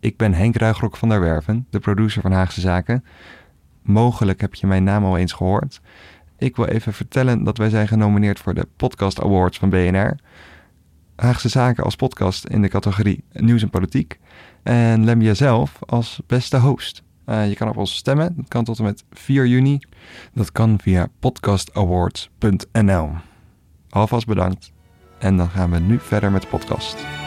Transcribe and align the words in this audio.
Ik 0.00 0.16
ben 0.16 0.34
Henk 0.34 0.56
Ruigrok 0.56 0.96
van 0.96 1.08
der 1.08 1.20
Werven, 1.20 1.66
de 1.70 1.78
producer 1.78 2.22
van 2.22 2.32
Haagse 2.32 2.60
Zaken. 2.60 3.04
Mogelijk 3.82 4.40
heb 4.40 4.54
je 4.54 4.66
mijn 4.66 4.84
naam 4.84 5.04
al 5.04 5.16
eens 5.16 5.32
gehoord. 5.32 5.80
Ik 6.38 6.56
wil 6.56 6.66
even 6.66 6.92
vertellen 6.92 7.44
dat 7.44 7.58
wij 7.58 7.68
zijn 7.68 7.88
genomineerd 7.88 8.38
voor 8.38 8.54
de 8.54 8.68
Podcast 8.76 9.20
Awards 9.20 9.58
van 9.58 9.70
BNR. 9.70 10.16
Haagse 11.16 11.48
Zaken 11.48 11.84
als 11.84 11.96
podcast 11.96 12.44
in 12.44 12.62
de 12.62 12.68
categorie 12.68 13.24
Nieuws 13.32 13.62
en 13.62 13.70
Politiek. 13.70 14.18
En 14.62 15.04
Lemja 15.04 15.34
zelf 15.34 15.78
als 15.86 16.20
beste 16.26 16.56
host. 16.56 17.02
Uh, 17.26 17.48
je 17.48 17.54
kan 17.54 17.68
op 17.68 17.76
ons 17.76 17.94
stemmen. 17.94 18.32
Dat 18.36 18.48
kan 18.48 18.64
tot 18.64 18.78
en 18.78 18.84
met 18.84 19.04
4 19.12 19.46
juni. 19.46 19.78
Dat 20.32 20.52
kan 20.52 20.78
via 20.80 21.08
podcastawards.nl. 21.18 23.10
Alvast 23.90 24.26
bedankt. 24.26 24.72
En 25.18 25.36
dan 25.36 25.48
gaan 25.48 25.70
we 25.70 25.78
nu 25.78 25.98
verder 26.00 26.30
met 26.30 26.42
de 26.42 26.48
podcast. 26.48 27.17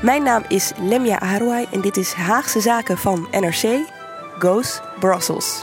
Mijn 0.00 0.22
naam 0.22 0.44
is 0.48 0.72
Lemja 0.80 1.18
Aharouai 1.18 1.66
en 1.70 1.80
dit 1.80 1.96
is 1.96 2.12
Haagse 2.12 2.60
Zaken 2.60 2.98
van 2.98 3.28
NRC, 3.30 3.78
Goes 4.38 4.80
Brussels. 4.98 5.62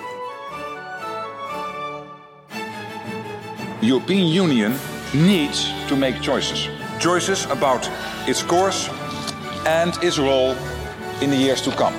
The 3.79 3.87
European 3.87 4.27
Union 4.43 4.73
needs 5.11 5.73
to 5.87 5.95
make 5.95 6.13
choices. 6.21 6.69
Choices 6.99 7.49
about 7.49 7.89
its 8.25 8.45
course 8.45 8.89
and 9.83 10.03
its 10.03 10.17
role 10.17 10.53
in 11.19 11.29
the 11.29 11.37
years 11.37 11.61
to 11.61 11.71
come. 11.71 11.95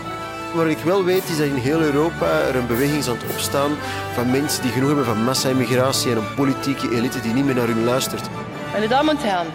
Wat 0.54 0.66
ik 0.66 0.78
wel 0.78 1.04
weet 1.04 1.28
is 1.28 1.36
dat 1.36 1.46
in 1.46 1.54
heel 1.54 1.80
Europa 1.80 2.40
er 2.40 2.56
een 2.56 2.66
beweging 2.66 2.98
is 2.98 3.08
aan 3.08 3.16
het 3.16 3.30
opstaan 3.30 3.70
van 4.14 4.30
mensen 4.30 4.62
die 4.62 4.72
genoeg 4.72 4.88
hebben 4.88 5.06
van 5.06 5.24
massa-immigratie 5.24 6.10
en 6.10 6.16
een 6.16 6.34
politieke 6.34 6.90
elite 6.90 7.20
die 7.20 7.32
niet 7.32 7.44
meer 7.44 7.54
naar 7.54 7.66
hun 7.66 7.84
luistert. 7.84 8.28
Meine 8.72 8.88
Damen 8.88 9.14
und 9.16 9.24
Herren, 9.24 9.46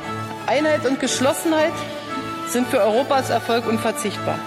Einheit 0.48 0.86
und 0.86 1.00
Geschlossenheit 1.00 1.74
sind 2.52 2.68
für 2.68 2.80
Europas 2.80 3.30
Erfolg 3.30 3.66
unverzichtbar. 3.68 4.38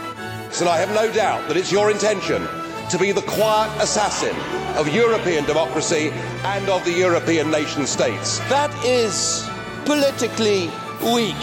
So 0.50 0.66
I 0.66 0.78
have 0.78 0.94
no 0.94 1.10
doubt 1.12 1.48
that 1.48 1.56
it's 1.56 1.72
your 1.72 1.90
intention 1.90 2.46
to 2.90 2.98
be 2.98 3.12
the 3.12 3.22
quiet 3.22 3.70
assassin 3.80 4.36
of 4.76 4.88
European 4.88 5.44
democracy 5.46 6.12
and 6.44 6.68
of 6.68 6.84
the 6.84 6.92
European 6.92 7.50
nation 7.50 7.86
states. 7.86 8.40
That 8.50 8.70
is 8.84 9.48
politically 9.84 10.70
weak. 11.02 11.34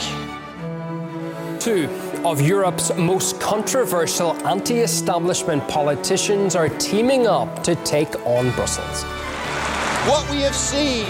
Two 1.60 1.90
of 2.24 2.42
Europe's 2.42 2.96
most 2.96 3.40
controversial 3.42 4.36
anti 4.48 4.80
establishment 4.82 5.68
politicians 5.68 6.56
are 6.56 6.70
teaming 6.78 7.28
up 7.28 7.64
to 7.64 7.76
take 7.84 8.16
on 8.26 8.52
Brussels. 8.52 9.04
What 10.08 10.30
we 10.30 10.42
have 10.42 10.56
seen 10.56 11.08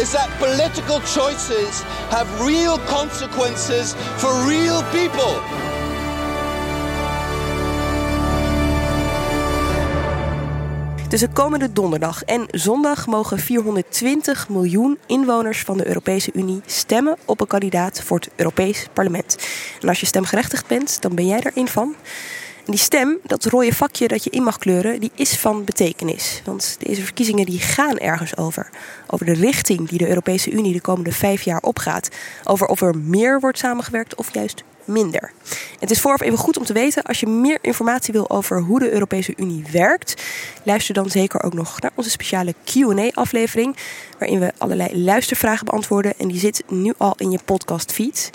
is 0.00 0.10
that 0.10 0.28
political 0.38 1.00
choices 1.00 1.82
have 2.10 2.26
real 2.44 2.78
consequences 2.78 3.94
for 4.16 4.32
real 4.46 4.82
people. 4.82 5.34
Tussen 11.08 11.32
komende 11.32 11.72
donderdag 11.72 12.22
en 12.22 12.46
zondag 12.50 13.06
mogen 13.06 13.38
420 13.38 14.48
miljoen 14.48 14.98
inwoners 15.06 15.60
van 15.60 15.76
de 15.76 15.86
Europese 15.86 16.30
Unie 16.34 16.60
stemmen 16.66 17.16
op 17.24 17.40
een 17.40 17.46
kandidaat 17.46 18.02
voor 18.02 18.18
het 18.18 18.28
Europees 18.36 18.86
Parlement. 18.92 19.36
En 19.80 19.88
als 19.88 20.00
je 20.00 20.06
stemgerechtigd 20.06 20.66
bent, 20.66 21.02
dan 21.02 21.14
ben 21.14 21.26
jij 21.26 21.40
er 21.40 21.52
een 21.54 21.68
van. 21.68 21.94
Die 22.64 22.78
stem, 22.78 23.18
dat 23.22 23.44
rode 23.44 23.74
vakje 23.74 24.08
dat 24.08 24.24
je 24.24 24.30
in 24.30 24.42
mag 24.42 24.58
kleuren, 24.58 25.00
die 25.00 25.10
is 25.14 25.36
van 25.36 25.64
betekenis. 25.64 26.42
Want 26.44 26.76
deze 26.78 27.02
verkiezingen 27.02 27.46
die 27.46 27.60
gaan 27.60 27.98
ergens 27.98 28.36
over. 28.36 28.70
Over 29.06 29.26
de 29.26 29.32
richting 29.32 29.88
die 29.88 29.98
de 29.98 30.08
Europese 30.08 30.50
Unie 30.50 30.72
de 30.72 30.80
komende 30.80 31.12
vijf 31.12 31.42
jaar 31.42 31.60
opgaat. 31.60 32.08
Over 32.44 32.66
of 32.66 32.80
er 32.80 32.96
meer 32.96 33.40
wordt 33.40 33.58
samengewerkt 33.58 34.14
of 34.14 34.34
juist 34.34 34.62
minder. 34.84 35.32
Het 35.78 35.90
is 35.90 36.00
vooraf 36.00 36.20
even 36.20 36.38
goed 36.38 36.56
om 36.56 36.64
te 36.64 36.72
weten, 36.72 37.02
als 37.02 37.20
je 37.20 37.26
meer 37.26 37.58
informatie 37.60 38.12
wil 38.12 38.30
over 38.30 38.60
hoe 38.60 38.78
de 38.78 38.92
Europese 38.92 39.32
Unie 39.36 39.64
werkt, 39.72 40.22
luister 40.62 40.94
dan 40.94 41.10
zeker 41.10 41.42
ook 41.42 41.54
nog 41.54 41.80
naar 41.80 41.90
onze 41.94 42.10
speciale 42.10 42.54
QA-aflevering, 42.64 43.76
waarin 44.18 44.38
we 44.38 44.52
allerlei 44.58 45.04
luistervragen 45.04 45.64
beantwoorden. 45.64 46.14
En 46.18 46.28
die 46.28 46.38
zit 46.38 46.62
nu 46.68 46.92
al 46.96 47.14
in 47.16 47.30
je 47.30 47.38
podcastfeed. 47.44 48.30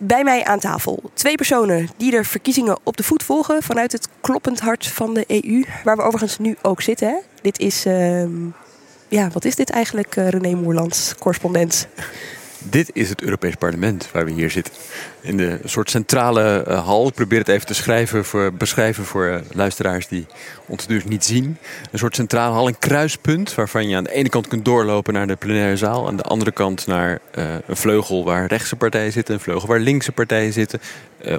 Bij 0.00 0.24
mij 0.24 0.44
aan 0.44 0.58
tafel 0.58 1.10
twee 1.14 1.34
personen 1.34 1.88
die 1.96 2.10
de 2.10 2.24
verkiezingen 2.24 2.78
op 2.82 2.96
de 2.96 3.02
voet 3.02 3.22
volgen 3.22 3.62
vanuit 3.62 3.92
het 3.92 4.08
kloppend 4.20 4.60
hart 4.60 4.86
van 4.86 5.14
de 5.14 5.24
EU, 5.26 5.64
waar 5.84 5.96
we 5.96 6.02
overigens 6.02 6.38
nu 6.38 6.56
ook 6.62 6.82
zitten. 6.82 7.08
Hè? 7.08 7.16
Dit 7.42 7.58
is, 7.58 7.86
uh, 7.86 8.22
ja, 9.08 9.28
wat 9.32 9.44
is 9.44 9.54
dit 9.54 9.70
eigenlijk, 9.70 10.16
uh, 10.16 10.28
René 10.28 10.54
Moerlands, 10.54 11.14
correspondent? 11.18 11.88
Dit 12.58 12.90
is 12.92 13.08
het 13.08 13.22
Europees 13.22 13.54
Parlement 13.54 14.08
waar 14.12 14.24
we 14.24 14.30
hier 14.30 14.50
zitten. 14.50 14.72
In 15.20 15.36
de 15.36 15.60
soort 15.64 15.90
centrale 15.90 16.64
uh, 16.68 16.84
hal. 16.84 17.08
Ik 17.08 17.14
probeer 17.14 17.38
het 17.38 17.48
even 17.48 17.66
te 17.66 17.74
schrijven 17.74 18.24
voor, 18.24 18.52
beschrijven 18.52 19.04
voor 19.04 19.26
uh, 19.26 19.38
luisteraars 19.52 20.08
die 20.08 20.26
ons 20.68 20.86
dus 20.86 21.04
niet 21.04 21.24
zien. 21.24 21.56
Een 21.90 21.98
soort 21.98 22.14
centrale 22.14 22.54
hal, 22.54 22.66
een 22.66 22.78
kruispunt 22.78 23.54
waarvan 23.54 23.88
je 23.88 23.96
aan 23.96 24.04
de 24.04 24.12
ene 24.12 24.28
kant 24.28 24.48
kunt 24.48 24.64
doorlopen 24.64 25.14
naar 25.14 25.26
de 25.26 25.36
plenaire 25.36 25.76
zaal. 25.76 26.06
Aan 26.06 26.16
de 26.16 26.22
andere 26.22 26.52
kant 26.52 26.86
naar 26.86 27.20
uh, 27.38 27.44
een 27.66 27.76
vleugel 27.76 28.24
waar 28.24 28.46
rechtse 28.46 28.76
partijen 28.76 29.12
zitten, 29.12 29.34
een 29.34 29.40
vleugel 29.40 29.68
waar 29.68 29.80
linkse 29.80 30.12
partijen 30.12 30.52
zitten. 30.52 30.80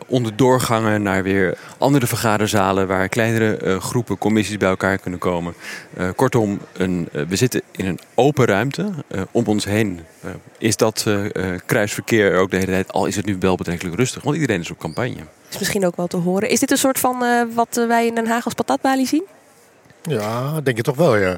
onder 0.08 0.36
doorgangen 0.36 1.02
naar 1.02 1.24
weer 1.24 1.58
andere 1.78 2.08
vergaderzalen 2.08 2.88
waar 2.88 3.10
kleinere 3.10 3.80
groepen 3.80 4.18
commissies 4.18 4.58
bij 4.58 4.70
elkaar 4.70 4.98
kunnen 4.98 5.20
komen. 5.20 5.54
kortom, 6.16 6.60
een, 6.74 7.10
we 7.12 7.36
zitten 7.36 7.62
in 7.72 7.86
een 7.86 8.00
open 8.16 8.46
ruimte. 8.46 8.90
om 9.32 9.46
ons 9.46 9.66
heen 9.66 10.00
is 10.58 10.76
dat 10.76 11.06
kruisverkeer 11.66 12.38
ook 12.38 12.52
de 12.52 12.58
hele 12.58 12.72
tijd, 12.72 12.92
al 12.92 13.06
is 13.06 13.16
het 13.16 13.26
nu 13.26 13.38
wel 13.40 13.56
betrekkelijk 13.56 13.98
rustig, 13.98 14.24
want 14.24 14.36
iedereen 14.36 14.62
is 14.62 14.72
op 14.72 14.80
campagne. 14.80 15.22
Is 15.50 15.60
misschien 15.60 15.86
ook 15.86 15.96
wel 15.96 16.08
te 16.08 16.18
horen. 16.18 16.50
Is 16.50 16.60
dit 16.60 16.72
een 16.72 16.78
soort 16.78 17.00
van 17.00 17.24
uh, 17.24 17.42
wat 17.54 17.86
wij 17.88 18.08
in 18.08 18.16
Den 18.16 18.28
Haag 18.28 18.46
als 18.46 18.54
patatbalie 18.54 19.08
zien? 19.08 19.24
Ja, 20.02 20.62
denk 20.62 20.78
ik 20.78 20.84
toch 20.84 20.96
wel, 20.96 21.16
ja. 21.16 21.38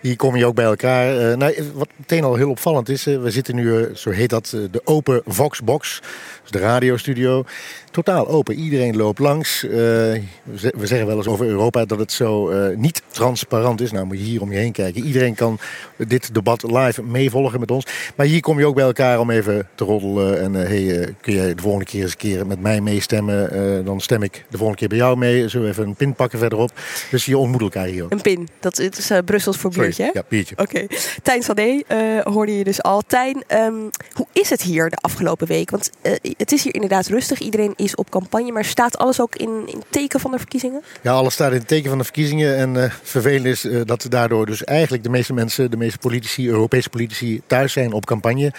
Hier 0.00 0.16
kom 0.16 0.36
je 0.36 0.46
ook 0.46 0.54
bij 0.54 0.64
elkaar. 0.64 1.30
Uh, 1.30 1.36
nou, 1.36 1.70
wat 1.74 1.88
meteen 1.96 2.24
al 2.24 2.34
heel 2.34 2.50
opvallend 2.50 2.88
is, 2.88 3.04
we 3.04 3.30
zitten 3.30 3.54
nu, 3.54 3.90
zo 3.94 4.10
heet 4.10 4.30
dat, 4.30 4.48
de 4.70 4.80
open 4.84 5.22
Voxbox. 5.26 6.00
Dus 6.42 6.50
de 6.50 6.58
radiostudio. 6.58 7.44
Totaal 7.90 8.28
open. 8.28 8.54
Iedereen 8.54 8.96
loopt 8.96 9.18
langs. 9.18 9.64
Uh, 9.64 9.70
we 9.72 10.86
zeggen 10.86 11.06
wel 11.06 11.16
eens 11.16 11.26
over 11.26 11.46
Europa 11.46 11.84
dat 11.84 11.98
het 11.98 12.12
zo 12.12 12.50
uh, 12.50 12.76
niet 12.76 13.02
transparant 13.08 13.80
is. 13.80 13.92
Nou 13.92 14.06
moet 14.06 14.18
je 14.18 14.24
hier 14.24 14.40
om 14.40 14.52
je 14.52 14.58
heen 14.58 14.72
kijken. 14.72 15.04
Iedereen 15.04 15.34
kan 15.34 15.58
dit 15.96 16.34
debat 16.34 16.62
live 16.62 17.02
meevolgen 17.02 17.60
met 17.60 17.70
ons. 17.70 17.86
Maar 18.16 18.26
hier 18.26 18.40
kom 18.40 18.58
je 18.58 18.66
ook 18.66 18.74
bij 18.74 18.84
elkaar 18.84 19.20
om 19.20 19.30
even 19.30 19.68
te 19.74 19.84
roddelen. 19.84 20.40
En 20.40 20.54
uh, 20.54 20.62
hey, 20.62 21.14
kun 21.20 21.34
jij 21.34 21.54
de 21.54 21.62
volgende 21.62 21.86
keer 21.86 22.02
eens 22.02 22.10
een 22.10 22.18
keer 22.18 22.46
met 22.46 22.60
mij 22.60 22.80
meestemmen? 22.80 23.36
dan 23.84 24.00
stem 24.00 24.22
ik 24.22 24.44
de 24.50 24.56
volgende 24.56 24.78
keer 24.78 24.88
bij 24.88 24.98
jou 24.98 25.16
mee. 25.16 25.48
Zullen 25.48 25.66
we 25.66 25.72
even 25.72 25.86
een 25.86 25.94
pin 25.94 26.14
pakken 26.14 26.38
verderop. 26.38 26.70
Dus 27.10 27.24
je 27.24 27.38
ontmoet 27.38 27.60
elkaar 27.60 27.86
hier 27.86 28.04
ook. 28.04 28.12
Een 28.12 28.20
pin. 28.20 28.48
Dat 28.60 28.78
is 28.78 29.10
Brussels 29.24 29.56
voor 29.56 29.70
biertje, 29.70 30.02
hè? 30.02 30.10
Ja, 30.12 30.22
biertje. 30.28 30.54
Oké. 30.58 30.82
Okay. 30.82 30.98
Tijn 31.22 31.42
Sade 31.42 31.84
hoorde 32.24 32.58
je 32.58 32.64
dus 32.64 32.82
al. 32.82 33.02
Tijn, 33.06 33.44
um, 33.52 33.90
hoe 34.12 34.26
is 34.32 34.50
het 34.50 34.62
hier 34.62 34.90
de 34.90 34.96
afgelopen 34.96 35.46
week? 35.46 35.70
Want 35.70 35.90
het 36.36 36.52
is 36.52 36.62
hier 36.62 36.74
inderdaad 36.74 37.06
rustig. 37.06 37.38
Iedereen 37.38 37.74
is 37.78 37.94
op 37.94 38.10
campagne. 38.10 38.52
Maar 38.52 38.64
staat 38.64 38.98
alles 38.98 39.20
ook 39.20 39.36
in, 39.36 39.62
in 39.66 39.82
teken 39.90 40.20
van 40.20 40.30
de 40.30 40.38
verkiezingen? 40.38 40.82
Ja, 41.02 41.12
alles 41.12 41.34
staat 41.34 41.52
in 41.52 41.64
teken 41.64 41.88
van 41.88 41.98
de 41.98 42.04
verkiezingen. 42.04 42.56
En 42.56 42.74
uh, 42.74 42.84
vervelend 43.02 43.44
is 43.44 43.64
uh, 43.64 43.80
dat 43.84 44.06
daardoor 44.08 44.46
dus 44.46 44.64
eigenlijk 44.64 45.02
de 45.02 45.10
meeste 45.10 45.32
mensen, 45.32 45.70
de 45.70 45.76
meeste 45.76 45.98
politici, 45.98 46.48
Europese 46.48 46.88
politici, 46.88 47.40
thuis 47.46 47.72
zijn 47.72 47.92
op 47.92 48.06
campagne. 48.06 48.52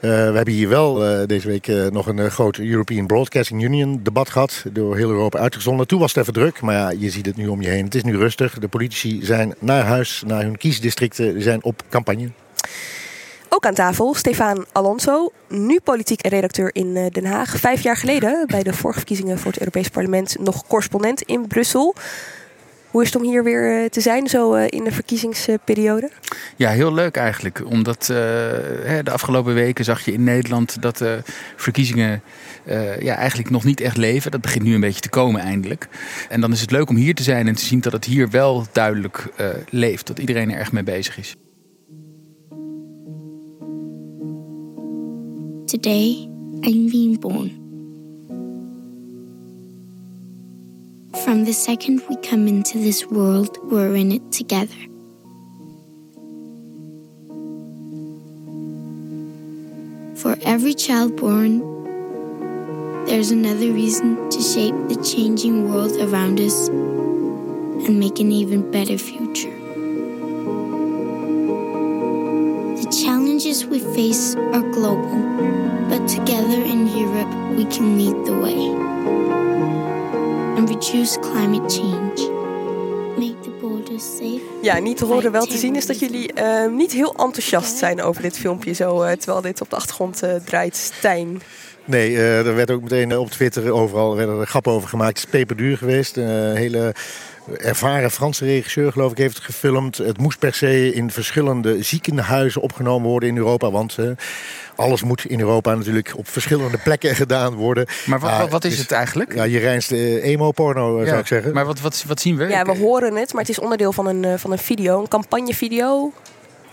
we 0.00 0.08
hebben 0.08 0.54
hier 0.54 0.68
wel 0.68 0.94
deze 1.26 1.46
week 1.48 1.66
nog 1.90 2.06
een 2.06 2.30
groot 2.30 2.58
European 2.58 3.06
Broadcasting 3.06 3.62
Union 3.62 4.00
debat 4.02 4.30
gehad. 4.30 4.64
Door 4.72 4.96
heel 4.96 5.10
Europa 5.10 5.38
uitgezonden. 5.38 5.86
Toen 5.86 6.00
was 6.00 6.14
het 6.14 6.20
even 6.20 6.32
druk, 6.32 6.60
maar 6.60 6.74
ja, 6.74 6.90
je 6.90 7.10
ziet 7.10 7.26
het 7.26 7.36
nu 7.36 7.48
om 7.48 7.62
je 7.62 7.68
heen. 7.68 7.84
Het 7.84 7.94
is 7.94 8.02
nu 8.02 8.16
rustig. 8.16 8.58
De 8.58 8.68
politici 8.68 9.24
zijn 9.24 9.54
naar 9.58 9.84
huis, 9.84 10.22
naar 10.26 10.42
hun 10.42 10.56
kiesdistricten, 10.56 11.42
zijn 11.42 11.62
op 11.62 11.82
campagne. 11.88 12.30
Ook 13.54 13.66
aan 13.66 13.74
tafel 13.74 14.14
Stefan 14.14 14.64
Alonso, 14.72 15.32
nu 15.48 15.80
politiek 15.80 16.26
redacteur 16.26 16.74
in 16.74 16.96
eh, 16.96 17.06
Den 17.10 17.24
Haag. 17.24 17.58
Vijf 17.58 17.82
jaar 17.82 17.96
geleden, 17.96 18.46
bij 18.46 18.62
de 18.62 18.72
vorige 18.72 18.98
verkiezingen 18.98 19.38
voor 19.38 19.50
het 19.50 19.60
Europees 19.60 19.88
Parlement, 19.88 20.36
nog 20.40 20.66
correspondent 20.66 21.22
in 21.22 21.46
Brussel. 21.46 21.94
Hoe 22.90 23.02
is 23.02 23.12
het 23.12 23.22
om 23.22 23.28
hier 23.28 23.44
weer 23.44 23.82
eh, 23.82 23.88
te 23.88 24.00
zijn, 24.00 24.28
zo 24.28 24.54
eh, 24.54 24.66
in 24.68 24.84
de 24.84 24.92
verkiezingsperiode? 24.92 26.10
Ja, 26.56 26.70
heel 26.70 26.94
leuk 26.94 27.16
eigenlijk. 27.16 27.62
Omdat 27.64 28.04
de 28.04 29.10
afgelopen 29.12 29.54
weken 29.54 29.84
zag 29.84 30.04
je 30.04 30.12
in 30.12 30.24
Nederland 30.24 30.82
dat 30.82 30.98
de 30.98 31.22
verkiezingen 31.56 32.22
ja, 33.00 33.14
eigenlijk 33.14 33.50
nog 33.50 33.64
niet 33.64 33.80
echt 33.80 33.96
leven. 33.96 34.30
Dat 34.30 34.40
begint 34.40 34.64
nu 34.64 34.74
een 34.74 34.80
beetje 34.80 35.00
te 35.00 35.08
komen 35.08 35.40
eindelijk. 35.40 35.88
En 36.28 36.40
dan 36.40 36.52
is 36.52 36.60
het 36.60 36.70
leuk 36.70 36.88
om 36.88 36.96
hier 36.96 37.14
te 37.14 37.22
zijn 37.22 37.48
en 37.48 37.54
te 37.54 37.64
zien 37.64 37.80
dat 37.80 37.92
het 37.92 38.04
hier 38.04 38.30
wel 38.30 38.66
duidelijk 38.72 39.28
leeft. 39.70 40.06
Dat 40.06 40.18
iedereen 40.18 40.50
er 40.50 40.58
echt 40.58 40.72
mee 40.72 40.82
bezig 40.82 41.18
is. 41.18 41.36
Today, 45.72 46.28
I'm 46.64 46.90
being 46.90 47.14
born. 47.14 47.48
From 51.24 51.46
the 51.46 51.54
second 51.54 52.02
we 52.10 52.16
come 52.16 52.46
into 52.46 52.76
this 52.76 53.06
world, 53.06 53.56
we're 53.72 53.96
in 53.96 54.12
it 54.12 54.30
together. 54.30 54.76
For 60.20 60.36
every 60.42 60.74
child 60.74 61.16
born, 61.16 61.60
there's 63.06 63.30
another 63.30 63.72
reason 63.72 64.28
to 64.28 64.42
shape 64.42 64.74
the 64.90 65.02
changing 65.02 65.72
world 65.72 65.96
around 66.02 66.38
us 66.38 66.68
and 66.68 67.98
make 67.98 68.20
an 68.20 68.30
even 68.30 68.70
better 68.70 68.98
future. 68.98 69.56
The 72.76 72.90
challenges 73.02 73.64
we 73.64 73.78
face 73.78 74.36
are 74.36 74.70
global, 74.72 75.31
but 75.92 76.08
together 76.08 76.64
in 76.64 76.88
Europe 76.88 77.56
we 77.56 77.66
can 77.66 77.96
lead 77.96 78.24
the 78.24 78.38
way 78.40 78.70
and 80.56 80.68
reduce 80.68 81.18
climate 81.20 81.68
change. 81.68 82.30
Make 83.18 83.40
the 83.42 83.50
borders 83.60 84.16
safe. 84.16 84.40
Ja, 84.62 84.78
niet 84.78 84.96
te 84.96 85.04
horen 85.04 85.32
wel 85.32 85.44
te 85.44 85.56
zien 85.56 85.76
is 85.76 85.86
dat 85.86 85.98
jullie 85.98 86.32
uh, 86.38 86.66
niet 86.70 86.92
heel 86.92 87.14
enthousiast 87.16 87.76
zijn 87.76 88.02
over 88.02 88.22
dit 88.22 88.38
filmpje, 88.38 88.72
zo, 88.72 89.02
uh, 89.02 89.10
terwijl 89.10 89.40
dit 89.40 89.60
op 89.60 89.70
de 89.70 89.76
achtergrond 89.76 90.24
uh, 90.24 90.34
draait. 90.34 90.76
Stijn. 90.76 91.42
Nee, 91.84 92.10
uh, 92.10 92.46
er 92.46 92.54
werd 92.54 92.70
ook 92.70 92.82
meteen 92.82 93.18
op 93.18 93.30
Twitter 93.30 93.72
overal 93.72 94.16
werden 94.16 94.40
er 94.40 94.46
grappen 94.46 94.72
over 94.72 94.88
gemaakt. 94.88 95.18
Het 95.18 95.26
is 95.26 95.30
peperduur 95.30 95.76
geweest. 95.76 96.16
Een 96.16 96.56
hele 96.56 96.94
ervaren 97.56 98.10
Franse 98.10 98.44
regisseur, 98.44 98.92
geloof 98.92 99.10
ik, 99.10 99.18
heeft 99.18 99.36
het 99.36 99.44
gefilmd. 99.44 99.96
Het 99.96 100.18
moest 100.18 100.38
per 100.38 100.54
se 100.54 100.94
in 100.94 101.10
verschillende 101.10 101.82
ziekenhuizen 101.82 102.60
opgenomen 102.60 103.08
worden 103.08 103.28
in 103.28 103.36
Europa. 103.36 103.70
Want 103.70 103.96
uh, 104.00 104.10
alles 104.76 105.02
moet 105.02 105.24
in 105.24 105.40
Europa 105.40 105.74
natuurlijk 105.74 106.12
op 106.16 106.28
verschillende 106.28 106.78
plekken 106.78 107.14
gedaan 107.22 107.54
worden. 107.54 107.86
Maar 108.06 108.20
wat, 108.20 108.50
wat 108.50 108.64
is 108.64 108.78
het 108.78 108.92
eigenlijk? 108.92 109.34
Ja, 109.34 109.44
je 109.44 109.58
reinste 109.58 109.96
uh, 109.96 110.24
emo-porno, 110.24 111.00
ja, 111.00 111.06
zou 111.06 111.18
ik 111.18 111.26
zeggen. 111.26 111.52
Maar 111.52 111.66
wat, 111.66 111.80
wat, 111.80 112.04
wat 112.06 112.20
zien 112.20 112.36
we? 112.36 112.46
Ja, 112.48 112.64
we 112.64 112.76
horen 112.76 113.16
het, 113.16 113.32
maar 113.32 113.40
het 113.40 113.50
is 113.50 113.58
onderdeel 113.58 113.92
van 113.92 114.06
een, 114.06 114.38
van 114.38 114.52
een 114.52 114.58
video, 114.58 115.00
een 115.00 115.08
campagnevideo 115.08 116.12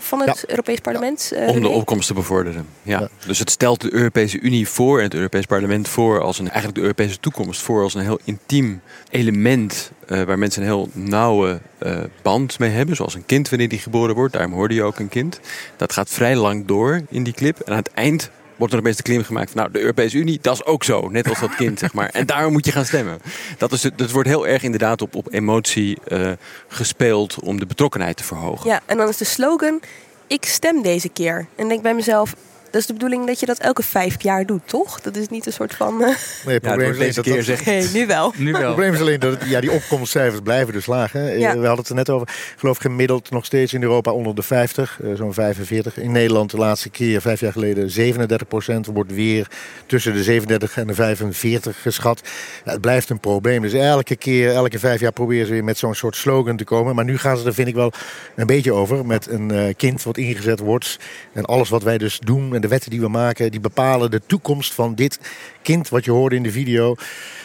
van 0.00 0.20
het 0.20 0.44
Europees 0.46 0.78
Parlement. 0.78 1.32
Uh, 1.34 1.48
Om 1.48 1.60
de 1.60 1.68
opkomst 1.68 2.06
te 2.06 2.14
bevorderen. 2.14 2.66
Ja. 2.82 3.08
Dus 3.26 3.38
het 3.38 3.50
stelt 3.50 3.80
de 3.80 3.92
Europese 3.92 4.40
Unie 4.40 4.68
voor 4.68 4.98
en 4.98 5.04
het 5.04 5.14
Europees 5.14 5.46
Parlement 5.46 5.88
voor 5.88 6.20
als 6.20 6.38
een 6.38 6.44
eigenlijk 6.44 6.74
de 6.74 6.80
Europese 6.80 7.20
toekomst 7.20 7.60
voor 7.60 7.82
als 7.82 7.94
een 7.94 8.00
heel 8.00 8.20
intiem 8.24 8.80
element 9.10 9.92
uh, 10.08 10.22
waar 10.22 10.38
mensen 10.38 10.62
een 10.62 10.68
heel 10.68 10.88
nauwe 10.92 11.60
uh, 11.82 11.98
band 12.22 12.58
mee 12.58 12.70
hebben, 12.70 12.96
zoals 12.96 13.14
een 13.14 13.26
kind 13.26 13.48
wanneer 13.48 13.68
die 13.68 13.78
geboren 13.78 14.14
wordt. 14.14 14.32
Daarom 14.32 14.52
hoorde 14.52 14.74
je 14.74 14.82
ook 14.82 14.98
een 14.98 15.08
kind. 15.08 15.40
Dat 15.76 15.92
gaat 15.92 16.08
vrij 16.08 16.36
lang 16.36 16.66
door 16.66 17.02
in 17.08 17.22
die 17.22 17.32
clip. 17.32 17.60
En 17.60 17.72
aan 17.72 17.78
het 17.78 17.90
eind 17.94 18.30
wordt 18.60 18.74
er 18.74 18.82
de 18.96 19.02
klim 19.02 19.24
gemaakt 19.24 19.50
van 19.50 19.60
nou, 19.60 19.72
de 19.72 19.80
Europese 19.80 20.16
Unie, 20.16 20.38
dat 20.42 20.54
is 20.54 20.64
ook 20.64 20.84
zo. 20.84 21.08
Net 21.08 21.28
als 21.28 21.40
dat 21.40 21.54
kind, 21.54 21.78
zeg 21.78 21.92
maar. 21.92 22.08
En 22.08 22.26
daarom 22.26 22.52
moet 22.52 22.64
je 22.64 22.72
gaan 22.72 22.84
stemmen. 22.84 23.18
Dat, 23.58 23.72
is 23.72 23.82
wordt 24.12 24.28
heel 24.28 24.46
erg 24.46 24.62
inderdaad 24.62 25.02
op, 25.02 25.14
op 25.14 25.32
emotie 25.32 25.98
uh, 26.08 26.30
gespeeld 26.68 27.40
om 27.40 27.58
de 27.58 27.66
betrokkenheid 27.66 28.16
te 28.16 28.24
verhogen. 28.24 28.70
Ja, 28.70 28.80
en 28.86 28.96
dan 28.96 29.08
is 29.08 29.16
de 29.16 29.24
slogan, 29.24 29.80
ik 30.26 30.44
stem 30.44 30.82
deze 30.82 31.08
keer. 31.08 31.46
En 31.56 31.68
denk 31.68 31.82
bij 31.82 31.94
mezelf, 31.94 32.34
dat 32.70 32.80
is 32.80 32.86
de 32.86 32.92
bedoeling 32.92 33.26
dat 33.26 33.40
je 33.40 33.46
dat 33.46 33.58
elke 33.58 33.82
vijf 33.82 34.22
jaar 34.22 34.46
doet, 34.46 34.62
toch? 34.64 35.00
Dat 35.00 35.16
is 35.16 35.28
niet 35.28 35.46
een 35.46 35.52
soort 35.52 35.74
van. 35.74 36.00
Uh... 36.00 36.06
Nee, 36.06 36.54
het 36.54 36.62
probleem 36.62 36.90
is 36.90 36.98
deze 36.98 37.20
keer 37.20 37.42
zeg. 37.42 37.64
Nee, 37.70 37.88
nu 37.92 38.06
wel. 38.06 38.32
nu 38.36 38.52
wel. 38.52 38.60
Het 38.60 38.70
probleem 38.70 38.94
is 38.94 39.00
alleen 39.00 39.20
dat 39.20 39.40
het, 39.40 39.48
ja, 39.48 39.60
die 39.60 39.70
opkomstcijfers 39.70 40.40
blijven 40.42 40.72
dus 40.72 40.86
laag. 40.86 41.12
Hè? 41.12 41.32
Ja. 41.32 41.58
We 41.58 41.66
hadden 41.66 41.76
het 41.76 41.88
er 41.88 41.94
net 41.94 42.10
over. 42.10 42.28
Ik 42.28 42.54
geloof 42.56 42.78
gemiddeld 42.78 43.30
nog 43.30 43.44
steeds 43.44 43.72
in 43.72 43.82
Europa 43.82 44.10
onder 44.12 44.34
de 44.34 44.42
50, 44.42 44.98
uh, 45.02 45.16
zo'n 45.16 45.34
45. 45.34 45.98
In 45.98 46.12
Nederland 46.12 46.50
de 46.50 46.56
laatste 46.56 46.90
keer, 46.90 47.20
vijf 47.20 47.40
jaar 47.40 47.52
geleden, 47.52 47.90
37 47.90 48.48
procent. 48.48 48.86
Wordt 48.86 49.12
weer 49.12 49.46
tussen 49.86 50.12
de 50.12 50.22
37 50.22 50.76
en 50.76 50.86
de 50.86 50.94
45 50.94 51.82
geschat. 51.82 52.20
Ja, 52.64 52.72
het 52.72 52.80
blijft 52.80 53.10
een 53.10 53.20
probleem. 53.20 53.62
Dus 53.62 53.72
elke 53.72 54.16
keer, 54.16 54.52
elke 54.52 54.78
vijf 54.78 55.00
jaar 55.00 55.12
proberen 55.12 55.46
ze 55.46 55.52
weer 55.52 55.64
met 55.64 55.78
zo'n 55.78 55.94
soort 55.94 56.16
slogan 56.16 56.56
te 56.56 56.64
komen. 56.64 56.94
Maar 56.94 57.04
nu 57.04 57.18
gaan 57.18 57.36
ze 57.36 57.46
er, 57.46 57.54
vind 57.54 57.68
ik 57.68 57.74
wel, 57.74 57.92
een 58.36 58.46
beetje 58.46 58.72
over. 58.72 59.06
Met 59.06 59.26
een 59.26 59.52
uh, 59.52 59.64
kind 59.76 60.02
wat 60.02 60.16
ingezet 60.16 60.58
wordt. 60.58 60.98
En 61.32 61.44
alles 61.44 61.68
wat 61.68 61.82
wij 61.82 61.98
dus 61.98 62.18
doen 62.18 62.48
de 62.60 62.68
wetten 62.68 62.90
die 62.90 63.00
we 63.00 63.08
maken, 63.08 63.50
die 63.50 63.60
bepalen 63.60 64.10
de 64.10 64.20
toekomst 64.26 64.74
van 64.74 64.94
dit 64.94 65.18
kind 65.62 65.88
wat 65.88 66.04
je 66.04 66.10
hoorde 66.10 66.36
in 66.36 66.42
de 66.42 66.50
video. 66.50 66.94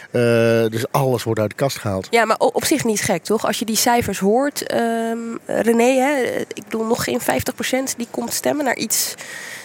Uh, 0.06 0.22
dus 0.68 0.92
alles 0.92 1.22
wordt 1.22 1.40
uit 1.40 1.50
de 1.50 1.56
kast 1.56 1.78
gehaald. 1.78 2.06
Ja, 2.10 2.24
maar 2.24 2.36
op 2.36 2.64
zich 2.64 2.84
niet 2.84 3.00
gek, 3.00 3.24
toch? 3.24 3.46
Als 3.46 3.58
je 3.58 3.64
die 3.64 3.76
cijfers 3.76 4.18
hoort, 4.18 4.74
um, 4.74 5.38
René, 5.46 6.00
hè, 6.00 6.40
ik 6.54 6.64
bedoel 6.64 6.84
nog 6.84 7.04
geen 7.04 7.20
50% 7.20 7.96
die 7.96 8.06
komt 8.10 8.32
stemmen 8.32 8.64
naar 8.64 8.76
iets, 8.76 9.14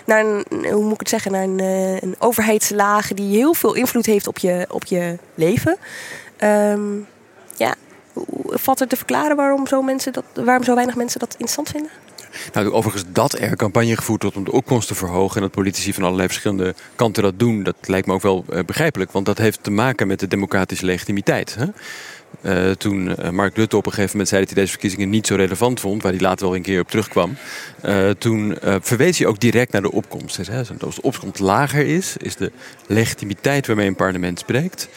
naar 0.06 0.26
een, 0.26 0.46
hoe 0.72 0.84
moet 0.84 0.94
ik 0.94 1.00
het 1.00 1.10
zeggen, 1.10 1.32
naar 1.32 1.44
een, 1.44 1.60
uh, 1.60 2.02
een 2.02 3.16
die 3.16 3.36
heel 3.36 3.54
veel 3.54 3.74
invloed 3.74 4.06
heeft 4.06 4.28
op 4.28 4.38
je, 4.38 4.66
op 4.70 4.86
je 4.86 5.18
leven. 5.36 5.78
Um, 6.44 7.08
ja, 7.58 7.76
valt 8.50 8.80
er 8.80 8.88
te 8.88 8.96
verklaren 8.96 9.36
waarom 9.36 9.68
zo, 9.68 9.82
mensen 9.82 10.14
dat, 10.14 10.24
waarom 10.34 10.64
zo 10.64 10.76
weinig 10.76 10.96
mensen 10.96 11.20
dat 11.20 11.32
interessant 11.32 11.70
vinden? 11.70 11.92
Nou, 12.54 12.72
overigens 12.72 13.06
dat 13.14 13.40
er 13.40 13.56
campagne 13.56 13.96
gevoerd 13.96 14.22
wordt 14.22 14.38
om 14.38 14.44
de 14.44 14.52
opkomst 14.52 14.88
te 14.88 14.96
verhogen... 14.96 15.36
en 15.36 15.42
dat 15.42 15.52
politici 15.52 15.94
van 15.94 16.04
allerlei 16.04 16.28
verschillende 16.28 16.76
kanten 16.96 17.24
dat 17.24 17.40
doen... 17.40 17.64
dat 17.64 17.76
lijkt 17.82 18.08
me 18.08 18.14
ook 18.14 18.22
wel 18.22 18.46
uh, 18.50 18.60
begrijpelijk. 18.66 19.12
Want 19.12 19.26
dat 19.26 19.38
heeft 19.38 19.64
te 19.64 19.72
maken 19.72 20.08
met 20.08 20.20
de 20.20 20.28
democratische 20.28 20.86
legitimiteit. 20.86 21.56
Hè? 21.56 21.66
Uh, 22.42 22.72
toen 22.72 23.08
uh, 23.08 23.30
Mark 23.30 23.56
Rutte 23.56 23.78
op 23.78 23.86
een 23.86 23.92
gegeven 23.92 24.12
moment 24.12 24.30
zei 24.30 24.42
dat 24.42 24.52
hij 24.52 24.60
deze 24.60 24.72
verkiezingen 24.72 25.10
niet 25.10 25.28
zo 25.28 25.36
relevant 25.36 25.80
vond, 25.80 26.02
waar 26.02 26.12
hij 26.12 26.22
later 26.22 26.46
wel 26.46 26.56
een 26.56 26.62
keer 26.62 26.82
op 26.82 26.90
terugkwam, 26.90 27.36
toen 28.18 28.58
verwees 28.62 29.18
hij 29.18 29.28
ook 29.28 29.40
direct 29.40 29.72
naar 29.72 29.82
de 29.82 29.92
opkomst. 29.92 30.38
Dus, 30.38 30.50
als 30.82 30.96
de 30.96 31.02
opkomst 31.02 31.40
lager 31.40 31.86
is, 31.86 32.18
is 32.18 32.36
de 32.36 32.52
legitimiteit 32.88 33.68
waarmee 33.68 33.88
een 33.88 33.96
parlement 33.96 34.40
spreekt 34.40 34.90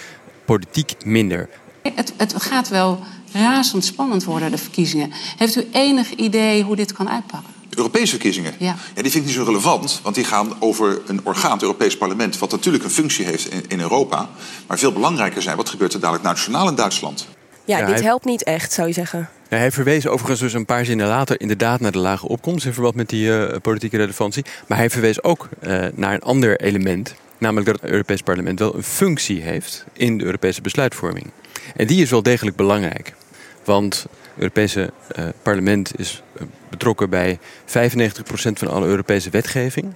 politiek 0.45 0.95
minder. 1.05 1.49
Het, 1.93 2.13
het 2.17 2.43
gaat 2.43 2.69
wel 2.69 3.01
razendspannend 3.33 4.25
worden, 4.25 4.51
de 4.51 4.59
verkiezingen. 4.59 5.11
Heeft 5.37 5.57
u 5.57 5.69
enig 5.73 6.11
idee 6.11 6.63
hoe 6.63 6.77
dit 6.77 6.93
kan 6.93 7.09
uitpakken? 7.09 7.53
De 7.69 7.77
Europese 7.77 8.11
verkiezingen? 8.11 8.55
Ja. 8.59 8.77
ja. 8.95 9.03
Die 9.03 9.11
vind 9.11 9.15
ik 9.15 9.25
niet 9.25 9.35
zo 9.35 9.43
relevant, 9.45 10.01
want 10.03 10.15
die 10.15 10.25
gaan 10.25 10.53
over 10.59 11.01
een 11.07 11.21
orgaan, 11.23 11.53
het 11.53 11.63
Europees 11.63 11.97
Parlement, 11.97 12.39
wat 12.39 12.51
natuurlijk 12.51 12.85
een 12.85 12.91
functie 12.91 13.25
heeft 13.25 13.53
in, 13.53 13.65
in 13.69 13.81
Europa. 13.81 14.29
Maar 14.67 14.79
veel 14.79 14.93
belangrijker 14.93 15.43
zijn, 15.43 15.57
wat 15.57 15.69
gebeurt 15.69 15.93
er 15.93 16.01
dadelijk 16.01 16.25
nationaal 16.25 16.69
in 16.69 16.75
Duitsland? 16.75 17.27
Ja, 17.65 17.79
ja 17.79 17.87
dit 17.87 18.03
helpt 18.03 18.25
niet 18.25 18.43
echt, 18.43 18.73
zou 18.73 18.89
je 18.89 18.95
zeggen. 18.95 19.29
Ja, 19.49 19.57
hij 19.57 19.73
verwees 19.73 20.07
overigens 20.07 20.41
dus 20.41 20.53
een 20.53 20.65
paar 20.65 20.85
zinnen 20.85 21.07
later 21.07 21.41
inderdaad 21.41 21.81
naar 21.81 21.93
de 21.93 21.99
lage 21.99 22.29
opkomst 22.29 22.67
in 22.67 22.73
verband 22.73 22.95
met 22.95 23.09
die 23.09 23.27
uh, 23.27 23.55
politieke 23.63 23.97
relevantie. 23.97 24.45
Maar 24.69 24.79
hij 24.79 24.91
verwees 24.91 25.23
ook 25.23 25.49
uh, 25.63 25.85
naar 25.95 26.15
een 26.15 26.23
ander 26.23 26.61
element, 26.61 27.15
namelijk 27.39 27.67
dat 27.67 27.81
het 27.81 27.91
Europees 27.91 28.23
Parlement 28.23 28.59
wel 28.59 28.75
een 28.75 28.83
functie 28.83 29.43
heeft 29.43 29.85
in 29.93 30.19
de 30.19 30.25
Europese 30.25 30.61
besluitvorming. 30.61 31.31
En 31.77 31.87
die 31.87 32.03
is 32.03 32.11
wel 32.11 32.23
degelijk 32.23 32.57
belangrijk. 32.57 33.15
Want 33.65 33.95
het 33.95 34.11
Europese 34.37 34.93
uh, 35.19 35.25
parlement 35.43 35.99
is 35.99 36.23
betrokken 36.71 37.11
bij 37.11 37.39
95% 37.39 37.43
van 38.35 38.69
alle 38.69 38.87
Europese 38.87 39.31
wetgeving. 39.31 39.95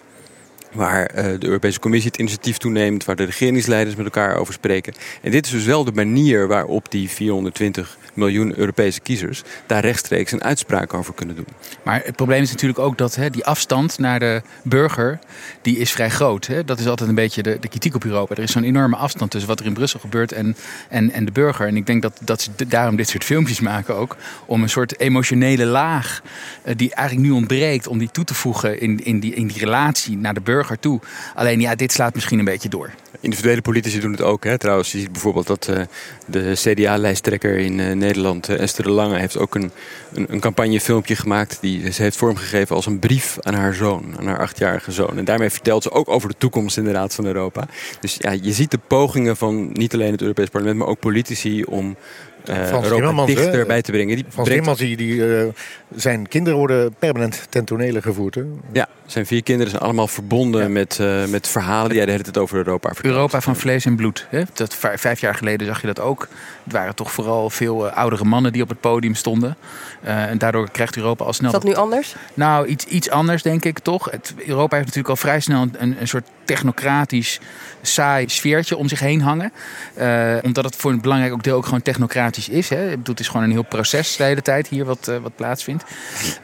Waar 0.73 1.11
uh, 1.15 1.25
de 1.39 1.47
Europese 1.47 1.81
Commissie 1.81 2.11
het 2.11 2.21
initiatief 2.21 2.57
toeneemt, 2.57 3.05
waar 3.05 3.17
de 3.17 3.25
regeringsleiders 3.25 3.97
met 3.97 4.05
elkaar 4.05 4.37
over 4.37 4.55
spreken. 4.55 4.95
En 5.23 5.31
dit 5.31 5.47
is 5.47 5.53
dus 5.53 5.65
wel 5.65 5.85
de 5.85 5.93
manier 5.93 6.47
waarop 6.47 6.91
die 6.91 7.11
420 7.11 7.99
miljoen 8.19 8.59
Europese 8.59 9.01
kiezers 9.01 9.43
daar 9.67 9.81
rechtstreeks 9.81 10.33
een 10.33 10.43
uitspraak 10.43 10.95
over 10.95 11.15
kunnen 11.15 11.37
doen. 11.37 11.47
Maar 11.83 12.01
het 12.05 12.17
probleem 12.17 12.43
is 12.43 12.51
natuurlijk 12.51 12.79
ook 12.79 12.99
dat 12.99 13.15
hè, 13.15 13.31
die 13.31 13.45
afstand 13.45 13.99
naar 13.99 14.19
de 14.19 14.43
burger, 14.63 15.19
die 15.63 15.79
is 15.79 15.93
vrij 15.93 16.11
groot. 16.11 16.47
Hè? 16.47 16.65
Dat 16.65 16.79
is 16.79 16.87
altijd 16.87 17.09
een 17.09 17.15
beetje 17.15 17.43
de, 17.43 17.59
de 17.61 17.69
kritiek 17.69 17.95
op 17.95 18.05
Europa. 18.05 18.35
Er 18.35 18.43
is 18.43 18.53
zo'n 18.53 18.65
enorme 18.65 18.97
afstand 18.97 19.31
tussen 19.31 19.49
wat 19.49 19.61
er 19.61 19.67
in 19.67 19.73
Brussel 19.73 20.01
gebeurt 20.01 20.33
en, 20.33 20.57
en, 20.89 21.11
en 21.11 21.25
de 21.25 21.33
burger. 21.33 21.67
En 21.67 21.77
ik 21.77 21.87
denk 21.87 22.03
dat, 22.03 22.21
dat 22.21 22.41
ze 22.41 22.51
daarom 22.69 22.97
dit 22.97 23.09
soort 23.09 23.25
filmpjes 23.25 23.61
maken 23.61 23.95
ook. 23.95 24.17
Om 24.47 24.63
een 24.63 24.69
soort 24.69 25.01
emotionele 25.01 25.65
laag 25.65 26.23
uh, 26.65 26.75
die 26.77 26.95
eigenlijk 26.95 27.29
nu 27.29 27.35
ontbreekt, 27.35 27.87
om 27.87 27.99
die 27.99 28.11
toe 28.11 28.25
te 28.25 28.35
voegen 28.35 28.81
in, 28.81 29.05
in, 29.05 29.21
die, 29.21 29.35
in 29.35 29.47
die 29.47 29.59
relatie 29.59 30.17
naar 30.17 30.35
de 30.35 30.41
burger 30.41 30.79
toe. 30.79 31.01
Alleen 31.35 31.61
ja, 31.61 31.75
dit 31.75 31.93
slaat 31.93 32.15
misschien 32.15 32.39
een 32.39 32.45
beetje 32.45 32.69
door. 32.69 32.91
Individuele 33.21 33.62
politici 33.62 34.00
doen 34.00 34.11
het 34.11 34.23
ook. 34.23 34.45
Hè, 34.45 34.59
trouwens, 34.59 34.93
je 34.93 34.99
ziet 34.99 35.12
bijvoorbeeld 35.12 35.47
dat 35.47 35.69
uh, 35.71 35.81
de 36.27 36.53
CDA-lijsttrekker 36.55 37.57
in 37.59 37.79
uh, 37.79 37.93
Nederland, 37.93 38.49
uh, 38.49 38.61
Esther 38.61 38.85
de 38.85 38.91
Lange, 38.91 39.19
heeft 39.19 39.38
ook 39.38 39.55
een, 39.55 39.71
een, 40.12 40.27
een 40.29 40.41
campagnefilmpje 40.41 41.17
gemaakt. 41.17 41.59
Die 41.61 41.93
ze 41.93 42.03
heeft 42.03 42.17
vormgegeven 42.17 42.77
als 42.77 42.87
een 42.87 42.99
brief 42.99 43.37
aan 43.41 43.55
haar 43.55 43.75
zoon, 43.75 44.15
aan 44.19 44.27
haar 44.27 44.41
achtjarige 44.41 44.93
zoon. 44.93 45.19
En 45.19 45.25
daarmee 45.25 45.50
vertelt 45.50 45.83
ze 45.83 45.91
ook 45.91 46.09
over 46.09 46.29
de 46.29 46.35
toekomst 46.38 46.77
inderdaad 46.77 47.15
van 47.15 47.27
Europa. 47.27 47.67
Dus 48.00 48.17
ja, 48.19 48.31
je 48.31 48.53
ziet 48.53 48.71
de 48.71 48.81
pogingen 48.87 49.37
van 49.37 49.71
niet 49.73 49.95
alleen 49.95 50.12
het 50.12 50.23
Europees 50.23 50.49
Parlement, 50.49 50.79
maar 50.79 50.88
ook 50.88 51.00
politici 51.00 51.65
om 51.65 51.97
uh, 52.45 52.66
Frans 52.66 52.87
Europa 52.87 53.25
dichterbij 53.25 53.83
te 53.83 53.90
brengen. 53.92 54.16
Die 54.16 54.25
Frans 54.28 54.49
brengt- 54.49 54.64
Timmermans, 54.64 54.78
die, 54.78 54.97
die, 54.97 55.37
eh, 55.38 55.47
zijn 55.95 56.28
kinderen 56.28 56.59
worden 56.59 56.95
permanent 56.99 57.47
ten 57.49 57.64
tonele 57.64 58.02
gevoerd. 58.02 58.35
Hè? 58.35 58.42
Ja, 58.73 58.88
zijn 59.07 59.26
vier 59.26 59.42
kinderen 59.42 59.71
zijn 59.71 59.83
allemaal 59.83 60.09
verbonden 60.09 60.73
met, 60.73 60.99
eh, 61.00 61.25
met 61.25 61.49
verhalen 61.49 61.88
die 61.88 61.97
jij 61.97 62.04
de 62.07 62.11
hele 62.12 62.23
tijd 62.23 62.38
over 62.38 62.57
Europa 62.57 62.88
vertelt. 62.92 63.14
Europa 63.14 63.40
van 63.40 63.57
vlees 63.57 63.85
en 63.85 63.97
bloed. 63.97 64.26
Hè? 64.30 64.42
Dat, 64.52 64.76
vijf 64.95 65.21
jaar 65.21 65.35
geleden 65.35 65.66
zag 65.66 65.80
je 65.80 65.87
dat 65.87 66.00
ook. 66.00 66.28
Het 66.64 66.73
waren 66.73 66.95
toch 66.95 67.12
vooral 67.12 67.50
veel 67.50 67.88
oudere 67.88 68.25
mannen 68.25 68.52
die 68.52 68.62
op 68.62 68.68
het 68.68 68.80
podium 68.80 69.14
stonden. 69.14 69.57
Eh, 70.02 70.25
en 70.25 70.38
daardoor 70.38 70.71
krijgt 70.71 70.97
Europa 70.97 71.25
al 71.25 71.33
snel... 71.33 71.47
Is 71.47 71.55
dat 71.55 71.64
nu 71.64 71.75
anders? 71.75 72.14
Nou, 72.35 72.67
iets, 72.67 72.85
iets 72.85 73.11
anders 73.11 73.43
denk 73.43 73.64
ik 73.64 73.78
toch. 73.78 74.11
Het, 74.11 74.35
Europa 74.37 74.76
heeft 74.76 74.87
natuurlijk 74.87 75.09
al 75.09 75.17
vrij 75.17 75.40
snel 75.40 75.67
een, 75.78 75.97
een 76.00 76.09
soort 76.09 76.28
technocratisch, 76.49 77.40
saai 77.83 78.28
sfeertje 78.28 78.76
om 78.76 78.88
zich 78.88 79.00
heen 79.00 79.21
hangen. 79.21 79.52
Eh, 79.95 80.37
omdat 80.43 80.64
het 80.64 80.76
voor 80.76 80.90
een 80.90 81.00
belangrijk 81.00 81.33
ook 81.33 81.43
deel 81.43 81.57
ook 81.57 81.64
gewoon 81.64 81.83
technocratisch 81.83 82.49
is. 82.49 82.69
Hè. 82.69 82.85
Ik 82.85 82.97
bedoel, 82.97 83.14
het 83.14 83.21
is 83.21 83.28
gewoon 83.28 83.43
een 83.43 83.50
heel 83.50 83.62
proces 83.62 84.17
de 84.17 84.25
hele 84.25 84.43
tijd 84.43 84.69
hier 84.69 84.85
wat, 84.85 85.09
eh, 85.09 85.17
wat 85.17 85.37
plaatsvindt. 85.37 85.85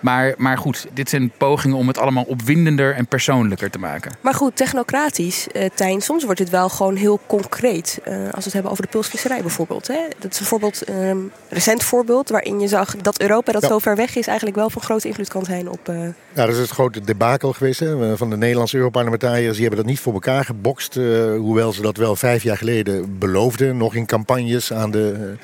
Maar, 0.00 0.34
maar 0.36 0.58
goed, 0.58 0.86
dit 0.92 1.08
zijn 1.08 1.32
pogingen 1.38 1.76
om 1.76 1.88
het 1.88 1.98
allemaal 1.98 2.24
opwindender 2.24 2.94
en 2.94 3.06
persoonlijker 3.06 3.70
te 3.70 3.78
maken. 3.78 4.12
Maar 4.20 4.34
goed, 4.34 4.56
technocratisch, 4.56 5.48
eh 5.52 5.70
Tijn, 5.74 6.00
soms 6.00 6.24
wordt 6.24 6.40
het 6.40 6.50
wel 6.50 6.68
gewoon 6.68 6.96
heel 6.96 7.20
concreet. 7.26 7.98
Als 8.04 8.14
we 8.14 8.42
het 8.44 8.52
hebben 8.52 8.70
over 8.70 8.82
de 8.82 8.90
pulsvisserij 8.90 9.40
bijvoorbeeld. 9.40 9.86
Hè? 9.86 9.98
Dat 10.18 10.32
is 10.32 10.40
een 10.40 10.46
voorbeeld, 10.46 10.88
een 10.88 11.32
recent 11.48 11.82
voorbeeld 11.82 12.28
waarin 12.28 12.60
je 12.60 12.68
zag 12.68 12.96
dat 12.96 13.20
Europa, 13.20 13.43
dat 13.52 13.62
Ja. 13.62 13.68
zo 13.68 13.78
ver 13.78 13.96
weg 13.96 14.16
is, 14.16 14.26
eigenlijk 14.26 14.56
wel 14.56 14.70
van 14.70 14.82
grote 14.82 15.08
invloed 15.08 15.28
kan 15.28 15.44
zijn 15.44 15.68
op. 15.68 15.88
eh, 15.88 16.00
Ja, 16.32 16.46
dat 16.46 16.48
is 16.54 16.58
het 16.58 16.70
grote 16.70 17.00
debakel 17.00 17.52
geweest 17.52 17.80
hè, 17.80 18.16
van 18.16 18.30
de 18.30 18.36
Nederlandse 18.36 18.76
Europarlementariërs. 18.76 19.52
Die 19.56 19.60
hebben 19.66 19.80
dat 19.84 19.90
niet 19.90 20.00
voor 20.00 20.12
elkaar 20.12 20.44
gebokst. 20.44 20.96
eh, 20.96 21.04
hoewel 21.36 21.72
ze 21.72 21.82
dat 21.82 21.96
wel 21.96 22.16
vijf 22.16 22.42
jaar 22.42 22.56
geleden 22.56 23.18
beloofden. 23.18 23.76
Nog 23.76 23.94
in 23.94 24.06
campagnes 24.06 24.72
aan 24.72 24.90
de, 24.90 25.34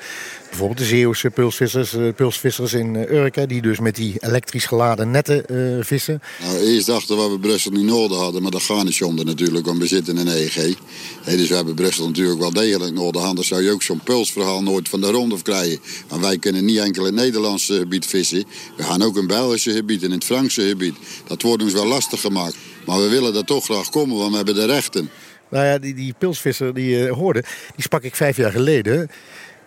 bijvoorbeeld 0.51 0.79
de 0.79 0.95
Zeeuwse 0.95 1.29
pulsvissers, 1.29 1.93
eh, 1.93 2.07
pulsvissers 2.15 2.73
in 2.73 2.95
eh, 2.95 3.11
Urk. 3.11 3.35
hè, 3.35 3.47
Die 3.47 3.61
dus 3.61 3.79
met 3.79 3.95
die 3.95 4.15
elektrisch 4.19 4.65
geladen 4.65 5.11
netten 5.11 5.45
eh, 5.45 5.85
vissen. 5.85 6.21
Nou, 6.41 6.57
eerst 6.57 6.85
dachten 6.85 7.15
we 7.15 7.21
dat 7.21 7.31
we 7.31 7.39
Brussel 7.39 7.71
niet 7.71 7.85
nodig 7.85 8.17
hadden, 8.17 8.41
maar 8.41 8.51
dat 8.51 8.61
gaat 8.61 8.83
niet 8.83 8.93
zonder 8.93 9.25
natuurlijk, 9.25 9.65
want 9.65 9.77
we 9.77 9.87
zitten 9.87 10.17
in 10.17 10.27
EEG. 10.27 10.75
Hé, 11.23 11.37
dus 11.37 11.47
we 11.49 11.55
hebben 11.55 11.75
Brussel 11.75 12.07
natuurlijk 12.07 12.39
wel 12.39 12.53
degelijk 12.53 12.93
nodig. 12.93 13.21
Anders 13.21 13.47
zou 13.47 13.61
je 13.61 13.71
ook 13.71 13.81
zo'n 13.81 14.01
pulsverhaal 14.03 14.63
nooit 14.63 14.89
van 14.89 15.01
de 15.01 15.11
ronde 15.11 15.41
krijgen. 15.41 15.79
Want 16.07 16.21
wij 16.21 16.37
kunnen 16.37 16.65
niet 16.65 16.77
enkel 16.77 17.05
in 17.05 17.13
het 17.13 17.23
Nederlandse 17.23 17.77
gebied 17.77 18.05
vissen. 18.05 18.43
We 18.77 18.83
gaan 18.83 19.01
ook 19.01 19.13
in 19.13 19.19
het 19.19 19.27
Belgische 19.27 19.71
gebied 19.71 20.01
en 20.01 20.07
in 20.07 20.13
het 20.13 20.23
Franse 20.25 20.67
gebied. 20.67 20.95
Dat 21.27 21.41
wordt 21.41 21.63
ons 21.63 21.73
wel 21.73 21.87
lastig 21.87 22.21
gemaakt. 22.21 22.55
Maar 22.85 23.01
we 23.01 23.07
willen 23.07 23.33
dat 23.33 23.47
toch 23.47 23.65
graag 23.65 23.89
komen, 23.89 24.17
want 24.17 24.29
we 24.29 24.35
hebben 24.35 24.55
de 24.55 24.65
rechten. 24.65 25.09
Nou 25.49 25.65
ja, 25.65 25.77
die, 25.77 25.93
die 25.93 26.13
pilsvisser 26.17 26.73
die 26.73 26.97
je 26.97 27.09
hoorde, 27.09 27.43
die 27.75 27.83
sprak 27.83 28.03
ik 28.03 28.15
vijf 28.15 28.37
jaar 28.37 28.51
geleden. 28.51 29.09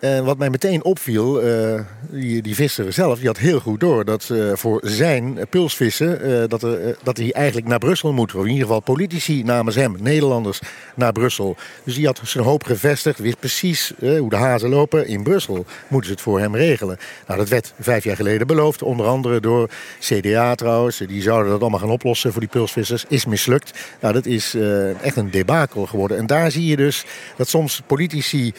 En 0.05 0.23
wat 0.23 0.37
mij 0.37 0.49
meteen 0.49 0.83
opviel, 0.83 1.41
eh, 1.41 1.79
die, 2.09 2.41
die 2.41 2.55
visser 2.55 2.93
zelf, 2.93 3.17
die 3.17 3.27
had 3.27 3.37
heel 3.37 3.59
goed 3.59 3.79
door 3.79 4.05
dat 4.05 4.29
eh, 4.29 4.51
voor 4.53 4.81
zijn 4.83 5.39
pulsvissen, 5.49 6.21
eh, 6.21 6.47
dat, 6.47 6.67
dat 7.03 7.17
hij 7.17 7.31
eigenlijk 7.31 7.67
naar 7.67 7.79
Brussel 7.79 8.13
moet. 8.13 8.35
Of 8.35 8.41
in 8.41 8.49
ieder 8.49 8.65
geval 8.65 8.79
politici 8.79 9.43
namens 9.43 9.75
hem, 9.75 9.95
Nederlanders, 9.99 10.59
naar 10.95 11.11
Brussel. 11.11 11.55
Dus 11.83 11.95
die 11.95 12.05
had 12.05 12.21
zijn 12.23 12.43
hoop 12.43 12.63
gevestigd, 12.63 13.19
wist 13.19 13.39
precies 13.39 13.93
hoe 13.99 14.29
de 14.29 14.35
hazen 14.35 14.69
lopen. 14.69 15.07
In 15.07 15.23
Brussel 15.23 15.65
moeten 15.87 16.07
ze 16.07 16.13
het 16.13 16.21
voor 16.21 16.39
hem 16.39 16.55
regelen. 16.55 16.97
Nou, 17.27 17.39
dat 17.39 17.49
werd 17.49 17.73
vijf 17.79 18.03
jaar 18.03 18.15
geleden 18.15 18.47
beloofd, 18.47 18.83
onder 18.83 19.05
andere 19.05 19.39
door 19.39 19.69
CDA 19.99 20.55
trouwens. 20.55 20.97
Die 20.97 21.21
zouden 21.21 21.51
dat 21.51 21.61
allemaal 21.61 21.79
gaan 21.79 21.89
oplossen 21.89 22.31
voor 22.31 22.41
die 22.41 22.49
pulsvissers. 22.49 23.05
Is 23.07 23.25
mislukt. 23.25 23.79
Nou, 23.99 24.13
dat 24.13 24.25
is 24.25 24.55
echt 25.01 25.15
een 25.15 25.31
debakel 25.31 25.85
geworden. 25.85 26.17
En 26.17 26.27
daar 26.27 26.51
zie 26.51 26.65
je 26.65 26.75
dus 26.75 27.05
dat 27.37 27.47
soms 27.47 27.81
politici 27.87 28.53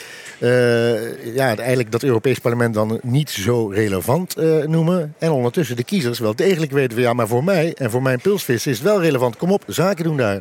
ja, 1.36 1.56
eigenlijk 1.56 1.92
dat 1.92 2.02
Europees 2.02 2.38
Parlement 2.38 2.74
dan 2.74 3.00
niet 3.02 3.30
zo 3.30 3.66
relevant 3.66 4.36
eh, 4.36 4.62
noemen. 4.62 5.14
En 5.18 5.30
ondertussen 5.30 5.76
de 5.76 5.84
kiezers 5.84 6.18
wel 6.18 6.36
degelijk 6.36 6.72
weten 6.72 6.92
van 6.92 7.02
ja, 7.02 7.12
maar 7.12 7.28
voor 7.28 7.44
mij 7.44 7.74
en 7.74 7.90
voor 7.90 8.02
mijn 8.02 8.20
pulsvis 8.20 8.66
is 8.66 8.78
het 8.78 8.86
wel 8.86 9.00
relevant. 9.00 9.36
Kom 9.36 9.50
op, 9.50 9.64
zaken 9.66 10.04
doen 10.04 10.16
daar. 10.16 10.40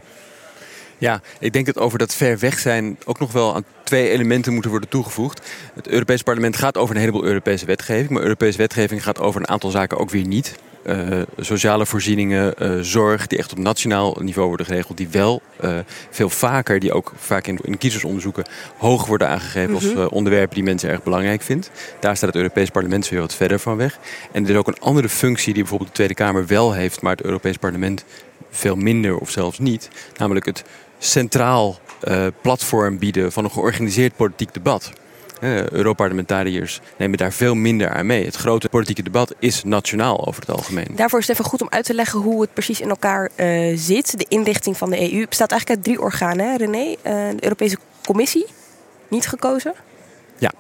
Ja, 0.98 1.22
ik 1.40 1.54
denk 1.54 1.66
dat 1.66 1.78
over 1.78 2.00
dat 2.00 2.14
ver 2.14 2.40
weg 2.40 2.60
zijn 2.60 2.98
ook 3.06 3.20
nog 3.20 3.32
wel 3.32 3.56
aan 3.56 3.64
twee 3.84 4.10
elementen 4.10 4.54
moeten 4.54 4.72
worden 4.72 4.90
toegevoegd. 4.90 5.42
Het 5.74 5.88
Europees 5.88 6.22
Parlement 6.22 6.56
gaat 6.58 6.78
over 6.78 6.96
een 6.96 7.02
heleboel 7.02 7.26
Europese 7.26 7.66
wetgeving, 7.66 8.10
maar 8.10 8.22
Europese 8.22 8.58
wetgeving 8.58 9.04
gaat 9.04 9.20
over 9.20 9.42
een 9.42 9.48
aantal 9.48 9.70
zaken 9.70 9.98
ook 9.98 10.10
weer 10.10 10.28
niet. 10.28 10.56
Eh, 10.86 11.22
sociale 11.40 11.86
voorzieningen, 11.86 12.58
eh, 12.58 12.80
zorg, 12.82 13.28
die 13.28 13.38
echt 13.38 13.52
op 13.52 13.58
nationaal 13.58 14.18
niveau 14.22 14.48
worden 14.48 14.66
geregeld, 14.66 14.98
die 14.98 15.08
wel 15.08 15.42
eh, 15.60 15.78
veel 16.10 16.30
vaker, 16.30 16.80
die 16.80 16.94
ook 16.94 17.14
vaak 17.16 17.48
in, 17.48 17.60
in 17.64 17.78
kiezersonderzoeken 17.78 18.46
hoog 18.78 19.06
worden 19.06 19.28
aangegeven 19.28 19.74
als 19.74 19.84
Mhm. 19.84 20.06
onderwerpen 20.06 20.56
die 20.56 20.64
mensen 20.64 20.90
erg 20.90 21.04
belangrijk 21.04 21.42
vindt. 21.42 21.72
Daar 22.00 22.16
staat 22.16 22.30
het 22.30 22.38
Europees 22.38 22.70
Parlement 22.70 23.10
weer 23.10 23.20
wat 23.20 23.36
verder 23.36 23.60
van 23.60 23.78
weg. 23.78 24.00
En 24.32 24.44
er 24.44 24.50
is 24.50 24.56
ook 24.56 24.68
een 24.68 24.80
andere 24.80 25.10
functie 25.10 25.54
die 25.54 25.62
bijvoorbeeld 25.62 25.90
de 25.90 25.96
Tweede 25.96 26.14
Kamer 26.14 26.46
wel 26.46 26.74
heeft, 26.74 27.02
maar 27.02 27.16
het 27.16 27.26
Europees 27.26 27.58
Parlement 27.58 28.06
veel 28.52 28.76
minder 28.76 29.18
of 29.18 29.30
zelfs 29.30 29.60
niet. 29.60 29.90
Namelijk 30.18 30.46
het 30.46 30.64
centraal 31.00 31.80
platform 32.42 32.98
bieden 33.00 33.32
van 33.32 33.44
een 33.44 33.52
georganiseerd 33.52 34.16
politiek 34.16 34.54
debat. 34.54 34.92
Europarlementariërs 35.72 36.82
nemen 36.98 37.18
daar 37.18 37.34
veel 37.34 37.56
minder 37.56 37.90
aan 37.90 38.06
mee. 38.06 38.26
Het 38.26 38.36
grote 38.36 38.70
politieke 38.70 39.04
debat 39.04 39.36
is 39.40 39.64
nationaal 39.64 40.28
over 40.28 40.42
het 40.42 40.52
algemeen. 40.52 40.88
Daarvoor 40.96 41.20
is 41.20 41.28
het 41.28 41.38
even 41.38 41.50
goed 41.50 41.62
om 41.62 41.70
uit 41.70 41.86
te 41.86 41.94
leggen 41.94 42.20
hoe 42.20 42.42
het 42.42 42.54
precies 42.54 42.82
in 42.82 42.90
elkaar 42.90 43.30
eh, 43.36 43.78
zit. 43.78 44.18
De 44.20 44.26
inrichting 44.28 44.78
van 44.78 44.90
de 44.90 45.14
EU 45.14 45.28
bestaat 45.28 45.52
eigenlijk 45.52 45.70
uit 45.70 45.84
drie 45.84 46.02
organen, 46.02 46.52
hè, 46.52 46.56
René. 46.58 46.96
Eh, 47.02 47.14
de 47.14 47.44
Europese 47.44 47.78
Commissie, 48.04 48.46
niet 49.08 49.28
gekozen. 49.28 49.74
Ja. 50.38 50.52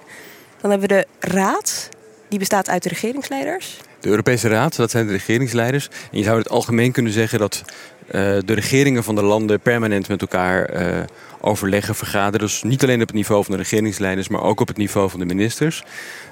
Dan 0.62 0.72
hebben 0.72 0.89
we 0.89 0.96
de 0.96 1.27
Raad, 1.27 1.89
die 2.29 2.39
bestaat 2.39 2.70
uit 2.70 2.84
de 2.84 2.89
regeringsleiders. 2.89 3.77
De 4.00 4.10
Europese 4.10 4.48
Raad, 4.48 4.75
dat 4.75 4.91
zijn 4.91 5.05
de 5.05 5.12
regeringsleiders. 5.12 5.89
En 6.12 6.17
je 6.17 6.24
zou 6.24 6.36
in 6.36 6.41
het 6.41 6.51
algemeen 6.51 6.91
kunnen 6.91 7.12
zeggen 7.12 7.39
dat 7.39 7.63
de 8.12 8.54
regeringen 8.54 9.04
van 9.04 9.16
de 9.16 9.24
landen 9.24 9.60
permanent 9.60 10.08
met 10.08 10.22
elkaar 10.22 10.66
eh, 10.66 11.04
overleggen, 11.42 11.96
vergaderen. 11.96 12.48
Dus 12.48 12.64
niet 12.64 12.84
alleen 12.84 13.02
op 13.02 13.08
het 13.08 13.16
niveau 13.16 13.44
van 13.44 13.52
de 13.52 13.62
regeringsleiders, 13.62 14.28
maar 14.28 14.42
ook 14.42 14.60
op 14.60 14.68
het 14.68 14.78
niveau 14.78 15.10
van 15.10 15.20
de 15.20 15.26
ministers. 15.26 15.84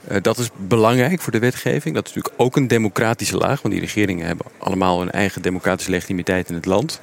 Eh, 0.08 0.18
dat 0.22 0.38
is 0.38 0.50
belangrijk 0.58 1.22
voor 1.22 1.32
de 1.32 1.40
wetgeving. 1.40 1.96
Dat 1.96 2.08
is 2.08 2.14
natuurlijk 2.14 2.44
ook 2.44 2.56
een 2.56 2.68
democratische 2.68 3.38
laag, 3.38 3.62
want 3.62 3.74
die 3.74 3.84
regeringen 3.84 4.26
hebben 4.26 4.46
allemaal 4.58 5.02
een 5.02 5.12
eigen 5.12 5.42
democratische 5.42 5.92
legitimiteit 5.92 6.50
in 6.50 6.56
het 6.56 6.66
land. 6.66 7.00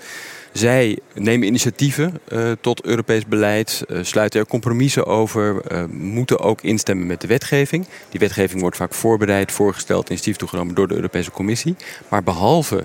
Zij 0.53 0.99
nemen 1.15 1.47
initiatieven 1.47 2.21
eh, 2.29 2.53
tot 2.61 2.85
Europees 2.85 3.27
beleid, 3.27 3.85
eh, 3.89 3.99
sluiten 4.03 4.41
er 4.41 4.47
compromissen 4.47 5.07
over, 5.07 5.61
eh, 5.61 5.85
moeten 5.91 6.39
ook 6.39 6.63
instemmen 6.63 7.07
met 7.07 7.21
de 7.21 7.27
wetgeving. 7.27 7.87
Die 8.11 8.21
wetgeving 8.21 8.61
wordt 8.61 8.77
vaak 8.77 8.95
voorbereid, 8.95 9.53
voorgesteld, 9.53 10.09
initiatief 10.09 10.37
toegenomen 10.37 10.75
door 10.75 10.89
de 10.89 10.95
Europese 10.95 11.31
Commissie. 11.31 11.77
Maar 12.09 12.23
behalve 12.23 12.85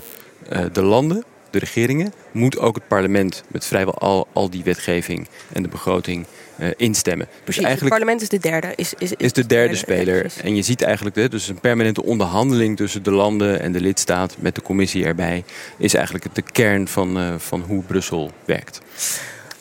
eh, 0.50 0.66
de 0.72 0.82
landen, 0.82 1.24
de 1.60 1.66
regeringen, 1.66 2.14
moet 2.32 2.60
ook 2.60 2.76
het 2.76 2.88
parlement 2.88 3.44
met 3.48 3.66
vrijwel 3.66 3.94
al, 3.94 4.28
al 4.34 4.50
die 4.50 4.64
wetgeving 4.64 5.28
en 5.54 5.64
de 5.64 5.70
begroting 5.70 6.26
eh, 6.58 6.70
instemmen. 6.78 7.28
Dus 7.30 7.44
Precies, 7.44 7.64
eigenlijk 7.64 7.94
het 7.96 8.04
parlement 8.04 8.22
is 8.22 8.30
de 8.30 8.50
derde. 8.50 8.74
Is, 8.76 8.94
is, 8.98 9.14
is 9.14 9.34
de 9.34 9.46
derde 9.46 9.76
speler. 9.76 10.34
En 10.44 10.56
je 10.56 10.62
ziet 10.62 10.82
eigenlijk 10.82 11.32
dus 11.32 11.48
een 11.48 11.60
permanente 11.60 12.04
onderhandeling 12.04 12.78
tussen 12.78 13.04
de 13.04 13.12
landen 13.12 13.60
en 13.62 13.72
de 13.72 13.82
lidstaat 13.82 14.36
met 14.40 14.56
de 14.56 14.62
commissie 14.62 15.06
erbij. 15.06 15.44
Is 15.78 15.94
eigenlijk 15.94 16.36
de 16.36 16.42
kern 16.42 16.88
van, 16.88 17.18
eh, 17.18 17.34
van 17.38 17.62
hoe 17.62 17.84
Brussel 17.84 18.32
werkt. 18.46 18.82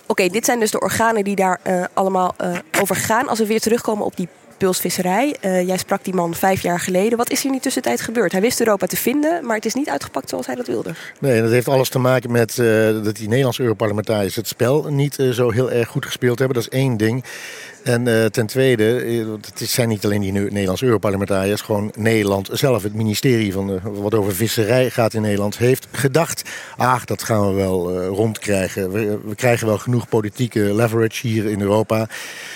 Oké, 0.07 0.29
dit 0.29 0.45
zijn 0.45 0.61
dus 0.61 0.71
de 0.71 0.81
organen 0.81 1.25
die 1.25 1.37
daar 1.37 1.61
eh, 1.63 1.85
allemaal 1.93 2.35
over 2.81 2.97
gaan. 2.97 3.29
Als 3.29 3.39
we 3.39 3.47
weer 3.47 3.61
terugkomen 3.61 4.05
op 4.05 4.17
die 4.17 4.29
pulsvisserij. 4.57 5.37
Eh, 5.41 5.67
jij 5.67 5.77
sprak 5.77 6.05
die 6.05 6.15
man 6.15 6.35
vijf 6.35 6.63
jaar 6.63 6.81
geleden. 6.81 7.19
Wat 7.19 7.31
is 7.31 7.43
hier 7.43 7.53
in 7.53 7.61
tussentijd 7.61 8.01
gebeurd? 8.01 8.33
Hij 8.33 8.41
wist 8.41 8.61
Europa 8.61 8.87
te 8.87 8.97
vinden, 8.97 9.47
maar 9.47 9.57
het 9.57 9.65
is 9.65 9.75
niet 9.75 9.89
uitgepakt 9.89 10.29
zoals 10.29 10.47
hij 10.47 10.55
dat 10.55 10.67
wilde. 10.67 10.95
Nee, 11.19 11.43
dat 11.43 11.51
heeft 11.51 11.69
alles 11.69 11.89
te 11.89 11.99
maken 11.99 12.31
met 12.31 12.59
eh, 12.59 12.67
dat 13.03 13.17
die 13.17 13.29
Nederlandse 13.29 13.63
Europarlementariërs 13.63 14.37
het 14.37 14.49
spel 14.49 14.85
niet 14.91 15.19
eh, 15.19 15.31
zo 15.31 15.51
heel 15.51 15.71
erg 15.71 15.89
goed 15.89 16.07
gespeeld 16.07 16.39
hebben. 16.39 16.57
Dat 16.57 16.73
is 16.73 16.79
één 16.79 16.97
ding. 16.97 17.25
En 17.85 18.09
eh, 18.09 18.25
ten 18.25 18.47
tweede, 18.47 19.01
eh, 19.01 19.27
het 19.55 19.69
zijn 19.69 19.89
niet 19.89 20.05
alleen 20.05 20.21
die 20.21 20.33
Nederlandse 20.33 20.85
Europarlementariërs, 20.85 21.61
gewoon 21.61 21.93
Nederland 21.97 22.49
zelf, 22.53 22.83
het 22.83 22.95
ministerie 22.95 23.53
van 23.53 23.67
de, 23.67 23.81
wat 23.83 24.15
over 24.15 24.35
visserij 24.35 24.91
gaat 24.91 25.15
in 25.15 25.23
Nederland, 25.23 25.59
heeft 25.59 25.87
gedacht, 25.93 26.43
ach, 26.77 27.05
dat 27.05 27.23
gaan 27.23 27.49
we 27.49 27.55
wel 27.55 27.91
eh, 27.91 28.07
rondkrijgen. 28.07 28.91
We, 28.91 29.19
we 29.25 29.35
krijgen 29.35 29.67
wel 29.67 29.79
genoeg 29.79 30.09
politieke 30.09 30.75
leverage 30.75 31.27
hier 31.27 31.45
in 31.47 31.61
Europa. 31.61 32.09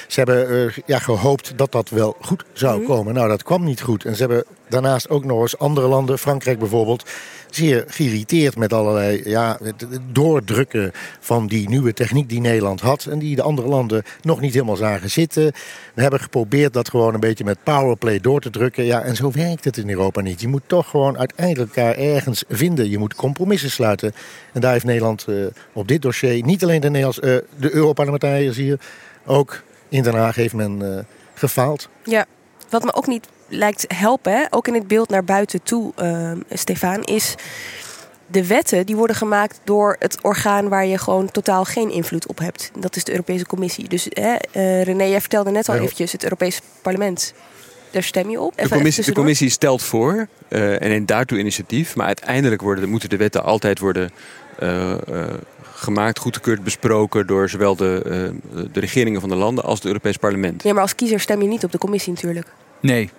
Ze 0.07 0.21
hebben 0.21 0.67
eh, 0.67 0.77
ja, 0.87 0.99
gehoopt 0.99 1.53
dat 1.57 1.73
dat 1.73 1.89
wel 1.89 2.17
goed 2.21 2.45
zou 2.53 2.85
komen. 2.85 3.15
Nou, 3.15 3.29
dat 3.29 3.43
kwam 3.43 3.65
niet 3.65 3.81
goed. 3.81 4.05
En 4.05 4.15
ze 4.15 4.21
hebben 4.21 4.45
daarnaast 4.69 5.09
ook 5.09 5.25
nog 5.25 5.41
eens 5.41 5.59
andere 5.59 5.89
landen, 5.89 6.19
Frankrijk 6.19 6.59
bijvoorbeeld, 6.59 7.11
zeer 7.51 7.85
geïrriteerd 7.87 8.57
met 8.57 8.73
allerlei 8.73 9.21
ja, 9.25 9.59
het 9.63 9.87
doordrukken 10.13 10.91
van 11.21 11.47
die 11.47 11.69
nieuwe 11.69 11.93
techniek 11.93 12.29
die 12.29 12.41
Nederland 12.41 12.81
had. 12.81 13.05
En 13.05 13.19
die 13.19 13.37
de 13.37 13.43
andere 13.43 13.69
landen 13.69 14.03
nog 14.23 14.41
niet 14.41 14.53
helemaal 14.53 14.77
zagen 14.77 15.11
zitten. 15.11 15.53
We 15.95 16.03
hebben 16.03 16.21
geprobeerd 16.21 16.73
dat 16.73 16.89
gewoon 16.89 17.15
een 17.15 17.21
beetje 17.21 17.45
met 17.45 17.63
powerplay 17.63 18.21
door 18.21 18.41
te 18.41 18.51
drukken. 18.51 18.85
Ja, 18.85 19.03
en 19.03 19.17
zo 19.17 19.31
werkt 19.31 19.65
het 19.65 19.77
in 19.77 19.91
Europa 19.91 20.21
niet. 20.21 20.41
Je 20.41 20.49
moet 20.49 20.63
toch 20.67 20.91
gewoon 20.91 21.19
uiteindelijk 21.19 21.77
elkaar 21.77 21.97
ergens 21.97 22.45
vinden. 22.49 22.91
Je 22.91 22.99
moet 22.99 23.15
compromissen 23.15 23.71
sluiten. 23.71 24.13
En 24.53 24.61
daar 24.61 24.73
heeft 24.73 24.85
Nederland 24.85 25.27
uh, 25.29 25.47
op 25.73 25.89
dit 25.89 26.03
dossier, 26.03 26.45
niet 26.45 26.63
alleen 26.63 26.81
de, 26.81 26.91
Nederlands, 26.91 27.19
uh, 27.19 27.37
de 27.57 27.75
Europarlementariërs 27.75 28.57
hier, 28.57 28.81
ook 29.27 29.63
in 29.89 30.03
Den 30.03 30.15
Haag 30.15 30.35
heeft 30.35 30.55
men 30.55 30.81
uh, 30.83 30.99
gefaald. 31.35 31.89
Ja, 32.05 32.27
wat 32.71 32.85
me 32.85 32.95
ook 32.95 33.07
niet 33.07 33.29
lijkt 33.49 33.85
helpen, 33.95 34.33
hè, 34.33 34.45
ook 34.51 34.69
in 34.69 34.75
het 34.75 34.89
beeld 34.89 35.09
naar 35.09 35.25
buiten 35.25 35.63
toe, 35.63 35.93
uh, 36.03 36.31
Stefan, 36.51 37.03
is 37.03 37.35
de 38.31 38.47
wetten 38.47 38.87
die 38.87 38.97
worden 38.97 39.17
gemaakt 39.17 39.61
door 39.65 39.97
het 39.99 40.19
orgaan 40.23 40.69
waar 40.69 40.87
je 40.87 40.99
gewoon 40.99 41.31
totaal 41.31 41.65
geen 41.65 41.91
invloed 41.91 42.27
op 42.27 42.39
hebt. 42.39 42.71
Dat 42.79 42.97
is 42.97 43.05
de 43.05 43.11
Europese 43.11 43.47
Commissie. 43.47 43.89
Dus 43.89 44.07
hè, 44.09 44.35
uh, 44.57 44.83
René, 44.83 45.05
jij 45.05 45.21
vertelde 45.21 45.51
net 45.51 45.69
al 45.69 45.75
ja. 45.75 45.81
eventjes 45.81 46.13
het 46.13 46.23
Europese 46.23 46.61
parlement. 46.83 47.35
Daar 47.91 48.03
stem 48.03 48.31
je 48.31 48.41
op. 48.41 48.57
De 48.57 48.69
commissie, 48.69 49.05
de 49.05 49.13
commissie 49.13 49.51
stelt 49.51 49.83
voor 49.83 50.29
uh, 50.49 50.83
en 50.83 50.89
neemt 50.89 51.09
daartoe 51.09 51.39
initiatief. 51.39 51.97
Maar 51.97 52.07
uiteindelijk 52.07 52.61
worden, 52.61 52.89
moeten 52.89 53.09
de 53.09 53.17
wetten 53.17 53.45
altijd 53.45 53.79
worden 53.79 54.11
uh, 54.63 54.95
gemaakt, 55.75 56.19
goedgekeurd, 56.19 56.65
besproken 56.65 57.27
door 57.27 57.49
zowel 57.49 57.77
de, 57.77 58.33
de 58.73 58.81
regeringen 58.81 59.21
van 59.21 59.29
de 59.29 59.35
landen 59.35 59.65
als 59.65 59.79
het 59.79 59.87
Europees 59.87 60.17
parlement. 60.17 60.63
Ja, 60.63 60.73
maar 60.73 60.83
als 60.83 60.95
kiezer 60.95 61.21
stem 61.21 61.43
je 61.43 61.49
niet 61.49 61.65
op 61.65 61.73
de 61.73 61.79
commissie 61.79 62.13
natuurlijk. 62.13 62.47
Nee. 62.81 63.11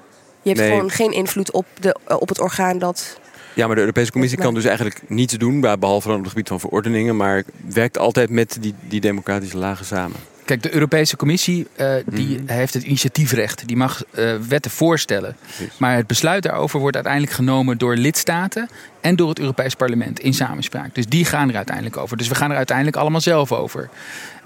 Je 0.41 0.50
hebt 0.50 0.60
Nee. 0.62 0.69
gewoon 0.69 0.89
geen 0.89 1.12
invloed 1.12 1.51
op, 1.51 1.65
de, 1.79 2.00
op 2.19 2.29
het 2.29 2.39
orgaan 2.39 2.79
dat. 2.79 3.19
Ja, 3.53 3.65
maar 3.65 3.75
de 3.75 3.81
Europese 3.81 4.12
Commissie 4.12 4.39
kan 4.39 4.53
dus 4.53 4.65
eigenlijk 4.65 5.01
niets 5.08 5.34
doen, 5.34 5.62
behalve 5.62 6.08
dan 6.08 6.17
op 6.17 6.22
het 6.22 6.31
gebied 6.31 6.48
van 6.48 6.60
verordeningen, 6.60 7.15
maar 7.15 7.43
werkt 7.67 7.98
altijd 7.98 8.29
met 8.29 8.58
die, 8.62 8.74
die 8.88 9.01
democratische 9.01 9.58
lagen 9.58 9.86
samen. 9.86 10.17
Kijk, 10.46 10.63
de 10.63 10.74
Europese 10.74 11.15
Commissie 11.15 11.67
uh, 11.77 11.93
die 12.05 12.39
heeft 12.46 12.74
het 12.74 12.84
initiatiefrecht. 12.84 13.67
Die 13.67 13.77
mag 13.77 14.03
uh, 14.13 14.36
wetten 14.48 14.72
voorstellen. 14.72 15.38
Maar 15.77 15.96
het 15.96 16.08
besluit 16.08 16.43
daarover 16.43 16.79
wordt 16.79 16.96
uiteindelijk 16.96 17.34
genomen 17.34 17.77
door 17.77 17.96
lidstaten 17.96 18.69
en 19.01 19.15
door 19.15 19.29
het 19.29 19.39
Europees 19.39 19.75
Parlement 19.75 20.20
in 20.20 20.34
samenspraak. 20.34 20.96
Dus 20.96 21.08
die 21.08 21.25
gaan 21.25 21.50
er 21.50 21.56
uiteindelijk 21.56 21.98
over. 21.98 22.18
Dus 22.18 22.27
we 22.27 22.36
gaan 22.36 22.51
er 22.51 22.58
uiteindelijk 22.58 22.98
allemaal 22.98 23.22
zelf 23.22 23.51
over. 23.51 23.89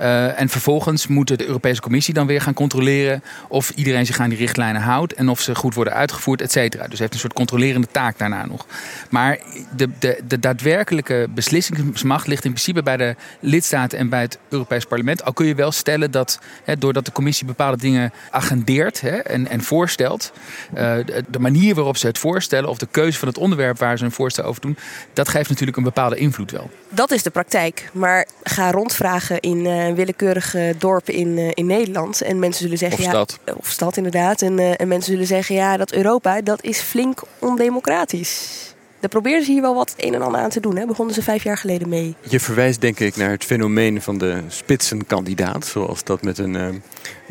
Uh, 0.01 0.39
en 0.39 0.49
vervolgens 0.49 1.07
moet 1.07 1.27
de 1.27 1.47
Europese 1.47 1.81
Commissie 1.81 2.13
dan 2.13 2.27
weer 2.27 2.41
gaan 2.41 2.53
controleren 2.53 3.23
of 3.47 3.69
iedereen 3.69 4.05
zich 4.05 4.19
aan 4.19 4.29
die 4.29 4.37
richtlijnen 4.37 4.81
houdt 4.81 5.13
en 5.13 5.29
of 5.29 5.41
ze 5.41 5.55
goed 5.55 5.73
worden 5.73 5.93
uitgevoerd, 5.93 6.41
et 6.41 6.51
cetera. 6.51 6.87
Dus 6.87 6.99
heeft 6.99 7.13
een 7.13 7.19
soort 7.19 7.33
controlerende 7.33 7.87
taak 7.91 8.17
daarna 8.17 8.45
nog. 8.45 8.65
Maar 9.09 9.39
de, 9.75 9.89
de, 9.99 10.21
de 10.27 10.39
daadwerkelijke 10.39 11.27
beslissingsmacht 11.33 12.27
ligt 12.27 12.45
in 12.45 12.51
principe 12.51 12.83
bij 12.83 12.97
de 12.97 13.15
lidstaten 13.39 13.97
en 13.97 14.09
bij 14.09 14.21
het 14.21 14.37
Europees 14.49 14.85
Parlement. 14.85 15.23
Al 15.25 15.33
kun 15.33 15.45
je 15.45 15.55
wel 15.55 15.71
stellen 15.71 16.11
dat 16.11 16.39
doordat 16.79 17.05
de 17.05 17.11
Commissie 17.11 17.45
bepaalde 17.45 17.77
dingen 17.77 18.13
agendeert 18.31 19.03
en, 19.23 19.47
en 19.47 19.63
voorstelt, 19.63 20.31
uh, 20.73 20.79
de, 20.79 21.23
de 21.29 21.39
manier 21.39 21.75
waarop 21.75 21.97
ze 21.97 22.07
het 22.07 22.17
voorstellen 22.17 22.69
of 22.69 22.77
de 22.77 22.87
keuze 22.91 23.19
van 23.19 23.27
het 23.27 23.37
onderwerp 23.37 23.79
waar 23.79 23.97
ze 23.97 24.05
een 24.05 24.11
voorstel 24.11 24.42
over 24.43 24.61
doen, 24.61 24.77
dat 25.13 25.29
geeft 25.29 25.49
natuurlijk 25.49 25.77
een 25.77 25.83
bepaalde 25.83 26.15
invloed 26.15 26.51
wel. 26.51 26.69
Dat 26.89 27.11
is 27.11 27.23
de 27.23 27.29
praktijk. 27.29 27.89
Maar 27.93 28.27
ga 28.43 28.71
rondvragen 28.71 29.39
in 29.39 29.65
uh, 29.65 29.93
willekeurige 29.93 30.75
dorpen 30.77 31.13
in, 31.13 31.37
uh, 31.37 31.49
in 31.53 31.65
Nederland. 31.65 32.21
En 32.21 32.39
mensen 32.39 32.61
zullen 32.61 32.77
zeggen. 32.77 33.03
Of 33.03 33.09
stad. 33.09 33.39
Ja, 33.45 33.53
of 33.53 33.67
stad, 33.67 33.97
inderdaad. 33.97 34.41
En, 34.41 34.59
uh, 34.59 34.81
en 34.81 34.87
mensen 34.87 35.11
zullen 35.11 35.27
zeggen: 35.27 35.55
ja, 35.55 35.77
dat 35.77 35.91
Europa 35.91 36.41
dat 36.41 36.63
is 36.63 36.79
flink 36.79 37.21
ondemocratisch. 37.39 38.72
Daar 39.03 39.11
probeerden 39.11 39.45
ze 39.45 39.51
hier 39.51 39.61
wel 39.61 39.75
wat 39.75 39.93
een 39.97 40.13
en 40.13 40.21
ander 40.21 40.41
aan 40.41 40.49
te 40.49 40.59
doen. 40.59 40.75
Hè? 40.77 40.85
Begonnen 40.85 41.15
ze 41.15 41.21
vijf 41.21 41.43
jaar 41.43 41.57
geleden 41.57 41.89
mee. 41.89 42.15
Je 42.21 42.39
verwijst 42.39 42.81
denk 42.81 42.99
ik 42.99 43.15
naar 43.15 43.29
het 43.29 43.43
fenomeen 43.43 44.01
van 44.01 44.17
de 44.17 44.41
spitsenkandidaat, 44.47 45.65
zoals 45.65 46.03
dat 46.03 46.21
met 46.21 46.37
een, 46.37 46.53
een 46.53 46.81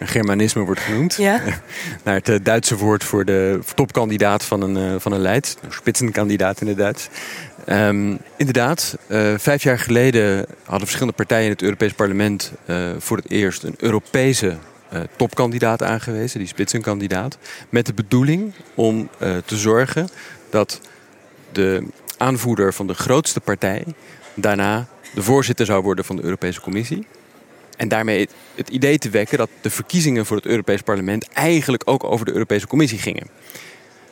Germanisme 0.00 0.62
wordt 0.62 0.80
genoemd. 0.80 1.14
Ja? 1.14 1.40
naar 2.04 2.14
het 2.14 2.28
uh, 2.28 2.36
Duitse 2.42 2.76
woord 2.76 3.04
voor 3.04 3.24
de 3.24 3.60
topkandidaat 3.74 4.44
van 4.44 4.62
een, 4.62 4.92
uh, 4.92 5.00
van 5.00 5.12
een 5.12 5.20
leid. 5.20 5.56
Spitsenkandidaat 5.68 6.60
in 6.60 6.66
het 6.66 6.76
Duits. 6.76 7.08
Um, 7.66 8.18
inderdaad, 8.36 8.96
uh, 9.08 9.34
vijf 9.36 9.62
jaar 9.62 9.78
geleden 9.78 10.46
hadden 10.62 10.80
verschillende 10.80 11.16
partijen 11.16 11.44
in 11.44 11.50
het 11.50 11.62
Europees 11.62 11.92
Parlement 11.92 12.52
voor 12.98 13.16
het 13.16 13.30
eerst 13.30 13.62
een 13.62 13.74
Europese 13.78 14.56
topkandidaat 15.16 15.82
aangewezen, 15.82 16.38
die 16.38 16.48
spitsenkandidaat. 16.48 17.38
Met 17.68 17.86
de 17.86 17.94
bedoeling 17.94 18.52
om 18.74 19.08
te 19.44 19.56
zorgen 19.56 20.08
dat 20.50 20.80
de 21.52 21.86
aanvoerder 22.16 22.74
van 22.74 22.86
de 22.86 22.94
grootste 22.94 23.40
partij 23.40 23.84
daarna 24.34 24.86
de 25.14 25.22
voorzitter 25.22 25.66
zou 25.66 25.82
worden 25.82 26.04
van 26.04 26.16
de 26.16 26.22
Europese 26.22 26.60
Commissie. 26.60 27.06
En 27.76 27.88
daarmee 27.88 28.28
het, 28.54 28.68
idee 28.68 28.98
te 28.98 29.10
wekken 29.10 29.38
dat 29.38 29.50
de 29.60 29.70
verkiezingen 29.70 30.26
voor 30.26 30.36
het 30.36 30.46
Europees 30.46 30.80
Parlement 30.80 31.28
eigenlijk 31.28 31.82
ook 31.84 32.04
over 32.04 32.26
de 32.26 32.32
Europese 32.32 32.66
Commissie 32.66 32.98
gingen. 32.98 33.26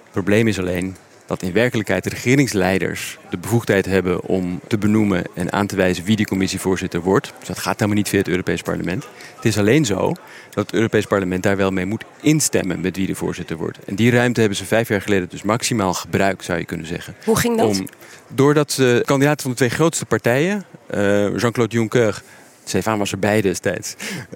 Het 0.02 0.10
probleem 0.12 0.48
is 0.48 0.58
alleen 0.58 0.96
dat 1.30 1.42
in 1.42 1.52
werkelijkheid 1.52 2.04
de 2.04 2.10
regeringsleiders 2.10 3.18
de 3.30 3.38
bevoegdheid 3.38 3.86
hebben 3.86 4.22
om 4.22 4.60
te 4.66 4.78
benoemen 4.78 5.24
en 5.34 5.52
aan 5.52 5.66
te 5.66 5.76
wijzen 5.76 6.04
wie 6.04 6.16
die 6.16 6.26
commissievoorzitter 6.26 7.00
wordt. 7.00 7.32
Dus 7.38 7.48
dat 7.48 7.58
gaat 7.58 7.74
helemaal 7.74 7.96
niet 7.96 8.08
via 8.08 8.18
het 8.18 8.28
Europees 8.28 8.62
Parlement. 8.62 9.06
Het 9.36 9.44
is 9.44 9.58
alleen 9.58 9.84
zo 9.84 10.14
dat 10.50 10.66
het 10.66 10.72
Europees 10.74 11.06
Parlement 11.06 11.42
daar 11.42 11.56
wel 11.56 11.70
mee 11.70 11.84
moet 11.84 12.04
instemmen 12.20 12.80
met 12.80 12.96
wie 12.96 13.06
de 13.06 13.14
voorzitter 13.14 13.56
wordt. 13.56 13.78
En 13.84 13.94
die 13.94 14.10
ruimte 14.10 14.40
hebben 14.40 14.58
ze 14.58 14.64
vijf 14.64 14.88
jaar 14.88 15.02
geleden 15.02 15.28
dus 15.28 15.42
maximaal 15.42 15.94
gebruikt, 15.94 16.44
zou 16.44 16.58
je 16.58 16.64
kunnen 16.64 16.86
zeggen. 16.86 17.14
Hoe 17.24 17.38
ging 17.38 17.58
dat? 17.58 17.66
Om, 17.66 17.86
doordat 18.28 18.70
de 18.70 19.02
kandidaten 19.06 19.42
van 19.42 19.50
de 19.50 19.56
twee 19.56 19.70
grootste 19.70 20.06
partijen, 20.06 20.64
uh, 20.94 20.98
Jean-Claude 21.38 21.74
Juncker, 21.74 22.22
Stefan 22.64 22.98
was 22.98 23.12
erbij 23.12 23.40
destijds, 23.40 23.94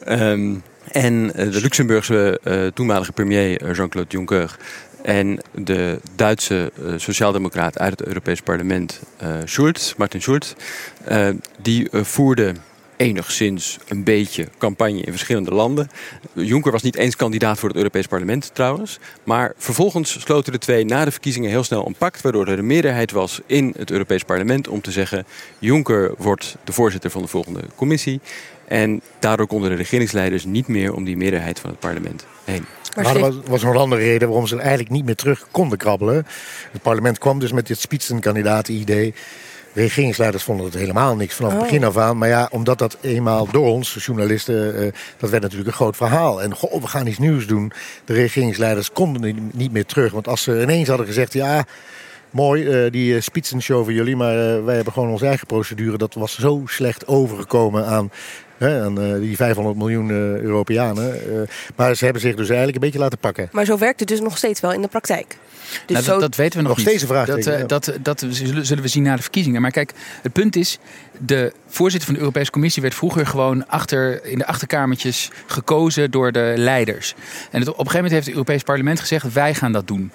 um, 0.08 0.62
en 0.92 1.26
de 1.26 1.60
Luxemburgse 1.60 2.40
uh, 2.44 2.66
toenmalige 2.66 3.12
premier 3.12 3.72
Jean-Claude 3.72 4.10
Juncker 4.10 4.56
en 5.04 5.40
de 5.50 6.00
Duitse 6.16 6.72
uh, 6.78 6.94
sociaaldemocraat 6.96 7.78
uit 7.78 7.98
het 7.98 8.08
Europees 8.08 8.40
Parlement, 8.40 9.00
uh, 9.22 9.36
Schulz, 9.44 9.94
Martin 9.96 10.22
Schulz, 10.22 10.52
uh, 11.10 11.28
die 11.62 11.88
voerde 11.92 12.54
enigszins 12.96 13.78
een 13.88 14.04
beetje 14.04 14.48
campagne 14.58 15.00
in 15.00 15.10
verschillende 15.10 15.50
landen. 15.50 15.90
Juncker 16.32 16.72
was 16.72 16.82
niet 16.82 16.96
eens 16.96 17.16
kandidaat 17.16 17.58
voor 17.58 17.68
het 17.68 17.78
Europees 17.78 18.06
Parlement 18.06 18.50
trouwens. 18.54 18.98
Maar 19.24 19.52
vervolgens 19.56 20.20
sloten 20.20 20.52
de 20.52 20.58
twee 20.58 20.84
na 20.84 21.04
de 21.04 21.10
verkiezingen 21.10 21.50
heel 21.50 21.64
snel 21.64 21.86
een 21.86 21.94
pact... 21.94 22.20
waardoor 22.20 22.46
er 22.46 22.58
een 22.58 22.66
meerderheid 22.66 23.10
was 23.10 23.40
in 23.46 23.74
het 23.76 23.90
Europees 23.90 24.22
Parlement 24.22 24.68
om 24.68 24.80
te 24.80 24.90
zeggen... 24.90 25.26
Juncker 25.58 26.14
wordt 26.18 26.56
de 26.64 26.72
voorzitter 26.72 27.10
van 27.10 27.22
de 27.22 27.28
volgende 27.28 27.60
commissie. 27.74 28.20
En 28.68 29.00
daardoor 29.18 29.46
konden 29.46 29.70
de 29.70 29.76
regeringsleiders 29.76 30.44
niet 30.44 30.66
meer 30.66 30.94
om 30.94 31.04
die 31.04 31.16
meerderheid 31.16 31.60
van 31.60 31.70
het 31.70 31.78
parlement 31.78 32.26
heen. 32.44 32.64
Maar 32.96 33.14
er 33.14 33.20
was, 33.20 33.34
was 33.46 33.62
nog 33.62 33.72
een 33.72 33.80
andere 33.80 34.02
reden 34.02 34.28
waarom 34.28 34.46
ze 34.46 34.58
eigenlijk 34.58 34.90
niet 34.90 35.04
meer 35.04 35.16
terug 35.16 35.46
konden 35.50 35.78
krabbelen. 35.78 36.26
Het 36.72 36.82
parlement 36.82 37.18
kwam 37.18 37.38
dus 37.38 37.52
met 37.52 37.66
dit 37.66 37.78
spitsenkandidaat-idee. 37.78 39.14
De 39.72 39.80
regeringsleiders 39.80 40.42
vonden 40.42 40.66
het 40.66 40.74
helemaal 40.74 41.16
niks 41.16 41.34
vanaf 41.34 41.52
het 41.52 41.60
oh. 41.60 41.66
begin 41.66 41.84
af 41.84 41.96
aan. 41.96 42.18
Maar 42.18 42.28
ja, 42.28 42.48
omdat 42.50 42.78
dat 42.78 42.96
eenmaal 43.00 43.48
door 43.50 43.66
ons, 43.66 44.04
journalisten, 44.06 44.82
uh, 44.84 44.92
dat 45.18 45.30
werd 45.30 45.42
natuurlijk 45.42 45.70
een 45.70 45.76
groot 45.76 45.96
verhaal. 45.96 46.42
En 46.42 46.54
goh, 46.54 46.80
we 46.80 46.86
gaan 46.86 47.06
iets 47.06 47.18
nieuws 47.18 47.46
doen. 47.46 47.72
De 48.04 48.12
regeringsleiders 48.12 48.92
konden 48.92 49.50
niet 49.52 49.72
meer 49.72 49.86
terug. 49.86 50.12
Want 50.12 50.28
als 50.28 50.42
ze 50.42 50.62
ineens 50.62 50.88
hadden 50.88 51.06
gezegd, 51.06 51.32
ja, 51.32 51.64
mooi, 52.30 52.84
uh, 52.84 52.90
die 52.90 53.14
uh, 53.14 53.20
spitsenshow 53.20 53.84
van 53.84 53.94
jullie. 53.94 54.16
Maar 54.16 54.34
uh, 54.34 54.64
wij 54.64 54.74
hebben 54.74 54.92
gewoon 54.92 55.10
onze 55.10 55.26
eigen 55.26 55.46
procedure. 55.46 55.98
Dat 55.98 56.14
was 56.14 56.34
zo 56.34 56.62
slecht 56.64 57.06
overgekomen 57.06 57.86
aan 57.86 58.10
Hè, 58.58 58.82
aan 58.82 59.00
uh, 59.00 59.18
die 59.20 59.36
500 59.36 59.76
miljoen 59.76 60.08
uh, 60.08 60.16
Europeanen. 60.36 61.20
Uh, 61.28 61.40
maar 61.76 61.94
ze 61.94 62.04
hebben 62.04 62.22
zich 62.22 62.34
dus 62.34 62.48
eigenlijk 62.48 62.76
een 62.76 62.82
beetje 62.82 62.98
laten 62.98 63.18
pakken. 63.18 63.48
Maar 63.52 63.64
zo 63.64 63.78
werkt 63.78 64.00
het 64.00 64.08
dus 64.08 64.20
nog 64.20 64.36
steeds 64.36 64.60
wel 64.60 64.72
in 64.72 64.82
de 64.82 64.88
praktijk. 64.88 65.36
Dus 65.68 65.78
nou, 65.86 66.04
dat, 66.04 66.04
zo... 66.04 66.20
dat, 66.20 66.36
weten 66.36 66.56
we 66.56 66.68
nog, 66.68 66.76
nog 66.76 66.76
niet. 66.76 66.86
steeds 66.86 67.02
een 67.02 67.08
vraag. 67.08 67.26
Dat, 67.26 67.46
uh, 67.46 67.66
dat, 67.66 67.92
dat 68.02 68.26
zullen, 68.28 68.66
zullen 68.66 68.82
we 68.82 68.88
zien 68.88 69.02
na 69.02 69.16
de 69.16 69.22
verkiezingen. 69.22 69.62
Maar 69.62 69.70
kijk, 69.70 69.92
het 70.22 70.32
punt 70.32 70.56
is, 70.56 70.78
de 71.18 71.52
voorzitter 71.74 72.08
van 72.08 72.14
de 72.14 72.20
Europese 72.20 72.50
Commissie 72.50 72.82
werd 72.82 72.94
vroeger 72.94 73.26
gewoon 73.26 73.68
achter, 73.68 74.24
in 74.24 74.38
de 74.38 74.46
achterkamertjes 74.46 75.30
gekozen 75.46 76.10
door 76.10 76.32
de 76.32 76.54
leiders. 76.56 77.14
En 77.50 77.60
op 77.60 77.66
een 77.66 77.74
gegeven 77.74 77.94
moment 77.94 78.12
heeft 78.12 78.26
het 78.26 78.34
Europees 78.34 78.62
Parlement 78.62 79.00
gezegd, 79.00 79.32
wij 79.32 79.54
gaan 79.54 79.72
dat 79.72 79.86
doen. 79.86 80.12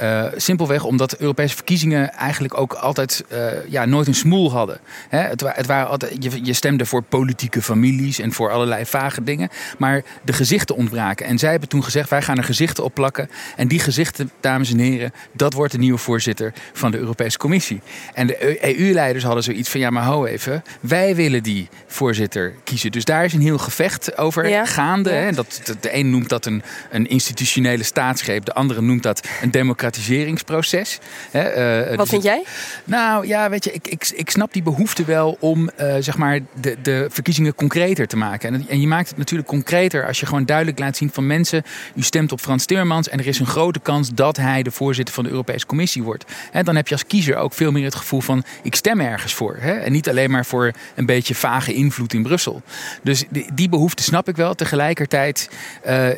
Uh, 0.00 0.24
simpelweg 0.36 0.84
omdat 0.84 1.16
Europese 1.16 1.54
verkiezingen 1.54 2.12
eigenlijk 2.12 2.58
ook 2.58 2.72
altijd 2.72 3.24
uh, 3.32 3.38
ja, 3.68 3.84
nooit 3.84 4.06
een 4.06 4.14
smoel 4.14 4.52
hadden. 4.52 4.78
Hè? 5.08 5.18
Het, 5.18 5.44
het 5.46 5.66
waren 5.66 5.88
altijd, 5.88 6.24
je, 6.24 6.44
je 6.44 6.52
stemde 6.52 6.86
voor 6.86 7.02
politieke 7.02 7.62
familie 7.62 7.76
families 7.78 8.18
en 8.18 8.32
voor 8.32 8.50
allerlei 8.50 8.86
vage 8.86 9.22
dingen. 9.22 9.48
Maar 9.78 10.02
de 10.24 10.32
gezichten 10.32 10.76
ontbraken. 10.76 11.26
En 11.26 11.38
zij 11.38 11.50
hebben 11.50 11.68
toen 11.68 11.84
gezegd, 11.84 12.10
wij 12.10 12.22
gaan 12.22 12.36
er 12.36 12.44
gezichten 12.44 12.84
op 12.84 12.94
plakken. 12.94 13.30
En 13.56 13.68
die 13.68 13.78
gezichten, 13.78 14.30
dames 14.40 14.70
en 14.70 14.78
heren, 14.78 15.12
dat 15.32 15.52
wordt 15.52 15.72
de 15.72 15.78
nieuwe 15.78 15.98
voorzitter 15.98 16.52
van 16.72 16.90
de 16.90 16.98
Europese 16.98 17.38
Commissie. 17.38 17.80
En 18.14 18.26
de 18.26 18.78
EU-leiders 18.78 19.24
hadden 19.24 19.42
zoiets 19.42 19.68
van, 19.68 19.80
ja 19.80 19.90
maar 19.90 20.02
hou 20.02 20.28
even, 20.28 20.62
willen 21.06 21.42
die 21.42 21.68
voorzitter 21.86 22.54
kiezen. 22.64 22.92
Dus 22.92 23.04
daar 23.04 23.24
is 23.24 23.32
een 23.32 23.40
heel 23.40 23.58
gevecht 23.58 24.16
over 24.16 24.66
gaande. 24.66 25.10
Hè? 25.10 25.32
Dat, 25.32 25.60
de 25.80 25.94
een 25.94 26.10
noemt 26.10 26.28
dat 26.28 26.46
een, 26.46 26.62
een 26.90 27.08
institutionele 27.08 27.82
staatsgreep, 27.82 28.44
de 28.44 28.54
andere 28.54 28.80
noemt 28.80 29.02
dat 29.02 29.28
een 29.42 29.50
democratiseringsproces. 29.50 30.98
Hè? 31.30 31.80
Uh, 31.82 31.88
Wat 31.88 31.98
dus 31.98 32.08
vind 32.08 32.22
jij? 32.22 32.42
Nou 32.84 33.26
ja, 33.26 33.50
weet 33.50 33.64
je, 33.64 33.72
ik, 33.72 33.88
ik, 33.88 34.10
ik 34.14 34.30
snap 34.30 34.52
die 34.52 34.62
behoefte 34.62 35.04
wel 35.04 35.36
om 35.40 35.70
uh, 35.80 35.94
zeg 35.98 36.16
maar 36.16 36.40
de, 36.60 36.76
de 36.82 37.06
verkiezingen 37.10 37.54
concreter 37.54 38.06
te 38.06 38.16
maken. 38.16 38.54
En, 38.54 38.66
en 38.68 38.80
je 38.80 38.86
maakt 38.86 39.08
het 39.08 39.18
natuurlijk 39.18 39.48
concreter 39.48 40.06
als 40.06 40.20
je 40.20 40.26
gewoon 40.26 40.44
duidelijk 40.44 40.78
laat 40.78 40.96
zien 40.96 41.10
van 41.12 41.26
mensen, 41.26 41.62
u 41.94 42.02
stemt 42.02 42.32
op 42.32 42.40
Frans 42.40 42.64
Timmermans 42.64 43.08
en 43.08 43.18
er 43.18 43.26
is 43.26 43.38
een 43.38 43.46
grote 43.46 43.80
kans 43.80 44.10
dat 44.14 44.36
hij 44.36 44.62
de 44.62 44.70
voorzitter 44.70 45.14
van 45.14 45.24
de 45.24 45.30
Europese 45.30 45.66
Commissie 45.66 46.02
wordt. 46.02 46.24
En 46.52 46.64
dan 46.64 46.76
heb 46.76 46.88
je 46.88 46.94
als 46.94 47.06
kiezer 47.06 47.36
ook 47.36 47.52
veel 47.52 47.72
meer 47.72 47.84
het 47.84 47.94
gevoel 47.94 48.20
van 48.20 48.44
ik 48.62 48.74
stem 48.74 49.00
ergens 49.00 49.34
voor. 49.34 49.56
Hè? 49.60 49.72
En 49.72 49.92
niet 49.92 50.08
alleen 50.08 50.30
maar 50.30 50.46
voor 50.46 50.72
een 50.94 51.06
beetje 51.06 51.34
vage 51.34 51.74
invloed 51.74 52.12
in 52.12 52.22
Brussel. 52.22 52.62
Dus 53.02 53.24
die, 53.28 53.46
die 53.54 53.68
behoefte 53.68 54.02
snap 54.02 54.28
ik 54.28 54.36
wel. 54.36 54.54
Tegelijkertijd, 54.54 55.48
uh, 55.86 56.08
uh, 56.08 56.12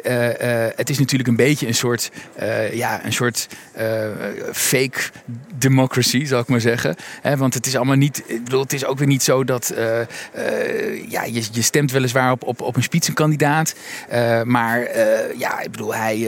het 0.76 0.90
is 0.90 0.98
natuurlijk 0.98 1.28
een 1.28 1.36
beetje 1.36 1.66
een 1.66 1.74
soort, 1.74 2.10
ja, 2.72 3.04
een 3.04 3.12
soort 3.12 3.48
fake 4.52 5.00
democracy, 5.54 6.24
zal 6.24 6.40
ik 6.40 6.48
maar 6.48 6.60
zeggen. 6.60 6.96
Hè? 7.22 7.36
Want 7.36 7.54
het 7.54 7.66
is 7.66 7.76
allemaal 7.76 7.96
niet, 7.96 8.22
ik 8.26 8.44
bedoel, 8.44 8.60
het 8.60 8.72
is 8.72 8.84
ook 8.84 8.98
weer 8.98 9.06
niet 9.06 9.22
zo 9.22 9.44
dat, 9.44 9.72
ja, 11.08 11.24
je, 11.24 11.42
je 11.52 11.62
stemt 11.62 11.90
weliswaar 11.90 12.32
op, 12.32 12.42
op, 12.42 12.60
op 12.60 12.76
een 12.76 12.82
spitsenkandidaat. 12.82 13.74
maar 14.44 14.98
ja, 15.38 15.60
ik 15.60 15.70
bedoel, 15.70 15.94
hij, 15.94 16.18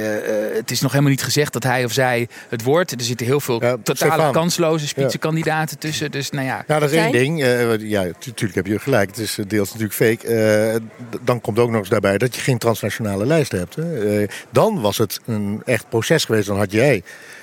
het 0.54 0.70
is 0.70 0.80
nog 0.80 0.90
helemaal 0.90 1.12
niet 1.12 1.22
gezegd 1.22 1.52
dat 1.52 1.62
hij 1.62 1.84
of 1.84 1.92
zij 1.92 2.28
het 2.48 2.62
wordt. 2.62 2.92
Er 2.92 3.00
zitten 3.00 3.26
heel 3.26 3.40
veel 3.40 3.62
ja, 3.62 3.76
totale 3.82 4.32
kansloze 4.32 4.86
spitsenkandidaten 4.86 5.76
ja. 5.80 5.88
tussen. 5.88 6.10
Dus 6.10 6.30
nou 6.30 6.46
ja. 6.46 6.64
Nou, 6.66 6.80
dat 6.80 6.90
is 6.90 6.96
één 6.96 7.12
ding. 7.12 7.40
ja, 7.80 8.06
natuurlijk 8.26 8.54
heb 8.54 8.66
je 8.66 8.78
gelijk. 8.78 9.08
Het 9.08 9.18
is 9.18 9.38
deels 9.46 9.72
natuurlijk 9.72 9.94
fake. 9.94 10.80
dan 11.22 11.40
komt 11.40 11.58
ook 11.58 11.70
nog 11.70 11.80
eens 11.80 11.88
daarbij 11.88 12.18
dat 12.18 12.34
je 12.34 12.40
geen 12.40 12.58
transnationale 12.58 13.26
lijst 13.26 13.52
hebt. 13.52 13.74
Hè. 13.74 14.24
dan 14.50 14.80
was 14.80 14.98
het 14.98 15.20
een 15.26 15.62
echt 15.64 15.88
proces 15.88 16.24
geweest. 16.24 16.46
Dan 16.46 16.58
had 16.58 16.72
jij 16.72 17.02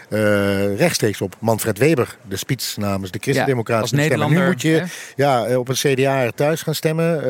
uh, 0.09 0.77
rechtstreeks 0.77 1.21
op 1.21 1.35
Manfred 1.39 1.77
Weber, 1.77 2.17
de 2.27 2.37
spits 2.37 2.77
namens 2.77 3.11
de 3.11 3.19
Christendemocraten. 3.21 3.97
Ja, 3.97 4.03
stemmen. 4.03 4.29
Nu 4.29 4.45
moet 4.45 4.61
je 4.61 4.83
ja, 5.15 5.57
op 5.57 5.67
een 5.67 5.75
CDA 5.75 6.31
thuis 6.35 6.61
gaan 6.61 6.75
stemmen. 6.75 7.23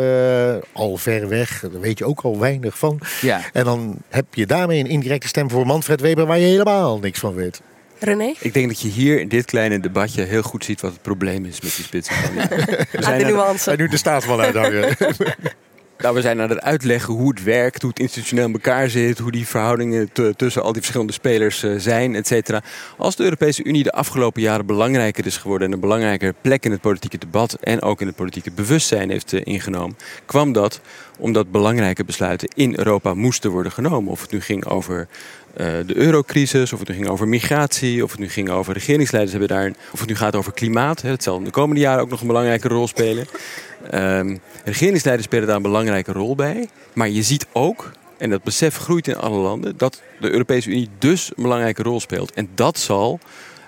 Al 0.71 0.97
ver 0.97 1.27
weg, 1.27 1.59
daar 1.71 1.81
weet 1.81 1.97
je 1.97 2.05
ook 2.05 2.21
al 2.21 2.39
weinig 2.39 2.77
van. 2.77 2.99
Ja. 3.21 3.41
En 3.53 3.63
dan 3.63 3.97
heb 4.09 4.25
je 4.33 4.45
daarmee 4.45 4.79
een 4.79 4.87
indirecte 4.87 5.27
stem 5.27 5.49
voor 5.49 5.65
Manfred 5.65 6.01
Weber 6.01 6.25
waar 6.25 6.39
je 6.39 6.45
helemaal 6.45 6.99
niks 6.99 7.19
van 7.19 7.33
weet. 7.33 7.61
René? 7.99 8.33
Ik 8.39 8.53
denk 8.53 8.67
dat 8.67 8.81
je 8.81 8.87
hier 8.87 9.19
in 9.19 9.27
dit 9.27 9.45
kleine 9.45 9.79
debatje 9.79 10.23
heel 10.23 10.41
goed 10.41 10.65
ziet 10.65 10.81
wat 10.81 10.91
het 10.91 11.01
probleem 11.01 11.45
is 11.45 11.61
met 11.61 11.75
die 11.75 11.85
spitsen. 11.85 12.15
We 12.91 13.03
zijn 13.03 13.19
de 13.19 13.25
nuance. 13.25 13.71
En 13.71 13.77
nu 13.77 13.87
de 13.87 13.97
staatsman 13.97 14.39
uithangen. 14.39 14.95
Nou, 16.01 16.15
we 16.15 16.21
zijn 16.21 16.41
aan 16.41 16.49
het 16.49 16.61
uitleggen 16.61 17.13
hoe 17.13 17.29
het 17.29 17.43
werkt, 17.43 17.81
hoe 17.81 17.89
het 17.89 17.99
institutioneel 17.99 18.45
in 18.45 18.53
elkaar 18.53 18.89
zit, 18.89 19.19
hoe 19.19 19.31
die 19.31 19.47
verhoudingen 19.47 20.09
tussen 20.35 20.63
al 20.63 20.71
die 20.71 20.81
verschillende 20.81 21.13
spelers 21.13 21.63
uh, 21.63 21.79
zijn, 21.79 22.15
et 22.15 22.27
cetera. 22.27 22.63
Als 22.97 23.15
de 23.15 23.23
Europese 23.23 23.63
Unie 23.63 23.83
de 23.83 23.91
afgelopen 23.91 24.41
jaren 24.41 24.65
belangrijker 24.65 25.25
is 25.25 25.37
geworden 25.37 25.67
en 25.67 25.73
een 25.73 25.79
belangrijker 25.79 26.33
plek 26.41 26.65
in 26.65 26.71
het 26.71 26.81
politieke 26.81 27.17
debat 27.17 27.53
en 27.53 27.81
ook 27.81 28.01
in 28.01 28.07
het 28.07 28.15
politieke 28.15 28.51
bewustzijn 28.51 29.09
heeft 29.09 29.33
uh, 29.33 29.41
ingenomen, 29.43 29.97
kwam 30.25 30.53
dat 30.53 30.81
omdat 31.17 31.51
belangrijke 31.51 32.03
besluiten 32.03 32.49
in 32.55 32.73
Europa 32.77 33.13
moesten 33.13 33.51
worden 33.51 33.71
genomen. 33.71 34.11
Of 34.11 34.21
het 34.21 34.31
nu 34.31 34.41
ging 34.41 34.65
over 34.65 35.07
uh, 35.57 35.65
de 35.85 35.95
eurocrisis, 35.95 36.73
of 36.73 36.79
het 36.79 36.87
nu 36.87 36.95
ging 36.95 37.07
over 37.07 37.27
migratie, 37.27 38.03
of 38.03 38.11
het 38.11 38.19
nu 38.19 38.29
ging 38.29 38.49
over 38.49 38.73
regeringsleiders 38.73 39.37
hebben 39.37 39.57
daar, 39.57 39.71
of 39.91 39.99
het 39.99 40.09
nu 40.09 40.15
gaat 40.15 40.35
over 40.35 40.53
klimaat. 40.53 41.01
Dat 41.01 41.23
zal 41.23 41.37
in 41.37 41.43
de 41.43 41.49
komende 41.49 41.81
jaren 41.81 42.01
ook 42.01 42.09
nog 42.09 42.21
een 42.21 42.27
belangrijke 42.27 42.67
rol 42.67 42.87
spelen. 42.87 43.27
Um, 43.93 44.39
regeringsleiders 44.65 45.27
spelen 45.27 45.47
daar 45.47 45.55
een 45.55 45.61
belangrijke 45.61 46.11
rol 46.11 46.35
bij. 46.35 46.69
Maar 46.93 47.09
je 47.09 47.23
ziet 47.23 47.47
ook, 47.53 47.91
en 48.17 48.29
dat 48.29 48.43
besef 48.43 48.77
groeit 48.77 49.07
in 49.07 49.17
alle 49.17 49.37
landen, 49.37 49.77
dat 49.77 50.01
de 50.19 50.31
Europese 50.31 50.69
Unie 50.69 50.89
dus 50.97 51.31
een 51.35 51.43
belangrijke 51.43 51.83
rol 51.83 51.99
speelt. 51.99 52.33
En 52.33 52.49
dat 52.55 52.79
zal 52.79 53.19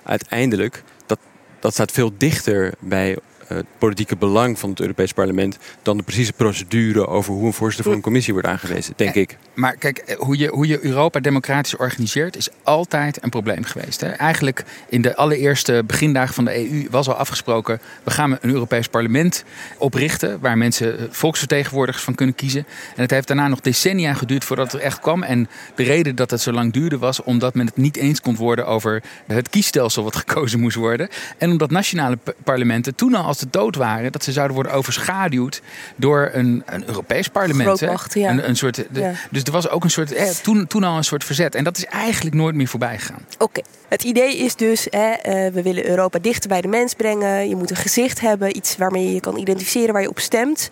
uiteindelijk, 0.02 0.82
dat, 1.06 1.18
dat 1.60 1.72
staat 1.72 1.92
veel 1.92 2.10
dichter 2.16 2.72
bij 2.78 3.16
het 3.54 3.66
politieke 3.78 4.16
belang 4.16 4.58
van 4.58 4.70
het 4.70 4.80
Europees 4.80 5.12
Parlement 5.12 5.58
dan 5.82 5.96
de 5.96 6.02
precieze 6.02 6.32
procedure 6.32 7.06
over 7.06 7.32
hoe 7.34 7.46
een 7.46 7.52
voorzitter 7.52 7.84
van 7.84 7.94
een 7.94 8.00
commissie 8.00 8.32
wordt 8.32 8.48
aangewezen, 8.48 8.94
denk 8.96 9.14
ik. 9.14 9.36
Maar 9.54 9.76
kijk, 9.76 9.98
eh, 9.98 10.16
hoe 10.18 10.38
je, 10.38 10.48
hoe 10.48 10.66
je 10.66 10.84
Europa 10.84 11.20
democratisch 11.20 11.76
organiseert 11.76 12.36
is 12.36 12.48
altijd 12.62 13.22
een 13.22 13.30
probleem 13.30 13.64
geweest. 13.64 14.00
Hè? 14.00 14.08
Eigenlijk 14.08 14.64
in 14.88 15.02
de 15.02 15.16
allereerste 15.16 15.82
begindagen 15.86 16.34
van 16.34 16.44
de 16.44 16.70
EU 16.70 16.86
was 16.90 17.08
al 17.08 17.14
afgesproken, 17.14 17.80
we 18.02 18.10
gaan 18.10 18.30
een 18.40 18.50
Europees 18.50 18.88
Parlement 18.88 19.44
oprichten 19.78 20.40
waar 20.40 20.58
mensen 20.58 20.98
eh, 20.98 21.04
volksvertegenwoordigers 21.10 22.04
van 22.04 22.14
kunnen 22.14 22.34
kiezen. 22.34 22.64
En 22.96 23.02
het 23.02 23.10
heeft 23.10 23.26
daarna 23.26 23.48
nog 23.48 23.60
decennia 23.60 24.14
geduurd 24.14 24.44
voordat 24.44 24.72
het 24.72 24.80
echt 24.80 25.00
kwam. 25.00 25.22
En 25.22 25.48
de 25.74 25.82
reden 25.82 26.16
dat 26.16 26.30
het 26.30 26.40
zo 26.40 26.52
lang 26.52 26.72
duurde 26.72 26.98
was 26.98 27.22
omdat 27.22 27.54
men 27.54 27.66
het 27.66 27.76
niet 27.76 27.96
eens 27.96 28.20
kon 28.20 28.36
worden 28.36 28.66
over 28.66 29.02
het 29.26 29.48
kiesstelsel 29.48 30.04
wat 30.04 30.16
gekozen 30.26 30.60
moest 30.60 30.76
worden. 30.76 31.08
En 31.38 31.50
omdat 31.50 31.70
nationale 31.70 32.18
parlementen 32.44 32.94
toen 32.94 33.14
al 33.14 33.24
als 33.24 33.40
ze 33.42 33.50
dood 33.50 33.76
waren, 33.76 34.12
dat 34.12 34.24
ze 34.24 34.32
zouden 34.32 34.54
worden 34.54 34.72
overschaduwd 34.72 35.62
door 35.96 36.30
een, 36.32 36.62
een 36.66 36.86
Europees 36.86 37.28
parlement. 37.28 37.78
Grootmacht, 37.78 38.14
ja. 38.14 38.30
een, 38.30 38.48
een 38.48 38.56
soort, 38.56 38.76
de, 38.76 39.00
Ja. 39.00 39.12
Dus 39.30 39.42
er 39.42 39.52
was 39.52 39.68
ook 39.68 39.84
een 39.84 39.90
soort, 39.90 40.12
eh, 40.12 40.28
toen, 40.28 40.66
toen 40.66 40.84
al 40.84 40.96
een 40.96 41.04
soort 41.04 41.24
verzet. 41.24 41.54
En 41.54 41.64
dat 41.64 41.76
is 41.76 41.84
eigenlijk 41.84 42.34
nooit 42.34 42.54
meer 42.54 42.68
voorbij 42.68 42.98
gegaan. 42.98 43.26
Oké. 43.38 43.60
Het 43.88 44.02
idee 44.02 44.36
is 44.36 44.56
dus, 44.56 44.86
hè, 44.90 45.10
eh, 45.10 45.52
we 45.52 45.62
willen 45.62 45.88
Europa 45.88 46.18
dichter 46.18 46.48
bij 46.48 46.60
de 46.60 46.68
mens 46.68 46.94
brengen. 46.94 47.48
Je 47.48 47.56
moet 47.56 47.70
een 47.70 47.76
gezicht 47.76 48.20
hebben, 48.20 48.56
iets 48.56 48.76
waarmee 48.76 49.04
je 49.04 49.14
je 49.14 49.20
kan 49.20 49.36
identificeren 49.36 49.92
waar 49.92 50.02
je 50.02 50.08
op 50.08 50.18
stemt. 50.18 50.68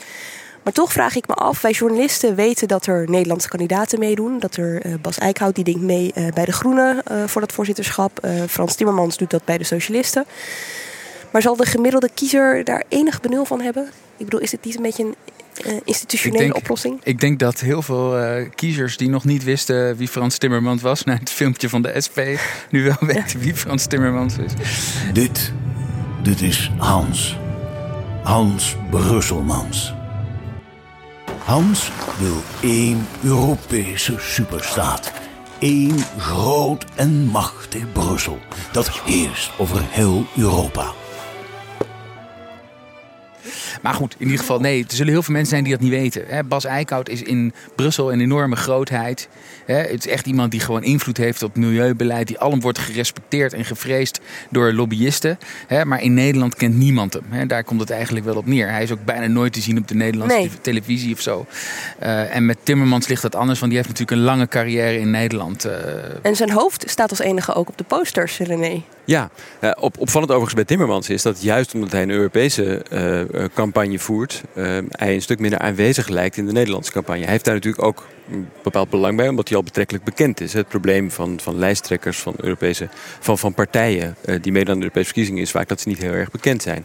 Maar 0.63 0.73
toch 0.73 0.93
vraag 0.93 1.17
ik 1.17 1.27
me 1.27 1.35
af, 1.35 1.61
wij 1.61 1.71
journalisten 1.71 2.35
weten 2.35 2.69
dat 2.69 2.87
er 2.87 3.11
Nederlandse 3.11 3.49
kandidaten 3.49 3.99
meedoen. 3.99 4.39
Dat 4.39 4.57
er 4.57 4.83
eh, 4.83 4.93
Bas 5.01 5.19
Eickhout, 5.19 5.55
die 5.55 5.65
denkt 5.65 5.81
mee 5.81 6.13
eh, 6.13 6.27
bij 6.35 6.45
de 6.45 6.53
Groenen 6.53 7.03
voor 7.27 7.41
dat 7.41 7.53
voorzitterschap. 7.53 8.27
Frans 8.49 8.75
Timmermans 8.75 9.17
doet 9.17 9.31
dat 9.31 9.45
bij 9.45 9.59
de 9.59 9.65
Socialisten. 9.65 10.25
Maar 11.31 11.43
zal 11.43 11.57
de 11.57 11.67
gemiddelde 11.67 12.11
kiezer 12.15 12.65
daar 12.65 12.85
enig 12.89 13.21
benul 13.21 13.45
van 13.45 13.61
hebben? 13.61 13.91
Ik 14.17 14.25
bedoel, 14.25 14.41
is 14.41 14.53
het 14.53 14.65
niet 14.65 14.77
een 14.77 14.83
beetje 14.83 15.05
een 15.05 15.15
eh, 15.65 15.75
institutionele 15.85 16.55
oplossing? 16.55 17.01
ik 17.03 17.21
denk 17.21 17.39
dat 17.39 17.61
heel 17.61 17.83
veel 17.83 18.19
eh, 18.19 18.49
kiezers 18.55 18.97
die 18.97 19.09
nog 19.09 19.25
niet 19.25 19.45
wisten 19.45 19.97
wie 19.97 20.09
Frans 20.09 20.39
Timmermans 20.39 20.83
was, 20.83 21.05
na 21.05 21.15
het 21.15 21.31
filmpje 21.31 21.69
van 21.69 21.83
de 21.83 22.01
SP, 22.07 22.19
nu 22.71 22.85
wel 22.85 22.97
weten 23.01 23.41
wie 23.41 23.55
Frans 23.55 23.87
Timmermans 23.87 24.39
is. 24.39 24.53
Dit, 25.13 25.53
dit 26.23 26.41
is 26.41 26.71
Hans. 26.77 27.39
Hans 28.23 28.77
Brusselmans. 28.91 29.95
Hans 31.45 31.91
wil 32.19 32.43
één 32.61 33.07
Europese 33.25 34.15
superstaat. 34.19 35.13
Eén 35.59 36.05
groot 36.19 36.85
en 36.95 37.25
machtig 37.25 37.93
Brussel. 37.93 38.39
Dat 38.73 38.91
heerst 38.91 39.51
over 39.59 39.81
heel 39.89 40.27
Europa. 40.37 40.93
Maar 43.81 43.95
goed, 43.95 44.15
in 44.19 44.25
ieder 44.25 44.39
geval, 44.41 44.61
nee, 44.61 44.85
er 44.89 44.95
zullen 44.95 45.13
heel 45.13 45.23
veel 45.23 45.33
mensen 45.35 45.51
zijn 45.53 45.65
die 45.65 45.73
dat 45.73 45.83
niet 45.83 45.91
weten. 45.91 46.49
Bas 46.49 46.65
Eickhout 46.65 47.09
is 47.09 47.23
in 47.23 47.53
Brussel 47.77 48.13
een 48.13 48.21
enorme 48.21 48.57
grootheid. 48.57 49.29
Het 49.67 50.07
is 50.07 50.13
echt 50.13 50.27
iemand 50.27 50.51
die 50.51 50.61
gewoon 50.61 50.83
invloed 50.83 51.17
heeft 51.17 51.43
op 51.43 51.57
milieubeleid, 51.57 52.27
die 52.27 52.39
alom 52.39 52.61
wordt 52.61 52.79
gerespecteerd 52.79 53.53
en 53.53 53.65
gevreesd 53.65 54.21
door 54.51 54.73
lobbyisten. 54.73 55.39
Maar 55.85 56.03
in 56.03 56.15
Nederland 56.15 56.55
kent 56.55 56.75
niemand 56.77 57.19
hem. 57.31 57.49
Daar 57.49 57.65
komt 57.65 57.81
het 57.81 57.91
eigenlijk 57.91 58.25
wel 58.25 58.37
op 58.37 58.47
neer. 58.47 58.71
Hij 58.71 58.83
is 58.83 58.91
ook 58.93 59.05
bijna 59.05 59.27
nooit 59.27 59.53
te 59.53 59.61
zien 59.61 59.79
op 59.79 59.89
de 59.89 59.95
Nederlandse 59.95 60.37
Nee. 60.37 60.51
televisie 60.61 61.13
of 61.15 61.21
zo. 61.21 61.47
Eh, 61.99 62.35
en 62.37 62.47
met 62.47 62.59
Timmermans 62.63 63.09
ligt 63.09 63.23
dat 63.23 63.35
anders, 63.35 63.59
want 63.59 63.73
die 63.73 63.81
heeft 63.83 63.93
natuurlijk 63.93 64.21
een 64.21 64.27
lange 64.27 64.49
carrière 64.49 64.99
in 64.99 65.11
Nederland. 65.11 65.65
eh, 65.65 65.73
En 66.23 66.37
zijn 66.37 66.51
hoofd 66.51 66.85
staat 66.91 67.11
als 67.11 67.19
enige 67.21 67.55
ook 67.55 67.69
op 67.69 67.79
de 67.79 67.85
posters, 67.85 68.39
René. 68.39 68.83
Ja, 69.11 69.31
eh, 69.61 69.71
op, 69.79 69.99
opvallend 69.99 70.31
overigens 70.31 70.55
bij 70.55 70.65
Timmermans 70.65 71.09
is 71.09 71.23
dat 71.23 71.43
juist 71.43 71.75
omdat 71.75 71.93
hij 71.93 72.03
een 72.03 72.11
Europese 72.11 72.83
eh, 72.91 73.21
eh, 73.21 73.51
campagne 73.55 73.99
voert, 73.99 74.43
hij 74.89 75.15
een 75.15 75.23
stuk 75.23 75.39
minder 75.39 75.59
aanwezig 75.59 76.09
lijkt 76.09 76.37
in 76.37 76.47
de 76.47 76.53
Nederlandse 76.53 76.93
campagne. 76.93 77.23
Hij 77.23 77.33
heeft 77.33 77.45
daar 77.45 77.55
natuurlijk 77.55 77.85
ook 77.85 78.07
een 78.31 78.49
bepaald 78.63 78.91
belang 78.91 79.17
bij, 79.17 79.29
omdat 79.29 79.49
hij 79.49 79.57
al 79.57 79.63
betrekkelijk 79.63 80.05
bekend 80.05 80.41
is. 80.41 80.53
Het 80.53 80.69
probleem 80.69 81.11
van, 81.11 81.41
van 81.43 81.59
lijsttrekkers 81.59 82.19
van, 82.19 82.35
Europese, 82.37 82.89
van, 83.21 83.39
van 83.39 83.55
partijen 83.55 84.17
die 84.41 84.53
meedoen 84.53 84.73
aan 84.73 84.81
de 84.81 84.85
Europese 84.85 85.07
verkiezingen 85.07 85.43
is 85.43 85.51
vaak 85.51 85.69
dat 85.69 85.81
ze 85.81 85.89
niet 85.89 85.99
heel 85.99 86.13
erg 86.13 86.31
bekend 86.31 86.63
zijn. 86.63 86.85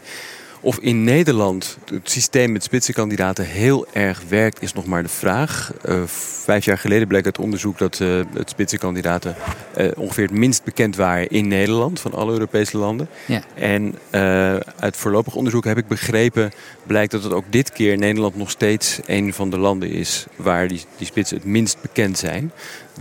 Of 0.66 0.80
in 0.80 1.04
Nederland 1.04 1.78
het 1.86 2.10
systeem 2.10 2.52
met 2.52 2.64
spitsenkandidaten 2.64 3.46
heel 3.46 3.88
erg 3.92 4.22
werkt, 4.28 4.62
is 4.62 4.74
nog 4.74 4.86
maar 4.86 5.04
de 5.04 5.10
vraag. 5.10 5.72
Uh, 5.90 6.02
vijf 6.44 6.66
jaar 6.66 6.78
geleden 6.78 7.08
bleek 7.08 7.26
uit 7.26 7.40
onderzoek 7.40 7.78
dat 7.78 8.00
uh, 8.00 8.22
het 8.34 8.50
spitsenkandidaten 8.50 9.36
uh, 9.78 9.88
ongeveer 9.96 10.24
het 10.24 10.38
minst 10.38 10.64
bekend 10.64 10.96
waren 10.96 11.30
in 11.30 11.48
Nederland 11.48 12.00
van 12.00 12.14
alle 12.14 12.32
Europese 12.32 12.78
landen. 12.78 13.08
Ja. 13.26 13.42
En 13.54 13.96
uit 14.80 14.98
voorlopig 14.98 15.36
onderzoek 15.36 15.66
heb 15.66 15.78
ik 15.78 15.88
begrepen, 15.88 16.52
blijkt 16.88 17.12
dat 17.12 17.24
het 17.24 17.34
ook 17.34 17.46
dit 17.50 17.72
keer 17.72 17.98
Nederland 17.98 18.36
nog 18.36 18.50
steeds 18.50 19.00
een 19.06 19.34
van 19.34 19.50
de 19.50 19.58
landen 19.58 19.90
is 19.90 20.26
waar 20.36 20.68
die, 20.68 20.82
die 20.98 21.08
spitsen 21.08 21.38
het 21.38 21.46
minst 21.46 21.82
bekend 21.82 22.18
zijn. 22.18 22.52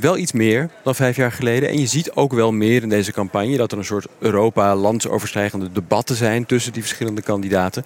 Wel 0.00 0.16
iets 0.16 0.32
meer 0.32 0.70
dan 0.82 0.94
vijf 0.94 1.16
jaar 1.16 1.32
geleden. 1.32 1.68
En 1.68 1.78
je 1.78 1.86
ziet 1.86 2.12
ook 2.12 2.32
wel 2.32 2.52
meer 2.52 2.82
in 2.82 2.88
deze 2.88 3.12
campagne 3.12 3.56
dat 3.56 3.72
er 3.72 3.78
een 3.78 3.84
soort 3.84 4.06
Europa-landsoverstijgende 4.18 5.72
debatten 5.72 6.16
zijn 6.16 6.46
tussen 6.46 6.72
die 6.72 6.82
verschillende 6.82 7.22
kandidaten. 7.22 7.84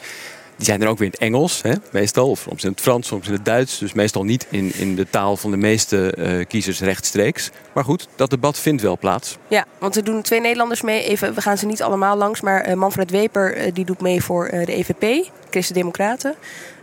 Die 0.56 0.66
zijn 0.66 0.82
er 0.82 0.88
ook 0.88 0.98
weer 0.98 1.06
in 1.06 1.12
het 1.12 1.20
Engels, 1.20 1.62
hè, 1.62 1.72
meestal. 1.92 2.30
Of 2.30 2.40
soms 2.40 2.64
in 2.64 2.70
het 2.70 2.80
Frans, 2.80 3.06
soms 3.06 3.26
in 3.26 3.32
het 3.32 3.44
Duits. 3.44 3.78
Dus 3.78 3.92
meestal 3.92 4.24
niet 4.24 4.46
in, 4.50 4.72
in 4.74 4.96
de 4.96 5.06
taal 5.10 5.36
van 5.36 5.50
de 5.50 5.56
meeste 5.56 6.14
uh, 6.18 6.44
kiezers 6.46 6.80
rechtstreeks. 6.80 7.50
Maar 7.72 7.84
goed, 7.84 8.08
dat 8.16 8.30
debat 8.30 8.58
vindt 8.58 8.82
wel 8.82 8.98
plaats. 8.98 9.36
Ja, 9.48 9.64
want 9.78 9.96
er 9.96 10.04
doen 10.04 10.22
twee 10.22 10.40
Nederlanders 10.40 10.82
mee. 10.82 11.04
Even, 11.04 11.34
we 11.34 11.40
gaan 11.40 11.58
ze 11.58 11.66
niet 11.66 11.82
allemaal 11.82 12.16
langs. 12.16 12.40
Maar 12.40 12.68
uh, 12.68 12.74
Manfred 12.74 13.10
Weper 13.10 13.56
uh, 13.56 13.74
die 13.74 13.84
doet 13.84 14.00
mee 14.00 14.22
voor 14.22 14.48
de 14.50 14.72
EVP, 14.72 15.30
Christen 15.50 15.74
Democraten. 15.74 16.34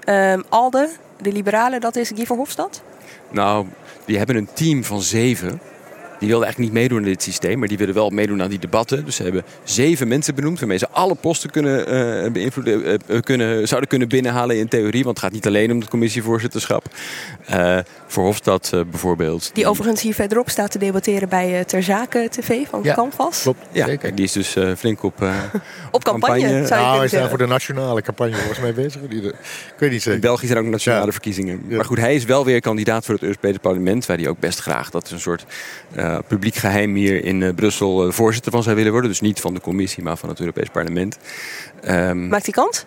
Ehm, 0.04 0.42
Alde, 0.50 0.90
de 1.22 1.32
Liberalen, 1.32 1.82
dat 1.82 1.96
is 1.96 2.12
Guy 2.16 2.26
Verhofstadt? 2.26 2.82
Nou, 3.32 3.66
die 4.06 4.18
hebben 4.18 4.36
een 4.36 4.50
team 4.54 4.84
van 4.84 5.02
zeven. 5.02 5.60
Die 6.20 6.28
wilden 6.28 6.46
eigenlijk 6.46 6.74
niet 6.74 6.82
meedoen 6.82 6.98
in 7.06 7.12
dit 7.12 7.24
systeem, 7.24 7.60
maar 7.60 7.68
die 7.68 7.78
willen 7.78 7.94
wel 7.94 8.10
meedoen 8.10 8.42
aan 8.42 8.50
die 8.50 8.60
debatten. 8.60 9.06
Dus 9.06 9.16
ze 9.16 9.24
hebben 9.24 9.44
zeven 9.64 10.08
mensen 10.08 10.36
benoemd 10.36 10.60
waarmee 10.60 10.78
ze 10.78 10.90
alle 10.90 11.16
posten 11.16 11.50
kunnen, 11.50 11.94
uh, 12.26 12.32
beïnvloeden, 12.32 13.00
uh, 13.08 13.22
kunnen, 13.22 13.68
zouden 13.68 13.90
kunnen 13.90 14.08
binnenhalen 14.08 14.58
in 14.58 14.68
theorie. 14.68 15.04
Want 15.04 15.16
het 15.16 15.26
gaat 15.26 15.34
niet 15.34 15.48
alleen 15.48 15.72
om 15.72 15.80
het 15.80 15.90
commissievoorzitterschap. 15.90 16.86
Uh, 17.52 17.78
voor 18.08 18.24
Hofstad 18.24 18.72
bijvoorbeeld. 18.90 19.50
Die 19.54 19.68
overigens 19.68 20.02
hier 20.02 20.14
verderop 20.14 20.50
staat 20.50 20.72
te 20.72 20.78
debatteren 20.78 21.30
bij 21.30 21.64
Ter 21.66 21.84
Zake 21.84 22.28
TV 22.30 22.68
van 22.68 22.80
ja, 22.84 22.94
Canvas. 22.94 23.42
Klopt, 23.42 23.60
ja, 23.72 23.86
zeker. 23.86 24.00
Kijk, 24.00 24.16
die 24.16 24.26
is 24.26 24.32
dus 24.32 24.56
flink 24.78 25.04
op, 25.04 25.14
op 25.92 26.04
campagne. 26.04 26.42
campagne. 26.42 26.68
Zou 26.68 26.82
nou, 26.82 26.96
hij 26.96 27.06
is 27.06 27.12
daar 27.12 27.30
voor 27.30 27.38
de 27.38 27.48
nationale 27.48 28.02
campagne 28.02 28.36
volgens 28.36 28.60
mij 28.60 28.74
bezig. 28.74 29.02
Die 29.10 29.22
de, 29.22 29.28
ik 29.28 29.80
weet 29.80 29.92
niet 29.92 30.02
zeker. 30.02 30.14
In 30.14 30.20
België 30.20 30.48
zijn 30.48 30.60
ook 30.60 30.66
nationale 30.66 31.06
ja. 31.06 31.12
verkiezingen. 31.12 31.62
Maar 31.70 31.86
goed, 31.86 32.00
hij 32.00 32.16
is 32.16 32.26
wel 32.26 32.46
weer 32.46 32.62
kandidaat 32.62 33.06
voor 33.06 33.14
het 33.14 33.24
Europese 33.24 33.60
parlement. 33.60 34.06
Waar 34.06 34.18
hij 34.18 34.28
ook 34.28 34.40
best 34.40 34.60
graag, 34.60 34.90
dat 34.90 35.06
is 35.06 35.12
een 35.12 35.20
soort 35.20 35.46
publiek 36.28 36.56
geheim 36.56 36.96
hier 36.96 37.24
in 37.24 37.42
uh, 37.42 37.54
Brussel 37.56 38.08
uh, 38.08 38.12
voorzitter 38.12 38.52
van 38.52 38.64
zou 38.64 38.76
willen 38.76 38.92
worden. 38.92 39.10
Dus 39.10 39.22
niet 39.22 39.40
van 39.40 39.54
de 39.54 39.62
commissie, 39.62 40.04
maar 40.04 40.18
van 40.18 40.30
het 40.30 40.40
Europees 40.40 40.70
Parlement. 40.70 41.18
Um, 41.90 42.28
Maakt 42.28 42.44
hij 42.44 42.54
kans? 42.54 42.86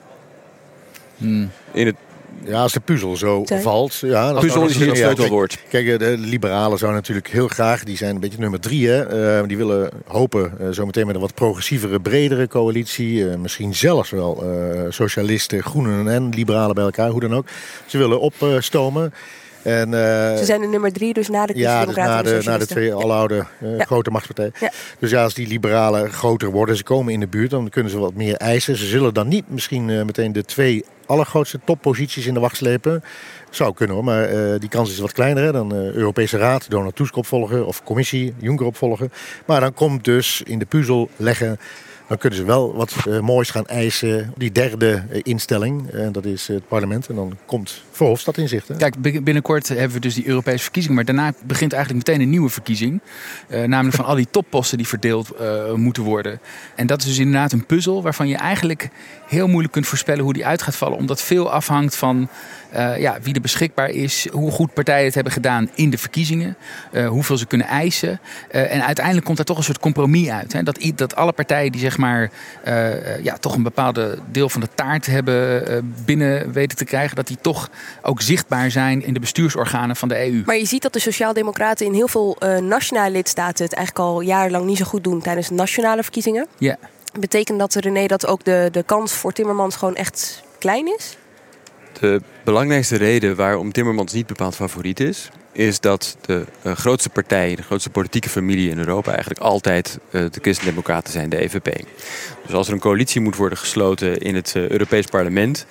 Hmm. 1.16 1.50
In 1.72 1.86
het 1.86 1.96
ja, 2.44 2.62
als 2.62 2.72
de 2.72 2.80
puzzel 2.80 3.16
zo 3.16 3.42
Zijn. 3.44 3.62
valt. 3.62 3.94
Ja, 3.94 4.32
dat 4.32 4.40
puzzel 4.40 4.66
is 4.66 4.76
hier 4.76 4.86
het 4.86 4.96
sleutelwoord. 4.96 5.58
Kijk, 5.68 5.98
de 5.98 6.14
liberalen 6.18 6.78
zouden 6.78 7.00
natuurlijk 7.00 7.28
heel 7.28 7.48
graag, 7.48 7.84
die 7.84 7.96
zijn 7.96 8.14
een 8.14 8.20
beetje 8.20 8.38
nummer 8.38 8.60
drie. 8.60 8.88
Hè, 8.88 9.38
uh, 9.40 9.48
die 9.48 9.56
willen 9.56 9.90
hopen 10.06 10.52
uh, 10.60 10.66
zometeen 10.70 11.06
met 11.06 11.14
een 11.14 11.20
wat 11.20 11.34
progressievere, 11.34 12.00
bredere 12.00 12.48
coalitie. 12.48 13.18
Uh, 13.18 13.34
misschien 13.36 13.74
zelfs 13.74 14.10
wel 14.10 14.44
socialisten, 14.88 15.62
groenen 15.62 16.08
en 16.08 16.28
liberalen 16.28 16.74
bij 16.74 16.84
elkaar, 16.84 17.10
hoe 17.10 17.20
dan 17.20 17.34
ook. 17.34 17.46
Ze 17.86 17.98
willen 17.98 18.20
opstomen. 18.20 19.12
En, 19.68 19.88
uh, 19.88 20.36
Ze 20.36 20.44
zijn 20.44 20.60
de 20.60 20.66
nummer 20.66 20.92
drie, 20.92 21.12
dus 21.12 21.28
na 21.28 21.46
de 21.46 21.58
Ja, 21.58 21.84
dus 21.84 21.94
na, 21.94 22.22
de, 22.22 22.40
na 22.44 22.58
de 22.58 22.66
twee 22.66 22.94
aloude 22.94 23.44
uh, 23.62 23.78
ja. 23.78 23.84
grote 23.84 24.10
machtspartijen. 24.10 24.52
Ja. 24.60 24.70
Dus 24.98 25.10
ja, 25.10 25.22
als 25.22 25.34
die 25.34 25.46
liberalen 25.46 26.12
groter 26.12 26.50
worden, 26.50 26.76
ze 26.76 26.82
komen 26.82 27.12
in 27.12 27.20
de 27.20 27.26
buurt, 27.26 27.50
dan 27.50 27.68
kunnen 27.68 27.92
ze 27.92 27.98
wat 27.98 28.14
meer 28.14 28.36
eisen. 28.36 28.76
Ze 28.76 28.86
zullen 28.86 29.14
dan 29.14 29.28
niet 29.28 29.44
misschien 29.50 29.88
uh, 29.88 30.02
meteen 30.02 30.32
de 30.32 30.44
twee 30.44 30.84
allergrootste 31.06 31.60
topposities 31.64 32.26
in 32.26 32.34
de 32.34 32.40
wacht 32.40 32.56
slepen. 32.56 33.04
Zou 33.50 33.74
kunnen 33.74 33.96
hoor, 33.96 34.04
maar 34.04 34.28
die 34.58 34.68
kans 34.68 34.90
is 34.90 34.98
wat 34.98 35.12
kleiner. 35.12 35.44
Hè? 35.44 35.52
Dan 35.52 35.72
Europese 35.74 36.38
Raad, 36.38 36.70
Donald 36.70 36.96
Tusk 36.96 37.16
opvolgen 37.16 37.66
of 37.66 37.82
Commissie, 37.82 38.34
Juncker 38.38 38.66
opvolgen. 38.66 39.12
Maar 39.46 39.60
dan 39.60 39.74
komt 39.74 40.04
dus 40.04 40.42
in 40.44 40.58
de 40.58 40.64
puzzel 40.64 41.08
leggen 41.16 41.58
dan 42.08 42.18
kunnen 42.18 42.38
ze 42.38 42.44
wel 42.44 42.74
wat 42.74 42.94
uh, 43.08 43.20
moois 43.20 43.50
gaan 43.50 43.66
eisen. 43.66 44.32
Die 44.36 44.52
derde 44.52 45.02
uh, 45.12 45.20
instelling, 45.22 45.90
en 45.90 46.06
uh, 46.06 46.12
dat 46.12 46.24
is 46.24 46.46
het 46.46 46.68
parlement. 46.68 47.08
En 47.08 47.14
dan 47.14 47.36
komt 47.46 47.82
Verhofstadt 47.90 48.38
in 48.38 48.48
zicht. 48.48 48.68
Hè? 48.68 48.76
Kijk, 48.76 49.22
binnenkort 49.24 49.68
hebben 49.68 49.92
we 49.92 50.00
dus 50.00 50.14
die 50.14 50.28
Europese 50.28 50.62
verkiezing. 50.62 50.94
Maar 50.94 51.04
daarna 51.04 51.32
begint 51.44 51.72
eigenlijk 51.72 52.06
meteen 52.06 52.22
een 52.22 52.30
nieuwe 52.30 52.48
verkiezing. 52.48 53.00
namelijk 53.48 53.96
van 53.96 54.04
al 54.04 54.14
die 54.14 54.28
topposten 54.30 54.78
die 54.78 54.86
verdeeld 54.86 55.32
moeten 55.74 56.02
worden. 56.02 56.40
En 56.74 56.86
dat 56.86 57.00
is 57.00 57.06
dus 57.06 57.18
inderdaad 57.18 57.52
een 57.52 57.66
puzzel 57.66 58.02
waarvan 58.02 58.28
je 58.28 58.36
eigenlijk 58.36 58.88
heel 59.26 59.46
moeilijk 59.46 59.72
kunt 59.72 59.86
voorspellen 59.86 60.24
hoe 60.24 60.32
die 60.32 60.46
uit 60.46 60.62
gaat 60.62 60.76
vallen. 60.76 60.98
Omdat 60.98 61.22
veel 61.22 61.50
afhangt 61.50 61.96
van 61.96 62.28
ja, 62.98 63.18
wie 63.22 63.34
er 63.34 63.40
beschikbaar 63.40 63.90
is, 63.90 64.26
hoe 64.30 64.50
goed 64.50 64.74
partijen 64.74 65.04
het 65.04 65.14
hebben 65.14 65.32
gedaan 65.32 65.70
in 65.74 65.90
de 65.90 65.98
verkiezingen, 65.98 66.56
hoeveel 67.08 67.36
ze 67.36 67.46
kunnen 67.46 67.66
eisen. 67.66 68.20
En 68.50 68.84
uiteindelijk 68.84 69.24
komt 69.24 69.36
daar 69.36 69.46
toch 69.46 69.58
een 69.58 69.64
soort 69.64 69.78
compromis 69.78 70.28
uit. 70.28 70.52
Hè? 70.52 70.62
Dat, 70.62 70.78
dat 70.94 71.16
alle 71.16 71.32
partijen 71.32 71.72
die 71.72 71.80
zeg 71.98 72.06
maar 72.06 72.30
ja, 73.22 73.36
toch 73.36 73.54
een 73.54 73.62
bepaalde 73.62 74.18
deel 74.30 74.48
van 74.48 74.60
de 74.60 74.68
taart 74.74 75.06
hebben 75.06 75.94
binnen 76.04 76.52
weten 76.52 76.76
te 76.76 76.84
krijgen, 76.84 77.16
dat 77.16 77.26
die 77.26 77.38
toch 77.40 77.70
ook 78.02 78.20
zichtbaar 78.20 78.70
zijn 78.70 79.04
in 79.04 79.14
de 79.14 79.20
bestuursorganen 79.20 79.96
van 79.96 80.08
de 80.08 80.26
EU. 80.26 80.42
Maar 80.46 80.56
je 80.56 80.66
ziet 80.66 80.82
dat 80.82 80.92
de 80.92 80.98
Sociaaldemocraten 80.98 81.86
in 81.86 81.92
heel 81.92 82.08
veel 82.08 82.36
nationale 82.60 83.10
lidstaten 83.10 83.64
het 83.64 83.74
eigenlijk 83.74 84.06
al 84.06 84.20
jarenlang 84.20 84.64
niet 84.64 84.76
zo 84.76 84.84
goed 84.84 85.04
doen 85.04 85.20
tijdens 85.20 85.50
nationale 85.50 86.02
verkiezingen. 86.02 86.46
Ja. 86.58 86.76
Betekent 87.20 87.58
dat, 87.58 87.74
René, 87.74 88.06
dat 88.06 88.26
ook 88.26 88.44
de, 88.44 88.68
de 88.72 88.82
kans 88.82 89.12
voor 89.12 89.32
Timmermans 89.32 89.76
gewoon 89.76 89.94
echt 89.94 90.42
klein 90.58 90.86
is? 90.98 91.16
De 92.00 92.20
belangrijkste 92.44 92.96
reden 92.96 93.36
waarom 93.36 93.72
Timmermans 93.72 94.12
niet 94.12 94.26
bepaald 94.26 94.54
favoriet 94.54 95.00
is, 95.00 95.30
is 95.58 95.80
dat 95.80 96.16
de 96.20 96.44
uh, 96.62 96.72
grootste 96.72 97.08
partij, 97.08 97.54
de 97.54 97.62
grootste 97.62 97.90
politieke 97.90 98.28
familie 98.28 98.70
in 98.70 98.78
Europa 98.78 99.10
eigenlijk 99.10 99.40
altijd 99.40 99.98
uh, 100.10 100.12
de 100.30 100.40
Christen-Democraten 100.40 101.12
zijn, 101.12 101.28
de 101.28 101.40
EVP. 101.40 101.84
Dus 102.46 102.54
als 102.54 102.66
er 102.66 102.72
een 102.72 102.78
coalitie 102.80 103.20
moet 103.20 103.36
worden 103.36 103.58
gesloten 103.58 104.18
in 104.18 104.34
het 104.34 104.54
uh, 104.56 104.68
Europees 104.68 105.06
Parlement, 105.06 105.66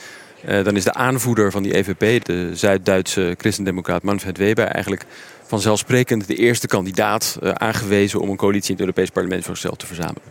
dan 0.64 0.76
is 0.76 0.84
de 0.84 0.94
aanvoerder 0.94 1.52
van 1.52 1.64
die 1.64 1.76
EVP, 1.76 2.26
de 2.26 2.56
Zuid-Duitse 2.56 3.36
Christendemocraat 3.38 4.04
Manfred 4.04 4.38
Weber, 4.38 4.66
eigenlijk 4.66 5.06
vanzelfsprekend 5.44 6.28
de 6.28 6.36
eerste 6.36 6.68
kandidaat 6.68 7.38
aangewezen 7.42 8.20
om 8.20 8.30
een 8.30 8.36
coalitie 8.36 8.70
in 8.70 8.76
het 8.76 8.80
Europees 8.80 9.10
Parlement 9.10 9.46
voor 9.46 9.56
zichzelf 9.56 9.78
te 9.78 9.86
verzamelen. 9.86 10.22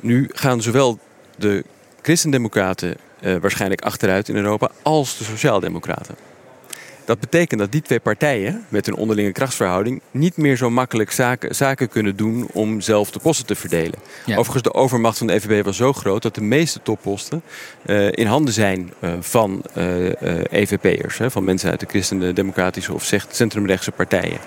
Nu 0.00 0.30
gaan 0.32 0.62
zowel 0.62 0.98
de 1.36 1.64
Christendemocraten 2.02 2.96
waarschijnlijk 3.40 3.80
achteruit 3.80 4.28
in 4.28 4.36
Europa 4.36 4.70
als 4.82 5.18
de 5.18 5.24
Sociaaldemocraten. 5.24 6.14
Dat 7.06 7.20
betekent 7.20 7.60
dat 7.60 7.72
die 7.72 7.82
twee 7.82 8.00
partijen 8.00 8.64
met 8.68 8.86
hun 8.86 8.94
onderlinge 8.94 9.32
krachtsverhouding 9.32 10.00
niet 10.10 10.36
meer 10.36 10.56
zo 10.56 10.70
makkelijk 10.70 11.10
zaken, 11.10 11.54
zaken 11.54 11.88
kunnen 11.88 12.16
doen 12.16 12.46
om 12.52 12.80
zelf 12.80 13.10
de 13.10 13.18
posten 13.18 13.46
te 13.46 13.54
verdelen. 13.54 13.98
Ja. 14.24 14.36
Overigens, 14.36 14.62
de 14.62 14.74
overmacht 14.74 15.18
van 15.18 15.26
de 15.26 15.32
EVP 15.32 15.64
was 15.64 15.76
zo 15.76 15.92
groot 15.92 16.22
dat 16.22 16.34
de 16.34 16.40
meeste 16.40 16.80
topposten 16.82 17.42
uh, 17.86 18.08
in 18.12 18.26
handen 18.26 18.54
zijn 18.54 18.92
uh, 19.00 19.12
van 19.20 19.62
EVP'ers, 20.50 21.20
van 21.26 21.44
mensen 21.44 21.70
uit 21.70 21.80
de 21.80 21.86
christendemocratische 21.88 22.92
of 22.94 23.12
centrumrechtse 23.30 23.92
partijen. 23.92 24.38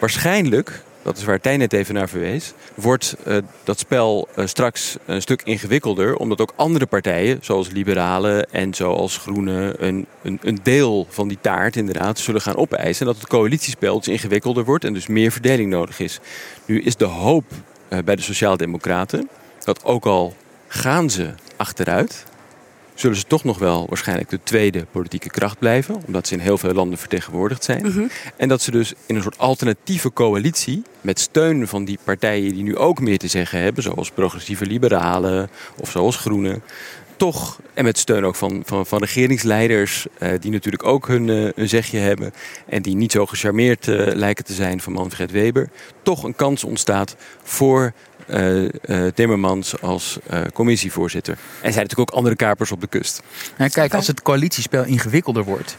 Waarschijnlijk 0.00 0.82
dat 1.02 1.16
is 1.16 1.24
waar 1.24 1.40
Tijn 1.40 1.58
net 1.58 1.72
even 1.72 1.94
naar 1.94 2.08
verwees, 2.08 2.52
wordt 2.74 3.16
uh, 3.26 3.36
dat 3.64 3.78
spel 3.78 4.28
uh, 4.36 4.46
straks 4.46 4.96
een 5.06 5.22
stuk 5.22 5.42
ingewikkelder, 5.42 6.16
omdat 6.16 6.40
ook 6.40 6.52
andere 6.56 6.86
partijen, 6.86 7.38
zoals 7.40 7.70
liberalen 7.70 8.52
en 8.52 8.74
zoals 8.74 9.16
groenen, 9.16 9.86
een, 9.86 10.06
een, 10.22 10.38
een, 10.42 10.58
deel 10.62 11.06
van 11.10 11.28
die 11.28 11.38
taart 11.40 11.76
inderdaad 11.76 12.18
zullen 12.18 12.40
gaan 12.40 12.56
opeisen. 12.56 13.06
En 13.06 13.12
dat 13.12 13.20
het 13.20 13.30
coalitiespel 13.30 13.98
dus 13.98 14.08
ingewikkelder 14.08 14.64
wordt 14.64 14.84
en 14.84 14.92
dus 14.92 15.06
meer 15.06 15.32
verdeling 15.32 15.70
nodig 15.70 16.00
is. 16.00 16.20
Nu 16.64 16.82
is 16.82 16.96
de 16.96 17.04
hoop 17.04 17.44
uh, 17.88 17.98
bij 18.04 18.16
de 18.16 18.22
Sociaaldemocraten 18.22 19.28
dat 19.64 19.84
ook 19.84 20.06
al 20.06 20.34
gaan 20.68 21.10
ze 21.10 21.30
achteruit, 21.56 22.24
zullen 23.00 23.16
ze 23.16 23.26
toch 23.26 23.44
nog 23.44 23.58
wel 23.58 23.86
waarschijnlijk 23.88 24.30
de 24.30 24.40
tweede 24.42 24.86
politieke 24.90 25.30
kracht 25.30 25.58
blijven. 25.58 26.02
Omdat 26.06 26.26
ze 26.26 26.34
in 26.34 26.40
heel 26.40 26.58
veel 26.58 26.72
landen 26.72 26.98
vertegenwoordigd 26.98 27.64
zijn. 27.64 27.86
Mhm. 27.86 28.06
En 28.36 28.48
dat 28.48 28.62
ze 28.62 28.70
dus 28.70 28.92
in 29.06 29.16
een 29.16 29.22
soort 29.22 29.38
alternatieve 29.38 30.12
coalitie. 30.12 30.82
met 31.00 31.20
steun 31.20 31.68
van 31.68 31.84
die 31.84 31.98
partijen 32.04 32.54
die 32.54 32.62
nu 32.62 32.76
ook 32.76 33.00
meer 33.00 33.18
te 33.18 33.28
zeggen 33.28 33.60
hebben. 33.60 33.82
zoals 33.82 34.10
progressieve 34.10 34.66
liberalen 34.66 35.50
of 35.80 35.90
zoals 35.90 36.16
groenen. 36.16 36.62
Toch, 37.20 37.60
en 37.74 37.84
met 37.84 37.98
steun 37.98 38.24
ook 38.24 38.34
van, 38.34 38.62
van, 38.64 38.86
van 38.86 38.98
regeringsleiders. 38.98 40.06
Eh, 40.18 40.30
die 40.40 40.50
natuurlijk 40.50 40.86
ook 40.86 41.08
hun, 41.08 41.28
uh, 41.28 41.50
hun 41.54 41.68
zegje 41.68 41.98
hebben. 41.98 42.32
en 42.66 42.82
die 42.82 42.96
niet 42.96 43.12
zo 43.12 43.26
gecharmeerd 43.26 43.86
uh, 43.86 44.06
lijken 44.14 44.44
te 44.44 44.52
zijn 44.52 44.80
van 44.80 44.92
Manfred 44.92 45.30
Weber. 45.30 45.68
toch 46.02 46.22
een 46.22 46.34
kans 46.34 46.64
ontstaat 46.64 47.16
voor 47.42 47.92
Timmermans 49.14 49.80
als 49.82 50.18
commissievoorzitter. 50.52 51.32
En 51.34 51.72
zijn 51.72 51.84
natuurlijk 51.84 52.10
ook 52.10 52.16
andere 52.16 52.36
kapers 52.36 52.72
op 52.72 52.80
de 52.80 52.86
kust. 52.86 53.22
Kijk, 53.70 53.94
als 53.94 54.06
het 54.06 54.22
coalitiespel 54.22 54.84
ingewikkelder 54.84 55.44
wordt, 55.44 55.76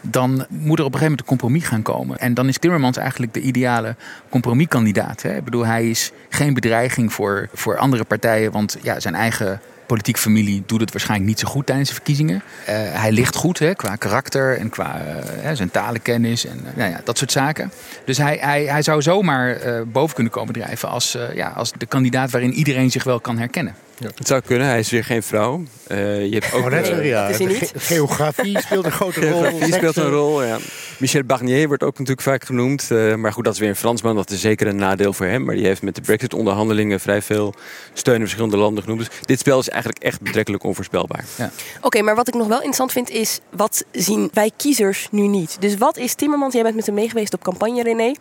dan 0.00 0.46
moet 0.48 0.78
er 0.78 0.84
op 0.84 0.92
een 0.92 0.98
gegeven 0.98 1.00
moment 1.00 1.20
een 1.20 1.26
compromis 1.26 1.64
gaan 1.64 1.82
komen. 1.82 2.18
En 2.18 2.34
dan 2.34 2.48
is 2.48 2.58
Timmermans 2.58 2.96
eigenlijk 2.96 3.34
de 3.34 3.40
ideale 3.40 3.96
compromiskandidaat. 4.28 5.24
Ik 5.24 5.44
bedoel, 5.44 5.66
hij 5.66 5.90
is 5.90 6.12
geen 6.28 6.54
bedreiging 6.54 7.12
voor, 7.12 7.48
voor 7.54 7.78
andere 7.78 8.04
partijen, 8.04 8.52
want 8.52 8.78
ja, 8.82 9.00
zijn 9.00 9.14
eigen 9.14 9.60
politieke 9.92 10.20
familie 10.20 10.62
doet 10.66 10.80
het 10.80 10.92
waarschijnlijk 10.92 11.28
niet 11.28 11.38
zo 11.38 11.48
goed 11.48 11.66
tijdens 11.66 11.88
de 11.88 11.94
verkiezingen. 11.94 12.42
Eh, 12.66 12.74
hij 12.76 13.12
ligt 13.12 13.34
goed 13.34 13.58
hè, 13.58 13.74
qua 13.74 13.96
karakter 13.96 14.58
en 14.58 14.68
qua 14.68 15.02
uh, 15.44 15.50
zijn 15.52 15.70
talenkennis 15.70 16.46
en 16.46 16.60
nou 16.74 16.90
ja, 16.90 17.00
dat 17.04 17.18
soort 17.18 17.32
zaken. 17.32 17.72
Dus 18.04 18.18
hij, 18.18 18.38
hij, 18.40 18.64
hij 18.64 18.82
zou 18.82 19.02
zomaar 19.02 19.58
boven 19.86 20.14
kunnen 20.14 20.32
komen 20.32 20.54
drijven 20.54 20.88
als, 20.88 21.18
ja, 21.34 21.48
als 21.48 21.72
de 21.78 21.86
kandidaat 21.86 22.30
waarin 22.30 22.52
iedereen 22.52 22.90
zich 22.90 23.04
wel 23.04 23.20
kan 23.20 23.38
herkennen. 23.38 23.74
Ja. 23.98 24.08
Het 24.14 24.26
zou 24.26 24.40
kunnen, 24.40 24.66
hij 24.66 24.78
is 24.78 24.90
weer 24.90 25.04
geen 25.04 25.22
vrouw. 25.22 25.62
Uh, 25.88 26.26
je 26.26 26.32
hebt 26.32 26.52
ook, 26.52 26.64
oh, 26.64 26.72
uh, 26.72 27.08
ja. 27.08 27.30
Geografie 27.76 28.60
speelt 28.60 28.84
een 28.84 28.92
grote 28.92 29.30
rol. 29.30 29.40
Geografie 29.40 29.74
speelt 29.74 29.96
een 29.96 30.08
rol, 30.08 30.44
ja. 30.44 30.58
Michel 30.98 31.24
Barnier 31.24 31.68
wordt 31.68 31.82
ook 31.82 31.92
natuurlijk 31.92 32.20
vaak 32.20 32.44
genoemd. 32.44 32.88
Uh, 32.92 33.14
maar 33.14 33.32
goed, 33.32 33.44
dat 33.44 33.54
is 33.54 33.60
weer 33.60 33.68
een 33.68 33.76
Fransman. 33.76 34.16
Dat 34.16 34.30
is 34.30 34.40
zeker 34.40 34.66
een 34.66 34.76
nadeel 34.76 35.12
voor 35.12 35.26
hem. 35.26 35.44
Maar 35.44 35.54
die 35.54 35.66
heeft 35.66 35.82
met 35.82 35.94
de 35.94 36.00
Brexit-onderhandelingen 36.00 37.00
vrij 37.00 37.22
veel 37.22 37.54
steun 37.92 38.14
in 38.14 38.20
verschillende 38.20 38.56
landen 38.56 38.82
genoemd. 38.82 39.00
Dus 39.00 39.08
dit 39.20 39.38
spel 39.38 39.58
is 39.58 39.68
eigenlijk 39.68 40.02
echt 40.02 40.20
betrekkelijk 40.20 40.64
onvoorspelbaar. 40.64 41.24
Ja. 41.36 41.50
Oké, 41.80 42.02
maar 42.02 42.14
wat 42.14 42.28
ik 42.28 42.34
nog 42.34 42.46
wel 42.46 42.56
interessant 42.56 42.92
vind 42.92 43.10
is... 43.10 43.40
wat 43.50 43.84
zien 43.92 44.30
wij 44.32 44.50
kiezers 44.56 45.08
nu 45.10 45.26
niet? 45.26 45.56
Dus 45.60 45.76
wat 45.76 45.96
is 45.96 46.14
Timmermans? 46.14 46.54
Jij 46.54 46.62
bent 46.62 46.74
met 46.74 46.86
hem 46.86 46.94
meegeweest 46.94 47.34
op 47.34 47.42
campagne, 47.42 47.82
René. 47.82 48.14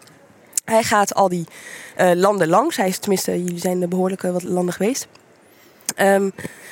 Hij 0.66 0.84
gaat 0.84 1.14
al 1.14 1.30
die 1.30 1.46
landen 2.16 2.48
langs. 2.48 2.78
Hij 2.78 2.88
is 2.88 2.98
tenminste, 2.98 3.44
jullie 3.44 3.60
zijn 3.60 3.80
de 3.80 3.88
behoorlijke 3.88 4.32
wat 4.32 4.44
landen 4.44 4.74
geweest. 4.74 5.08
Um, 5.98 6.32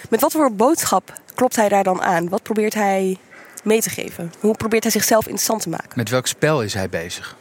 met 0.09 0.21
wat 0.21 0.31
voor 0.31 0.51
boodschap 0.51 1.13
klopt 1.35 1.55
hij 1.55 1.69
daar 1.69 1.83
dan 1.83 2.01
aan? 2.01 2.29
Wat 2.29 2.43
probeert 2.43 2.73
hij 2.73 3.17
mee 3.63 3.81
te 3.81 3.89
geven? 3.89 4.31
Hoe 4.39 4.55
probeert 4.55 4.83
hij 4.83 4.91
zichzelf 4.91 5.23
interessant 5.25 5.61
te 5.61 5.69
maken? 5.69 5.91
Met 5.95 6.09
welk 6.09 6.27
spel 6.27 6.63
is 6.63 6.73
hij 6.73 6.89
bezig? 6.89 7.37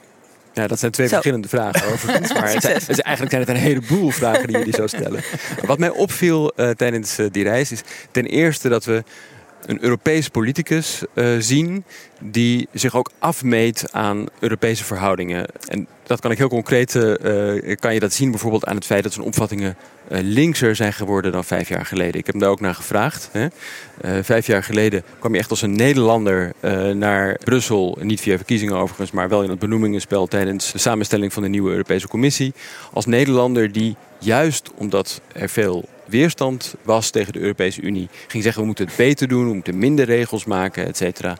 Ja, 0.52 0.66
dat 0.66 0.78
zijn 0.78 0.92
twee 0.92 1.06
Zo. 1.06 1.12
verschillende 1.12 1.48
vragen 1.48 1.92
overigens. 1.92 2.32
Maar 2.32 2.52
het 2.52 2.62
zijn, 2.70 2.74
het 2.74 3.00
eigenlijk 3.00 3.30
zijn 3.30 3.40
het 3.40 3.48
een 3.48 3.68
heleboel 3.68 4.10
vragen 4.10 4.46
die 4.46 4.58
jullie 4.58 4.74
zo 4.74 4.86
stellen. 4.86 5.22
Wat 5.66 5.78
mij 5.78 5.90
opviel 5.90 6.52
uh, 6.56 6.70
tijdens 6.70 7.18
uh, 7.18 7.26
die 7.30 7.44
reis 7.44 7.72
is 7.72 7.80
ten 8.10 8.26
eerste 8.26 8.68
dat 8.68 8.84
we 8.84 9.04
een 9.66 9.82
Europees 9.82 10.28
politicus 10.28 11.02
uh, 11.14 11.36
zien 11.38 11.84
die 12.20 12.68
zich 12.72 12.96
ook 12.96 13.10
afmeet 13.18 13.92
aan 13.92 14.26
Europese 14.38 14.84
verhoudingen. 14.84 15.46
En 15.68 15.86
dat 16.02 16.20
kan 16.20 16.30
ik 16.30 16.38
heel 16.38 16.48
concreet, 16.48 16.94
uh, 16.94 17.76
kan 17.76 17.94
je 17.94 18.00
dat 18.00 18.12
zien 18.12 18.30
bijvoorbeeld 18.30 18.64
aan 18.66 18.74
het 18.76 18.86
feit 18.86 19.02
dat 19.02 19.12
zijn 19.12 19.26
opvattingen 19.26 19.76
uh, 20.08 20.18
linkser 20.22 20.76
zijn 20.76 20.92
geworden 20.92 21.32
dan 21.32 21.44
vijf 21.44 21.68
jaar 21.68 21.86
geleden. 21.86 22.20
Ik 22.20 22.26
heb 22.26 22.34
hem 22.34 22.38
daar 22.38 22.50
ook 22.50 22.60
naar 22.60 22.74
gevraagd. 22.74 23.28
Hè. 23.32 23.48
vijf 24.22 24.46
jaar 24.46 24.64
geleden 24.64 25.02
kwam 25.18 25.32
je 25.32 25.38
echt 25.38 25.50
als 25.50 25.62
een 25.62 25.76
Nederlander 25.76 26.52
naar 26.94 27.38
Brussel, 27.44 27.98
niet 28.00 28.20
via 28.20 28.36
verkiezingen 28.36 28.76
overigens, 28.76 29.10
maar 29.10 29.28
wel 29.28 29.42
in 29.42 29.50
het 29.50 29.58
benoemingenspel 29.58 30.26
tijdens 30.26 30.72
de 30.72 30.78
samenstelling 30.78 31.32
van 31.32 31.42
de 31.42 31.48
nieuwe 31.48 31.70
Europese 31.70 32.08
Commissie. 32.08 32.54
Als 32.92 33.06
Nederlander 33.06 33.72
die 33.72 33.96
juist 34.18 34.70
omdat 34.74 35.20
er 35.32 35.48
veel 35.48 35.88
weerstand 36.08 36.74
was 36.82 37.10
tegen 37.10 37.32
de 37.32 37.38
Europese 37.38 37.80
Unie, 37.80 38.08
ging 38.28 38.42
zeggen 38.42 38.60
we 38.60 38.66
moeten 38.66 38.86
het 38.86 38.96
beter 38.96 39.28
doen, 39.28 39.48
we 39.48 39.54
moeten 39.54 39.78
minder 39.78 40.04
regels 40.04 40.44
maken, 40.44 40.86
et 40.86 40.96
cetera. 40.96 41.36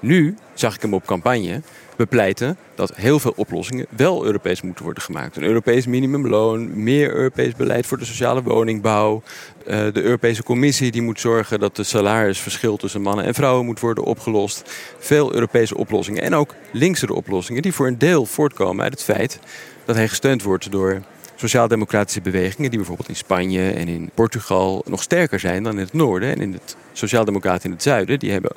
Nu 0.00 0.34
zag 0.54 0.74
ik 0.74 0.82
hem 0.82 0.94
op 0.94 1.06
campagne 1.06 1.62
bepleiten 1.96 2.56
dat 2.74 2.96
heel 2.96 3.18
veel 3.18 3.32
oplossingen 3.36 3.86
wel 3.96 4.24
Europees 4.24 4.62
moeten 4.62 4.84
worden 4.84 5.02
gemaakt. 5.02 5.36
Een 5.36 5.42
Europees 5.42 5.86
minimumloon, 5.86 6.82
meer 6.82 7.14
Europees 7.14 7.54
beleid 7.54 7.86
voor 7.86 7.98
de 7.98 8.04
sociale 8.04 8.42
woningbouw. 8.42 9.22
Eh, 9.66 9.78
de 9.92 10.02
Europese 10.02 10.42
Commissie 10.42 10.90
die 10.90 11.02
moet 11.02 11.20
zorgen 11.20 11.60
dat 11.60 11.76
de 11.76 11.82
salarisverschil 11.82 12.76
tussen 12.76 13.02
mannen 13.02 13.24
en 13.24 13.34
vrouwen 13.34 13.66
moet 13.66 13.80
worden 13.80 14.04
opgelost. 14.04 14.70
Veel 14.98 15.34
Europese 15.34 15.76
oplossingen 15.76 16.22
en 16.22 16.34
ook 16.34 16.54
linksere 16.72 17.14
oplossingen 17.14 17.62
die 17.62 17.72
voor 17.72 17.86
een 17.86 17.98
deel 17.98 18.26
voortkomen 18.26 18.82
uit 18.82 18.92
het 18.92 19.02
feit 19.02 19.38
dat 19.84 19.96
hij 19.96 20.08
gesteund 20.08 20.42
wordt 20.42 20.70
door 20.70 21.02
sociaal-democratische 21.40 22.20
bewegingen, 22.20 22.70
die 22.70 22.78
bijvoorbeeld 22.78 23.08
in 23.08 23.16
Spanje 23.16 23.70
en 23.70 23.88
in 23.88 24.10
Portugal 24.14 24.84
nog 24.86 25.02
sterker 25.02 25.40
zijn 25.40 25.62
dan 25.62 25.72
in 25.72 25.78
het 25.78 25.92
noorden 25.92 26.28
en 26.34 26.40
in 26.40 26.52
het 26.52 26.76
sociaal-democraten 26.92 27.64
in 27.64 27.70
het 27.70 27.82
zuiden, 27.82 28.18
die 28.18 28.30
hebben 28.30 28.52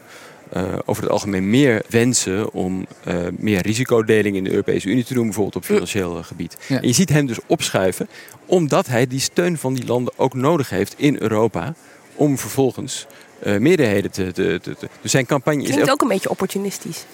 uh, 0.57 0.63
over 0.85 1.03
het 1.03 1.11
algemeen 1.11 1.49
meer 1.49 1.81
wensen 1.89 2.53
om 2.53 2.85
uh, 3.07 3.15
meer 3.37 3.61
risicodeling 3.61 4.35
in 4.35 4.43
de 4.43 4.49
Europese 4.49 4.89
Unie 4.89 5.03
te 5.03 5.13
doen, 5.13 5.23
bijvoorbeeld 5.23 5.55
op 5.55 5.65
financieel 5.65 6.23
gebied. 6.23 6.57
Ja. 6.67 6.81
En 6.81 6.87
je 6.87 6.93
ziet 6.93 7.09
hem 7.09 7.25
dus 7.25 7.37
opschuiven, 7.45 8.07
omdat 8.45 8.87
hij 8.87 9.07
die 9.07 9.19
steun 9.19 9.57
van 9.57 9.73
die 9.73 9.85
landen 9.85 10.13
ook 10.15 10.33
nodig 10.33 10.69
heeft 10.69 10.93
in 10.97 11.15
Europa, 11.19 11.73
om 12.15 12.37
vervolgens 12.37 13.07
meerderheden 13.59 14.11
te, 14.11 14.31
te, 14.31 14.59
te, 14.61 14.75
te, 14.75 14.87
Dus 15.01 15.11
zijn 15.11 15.25
campagne 15.25 15.63
Klinkt 15.63 15.83
is 15.83 15.91
ook 15.91 16.01
een 16.01 16.07
beetje 16.07 16.29
opportunistisch. 16.29 17.05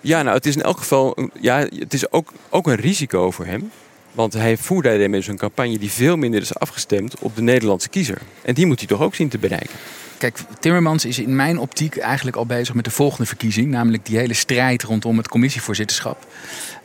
Ja, 0.00 0.22
nou, 0.22 0.36
het 0.36 0.46
is 0.46 0.56
in 0.56 0.62
elk 0.62 0.78
geval 0.78 1.30
ja, 1.40 1.58
het 1.58 1.94
is 1.94 2.12
ook, 2.12 2.32
ook 2.50 2.66
een 2.66 2.76
risico 2.76 3.30
voor 3.30 3.46
hem. 3.46 3.70
Want 4.12 4.32
hij 4.32 4.56
voerde 4.56 4.98
daarmee 4.98 5.28
een 5.28 5.36
campagne 5.36 5.78
die 5.78 5.90
veel 5.90 6.16
minder 6.16 6.40
is 6.40 6.54
afgestemd 6.54 7.18
op 7.18 7.36
de 7.36 7.42
Nederlandse 7.42 7.88
kiezer. 7.88 8.18
En 8.42 8.54
die 8.54 8.66
moet 8.66 8.78
hij 8.78 8.88
toch 8.88 9.02
ook 9.02 9.14
zien 9.14 9.28
te 9.28 9.38
bereiken. 9.38 9.74
Kijk, 10.18 10.38
Timmermans 10.60 11.04
is 11.04 11.18
in 11.18 11.36
mijn 11.36 11.58
optiek 11.58 11.96
eigenlijk 11.96 12.36
al 12.36 12.46
bezig 12.46 12.74
met 12.74 12.84
de 12.84 12.90
volgende 12.90 13.26
verkiezing. 13.26 13.70
Namelijk 13.70 14.06
die 14.06 14.18
hele 14.18 14.34
strijd 14.34 14.82
rondom 14.82 15.16
het 15.16 15.28
commissievoorzitterschap. 15.28 16.26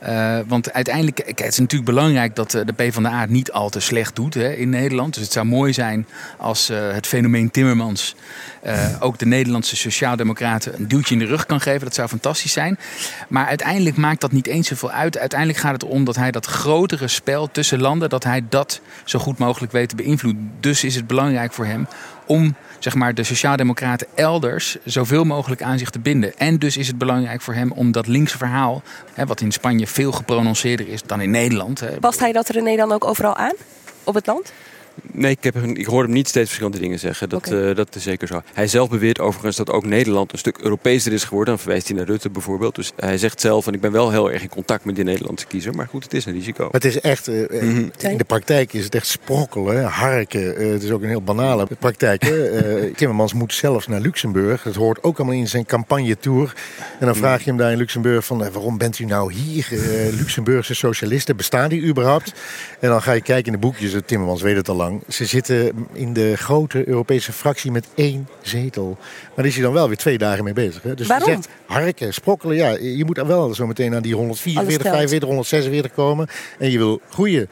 Uh, 0.02 0.38
want 0.46 0.72
uiteindelijk, 0.72 1.16
kijk, 1.16 1.38
het 1.38 1.52
is 1.52 1.58
natuurlijk 1.58 1.90
belangrijk 1.90 2.36
dat 2.36 2.54
eh, 2.54 2.66
de 2.66 2.72
PvdA 2.72 3.20
het 3.20 3.30
niet 3.30 3.52
al 3.52 3.68
te 3.68 3.80
slecht 3.80 4.16
doet 4.16 4.34
hè, 4.34 4.52
in 4.52 4.68
Nederland. 4.68 5.14
Dus 5.14 5.22
het 5.22 5.32
zou 5.32 5.46
mooi 5.46 5.72
zijn 5.72 6.06
als 6.38 6.70
uh, 6.70 6.92
het 6.92 7.06
fenomeen 7.06 7.50
Timmermans 7.50 8.14
ook 9.00 9.18
de 9.18 9.26
Nederlandse 9.26 9.76
Sociaaldemocraten 9.76 10.74
een 10.74 10.88
duwtje 10.88 11.14
in 11.14 11.20
de 11.20 11.26
rug 11.26 11.46
kan 11.46 11.60
geven. 11.60 11.80
Dat 11.80 11.94
zou 11.94 12.08
fantastisch 12.08 12.52
zijn. 12.52 12.78
Maar 13.28 13.46
uiteindelijk 13.46 13.96
maakt 13.96 14.20
dat 14.20 14.32
niet 14.32 14.46
eens 14.46 14.68
zoveel 14.68 14.90
uit. 14.90 15.18
Uiteindelijk 15.18 15.60
gaat 15.60 15.72
het 15.72 15.84
om 15.84 16.04
dat 16.04 16.16
hij 16.16 16.30
dat 16.30 16.46
grotere 16.46 17.08
spel 17.08 17.50
tussen 17.50 17.80
landen, 17.80 18.08
dat 18.08 18.24
hij 18.24 18.44
dat 18.48 18.80
zo 19.04 19.18
goed 19.18 19.38
mogelijk 19.38 19.72
weet 19.72 19.88
te 19.88 19.96
beïnvloeden. 19.96 20.52
Dus 20.60 20.84
is 20.84 20.94
het 20.94 21.06
belangrijk 21.06 21.52
voor 21.52 21.66
hem 21.66 21.86
om 22.26 22.54
zeg 22.84 22.94
maar, 22.94 23.14
de 23.14 23.22
Sociaaldemocraten 23.22 24.06
elders 24.14 24.76
zoveel 24.84 25.24
mogelijk 25.24 25.62
aan 25.62 25.78
zich 25.78 25.90
te 25.90 25.98
binden. 25.98 26.38
En 26.38 26.58
dus 26.58 26.76
is 26.76 26.86
het 26.86 26.98
belangrijk 26.98 27.40
voor 27.40 27.54
hem 27.54 27.72
om 27.72 27.92
dat 27.92 28.06
linkse 28.06 28.38
verhaal, 28.38 28.82
hè, 29.12 29.26
wat 29.26 29.40
in 29.40 29.52
Spanje 29.52 29.86
veel 29.86 30.12
geprononceerder 30.12 30.88
is 30.88 31.02
dan 31.02 31.20
in 31.20 31.30
Nederland. 31.30 31.80
Hè. 31.80 31.98
Past 32.00 32.20
hij 32.20 32.32
dat 32.32 32.48
René 32.48 32.76
dan 32.76 32.92
ook 32.92 33.04
overal 33.04 33.36
aan 33.36 33.54
op 34.04 34.14
het 34.14 34.26
land? 34.26 34.52
Nee, 35.02 35.30
ik, 35.30 35.44
heb, 35.44 35.56
ik 35.56 35.86
hoor 35.86 36.02
hem 36.02 36.12
niet 36.12 36.28
steeds 36.28 36.46
verschillende 36.46 36.78
dingen 36.78 36.98
zeggen. 36.98 37.28
Dat, 37.28 37.46
okay. 37.46 37.68
uh, 37.68 37.76
dat 37.76 37.94
is 37.94 38.02
zeker 38.02 38.26
zo. 38.26 38.42
Hij 38.52 38.66
zelf 38.66 38.88
beweert 38.88 39.20
overigens 39.20 39.56
dat 39.56 39.70
ook 39.70 39.84
Nederland 39.84 40.32
een 40.32 40.38
stuk 40.38 40.58
Europeeser 40.58 41.12
is 41.12 41.24
geworden. 41.24 41.54
Dan 41.54 41.62
verwijst 41.62 41.88
hij 41.88 41.96
naar 41.96 42.06
Rutte 42.06 42.30
bijvoorbeeld. 42.30 42.74
Dus 42.74 42.92
hij 42.96 43.18
zegt 43.18 43.40
zelf, 43.40 43.64
van 43.64 43.74
ik 43.74 43.80
ben 43.80 43.92
wel 43.92 44.10
heel 44.10 44.32
erg 44.32 44.42
in 44.42 44.48
contact 44.48 44.84
met 44.84 44.96
de 44.96 45.02
Nederlandse 45.02 45.46
kiezer. 45.46 45.74
Maar 45.74 45.88
goed, 45.88 46.04
het 46.04 46.14
is 46.14 46.26
een 46.26 46.32
risico. 46.32 46.62
Maar 46.62 46.72
het 46.72 46.84
is 46.84 47.00
echt, 47.00 47.28
uh, 47.28 47.48
mm 47.50 47.74
-hmm. 47.74 47.90
in 47.98 48.16
de 48.16 48.24
praktijk 48.24 48.72
is 48.72 48.84
het 48.84 48.94
echt 48.94 49.06
sprokkelen, 49.06 49.84
harken. 49.84 50.62
Uh, 50.62 50.72
het 50.72 50.82
is 50.82 50.90
ook 50.90 51.02
een 51.02 51.08
heel 51.08 51.22
banale 51.22 51.66
praktijk. 51.78 52.22
Timmermans 52.96 53.32
moet 53.32 53.54
zelfs 53.54 53.86
naar 53.86 54.00
Luxemburg. 54.00 54.62
Dat 54.62 54.74
hoort 54.74 55.02
ook 55.02 55.18
allemaal 55.18 55.36
in 55.36 55.48
zijn 55.48 55.66
campagne-tour. 55.66 56.54
En 57.00 57.06
dan 57.06 57.16
vraag 57.16 57.38
je 57.38 57.48
hem 57.48 57.58
daar 57.58 57.72
in 57.72 57.78
Luxemburg 57.78 58.24
van, 58.24 58.38
waarom 58.38 58.78
bent 58.78 58.98
u 58.98 59.04
nou 59.04 59.32
hier? 59.32 59.68
Luxemburgse 60.18 60.74
socialisten, 60.74 61.36
bestaan 61.36 61.68
die 61.68 61.82
überhaupt? 61.82 62.32
En 62.80 62.88
dan 62.88 63.02
ga 63.02 63.12
je 63.12 63.22
kijken 63.22 63.46
in 63.46 63.60
de 63.60 63.66
boekjes, 63.66 63.94
Timmermans 64.06 64.42
weet 64.42 64.56
het 64.56 64.68
al 64.68 64.76
lang. 64.76 64.83
Ze 65.08 65.24
zitten 65.24 65.86
in 65.92 66.12
de 66.12 66.36
grote 66.36 66.88
Europese 66.88 67.32
fractie 67.32 67.70
met 67.70 67.86
één 67.94 68.28
zetel. 68.42 68.96
Maar 68.98 69.32
daar 69.34 69.46
is 69.46 69.54
hij 69.54 69.62
dan 69.62 69.72
wel 69.72 69.86
weer 69.86 69.96
twee 69.96 70.18
dagen 70.18 70.44
mee 70.44 70.52
bezig. 70.52 70.82
Hè? 70.82 70.94
Dus 70.94 71.06
Waarom? 71.06 71.28
zegt 71.28 71.48
harken, 71.66 72.14
sprokkelen. 72.14 72.56
Ja, 72.56 72.70
je 72.70 73.04
moet 73.04 73.16
dan 73.16 73.26
wel 73.26 73.54
zo 73.54 73.66
meteen 73.66 73.94
aan 73.94 74.02
die 74.02 74.14
144, 74.14 74.90
45, 74.90 75.28
146 75.28 75.92
komen. 75.92 76.28
En 76.58 76.70
je 76.70 76.78
wil 76.78 77.00
groeien. 77.10 77.48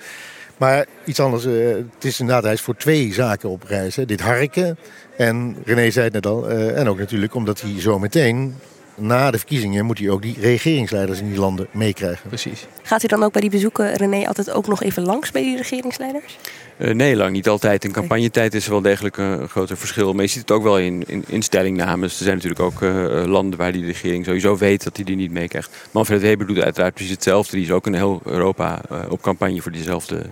Maar 0.56 0.86
iets 1.04 1.20
anders, 1.20 1.44
uh, 1.44 1.74
het 1.74 2.04
is 2.04 2.20
inderdaad, 2.20 2.44
hij 2.44 2.52
is 2.52 2.60
voor 2.60 2.76
twee 2.76 3.12
zaken 3.12 3.48
op 3.48 3.62
reis. 3.62 3.96
Hè. 3.96 4.04
Dit 4.04 4.20
harken 4.20 4.78
en 5.16 5.56
René 5.64 5.90
zei 5.90 6.04
het 6.04 6.14
net 6.14 6.26
al. 6.26 6.50
Uh, 6.50 6.78
en 6.78 6.88
ook 6.88 6.98
natuurlijk 6.98 7.34
omdat 7.34 7.60
hij 7.60 7.80
zo 7.80 7.98
meteen 7.98 8.54
na 8.94 9.30
de 9.30 9.38
verkiezingen 9.38 9.84
moet 9.84 9.98
hij 9.98 10.08
ook 10.08 10.22
die 10.22 10.36
regeringsleiders 10.40 11.20
in 11.20 11.28
die 11.28 11.38
landen 11.38 11.66
meekrijgen. 11.70 12.28
Precies. 12.28 12.66
Gaat 12.82 13.00
hij 13.00 13.08
dan 13.08 13.22
ook 13.22 13.32
bij 13.32 13.40
die 13.40 13.50
bezoeken, 13.50 13.94
René, 13.94 14.26
altijd 14.26 14.50
ook 14.50 14.66
nog 14.66 14.82
even 14.82 15.02
langs 15.02 15.30
bij 15.30 15.42
die 15.42 15.56
regeringsleiders? 15.56 16.38
Uh, 16.82 16.94
nee, 16.94 17.16
lang 17.16 17.32
niet 17.32 17.48
altijd. 17.48 17.84
In 17.84 17.92
campagnetijd 17.92 18.54
is 18.54 18.64
er 18.64 18.70
wel 18.70 18.80
degelijk 18.82 19.16
een 19.16 19.48
groter 19.48 19.76
verschil. 19.76 20.12
Maar 20.12 20.24
je 20.24 20.30
ziet 20.30 20.40
het 20.40 20.50
ook 20.50 20.62
wel 20.62 20.78
in, 20.78 21.04
in, 21.06 21.24
in 21.26 21.42
stellingnames. 21.42 22.18
Er 22.18 22.24
zijn 22.24 22.34
natuurlijk 22.34 22.62
ook 22.62 22.80
uh, 22.80 23.24
landen 23.26 23.58
waar 23.58 23.72
die 23.72 23.84
regering 23.84 24.24
sowieso 24.24 24.56
weet 24.56 24.84
dat 24.84 24.96
hij 24.96 25.04
die 25.04 25.16
niet 25.16 25.30
meekrijgt. 25.30 25.70
Manfred 25.90 26.20
Weber 26.20 26.46
doet 26.46 26.60
uiteraard 26.60 26.94
precies 26.94 27.12
hetzelfde. 27.12 27.56
Die 27.56 27.64
is 27.64 27.70
ook 27.70 27.86
in 27.86 27.94
heel 27.94 28.20
Europa 28.24 28.80
uh, 28.92 28.98
op 29.08 29.22
campagne 29.22 29.62
voor 29.62 29.72
diezelfde, 29.72 30.22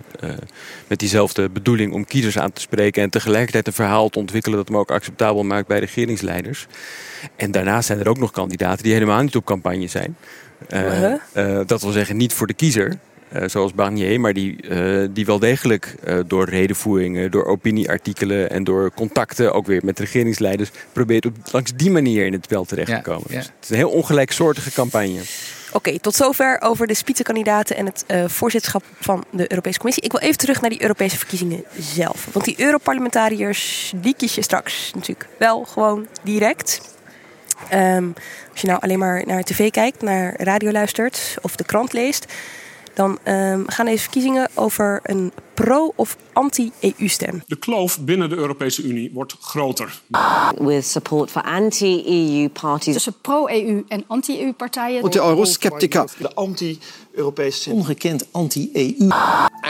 met 0.87 0.99
diezelfde 0.99 1.49
bedoeling 1.49 1.93
om 1.93 2.05
kiezers 2.05 2.37
aan 2.37 2.53
te 2.53 2.61
spreken. 2.61 3.03
En 3.03 3.09
tegelijkertijd 3.09 3.67
een 3.67 3.73
verhaal 3.73 4.09
te 4.09 4.19
ontwikkelen 4.19 4.57
dat 4.57 4.67
hem 4.67 4.77
ook 4.77 4.91
acceptabel 4.91 5.43
maakt 5.43 5.67
bij 5.67 5.79
regeringsleiders. 5.79 6.67
En 7.35 7.51
daarnaast 7.51 7.87
zijn 7.87 7.99
er 7.99 8.09
ook 8.09 8.19
nog 8.19 8.31
kandidaten 8.31 8.83
die 8.83 8.93
helemaal 8.93 9.21
niet 9.21 9.35
op 9.35 9.45
campagne 9.45 9.87
zijn. 9.87 10.15
Uh, 10.69 11.13
uh, 11.33 11.59
dat 11.65 11.81
wil 11.81 11.91
zeggen, 11.91 12.17
niet 12.17 12.33
voor 12.33 12.47
de 12.47 12.53
kiezer, 12.53 12.97
uh, 13.35 13.43
zoals 13.45 13.73
Barnier, 13.73 14.19
maar 14.19 14.33
die, 14.33 14.55
die 15.11 15.25
wel 15.25 15.39
degelijk 15.39 15.95
door 16.27 16.49
redenvoeringen, 16.49 17.31
door 17.31 17.45
opinieartikelen 17.45 18.49
en 18.49 18.63
door 18.63 18.91
contacten, 18.93 19.53
ook 19.53 19.65
weer 19.65 19.81
met 19.83 19.99
regeringsleiders, 19.99 20.69
probeert 20.93 21.25
op, 21.25 21.35
langs 21.51 21.71
die 21.75 21.91
manier 21.91 22.25
in 22.25 22.33
het 22.33 22.43
spel 22.43 22.65
terecht 22.65 22.95
te 22.95 23.01
komen. 23.01 23.25
Ja, 23.27 23.33
ja. 23.33 23.39
Dus 23.39 23.45
het 23.45 23.63
is 23.63 23.69
een 23.69 23.75
heel 23.75 23.89
ongelijksoortige 23.89 24.71
campagne. 24.71 25.21
Oké, 25.73 25.99
tot 25.99 26.15
zover 26.15 26.61
over 26.61 26.87
de 26.87 26.93
spitsenkandidaten 26.93 27.75
en 27.75 27.85
het 27.85 28.05
uh, 28.07 28.23
voorzitterschap 28.27 28.83
van 28.99 29.23
de 29.29 29.51
Europese 29.51 29.77
Commissie. 29.77 30.03
Ik 30.03 30.11
wil 30.11 30.21
even 30.21 30.37
terug 30.37 30.61
naar 30.61 30.69
die 30.69 30.81
Europese 30.81 31.17
verkiezingen 31.17 31.63
zelf. 31.79 32.27
Want 32.31 32.45
die 32.45 32.59
Europarlementariërs, 32.59 33.93
die 33.95 34.15
kies 34.17 34.35
je 34.35 34.41
straks 34.41 34.91
natuurlijk 34.93 35.29
wel 35.37 35.63
gewoon 35.63 36.07
direct. 36.23 36.81
Um, 37.73 38.13
als 38.51 38.61
je 38.61 38.67
nou 38.67 38.81
alleen 38.81 38.99
maar 38.99 39.23
naar 39.25 39.43
tv 39.43 39.69
kijkt, 39.69 40.01
naar 40.01 40.33
radio 40.37 40.71
luistert 40.71 41.35
of 41.41 41.55
de 41.55 41.63
krant 41.63 41.93
leest, 41.93 42.25
dan 42.93 43.19
um, 43.27 43.63
gaan 43.67 43.85
deze 43.85 44.01
verkiezingen 44.01 44.49
over 44.53 44.99
een 45.03 45.31
pro- 45.53 45.93
of 45.95 46.17
anti-EU-stem. 46.33 47.43
De 47.47 47.55
kloof 47.55 47.99
binnen 47.99 48.29
de 48.29 48.35
Europese 48.35 48.83
Unie 48.83 49.11
wordt 49.13 49.35
groter. 49.41 50.01
With 50.57 50.85
support 50.85 51.31
for 51.31 51.41
anti-EU 51.41 52.49
parties. 52.49 52.93
Tussen 52.93 53.13
pro-EU 53.21 53.83
en 53.87 54.03
anti-EU-partijen. 54.07 55.01
Want 55.01 55.13
de 55.13 55.19
eurosceptica. 55.19 56.05
De 56.17 56.33
anti-Europese. 56.33 57.71
Ongekend 57.71 58.27
anti-EU. 58.31 59.09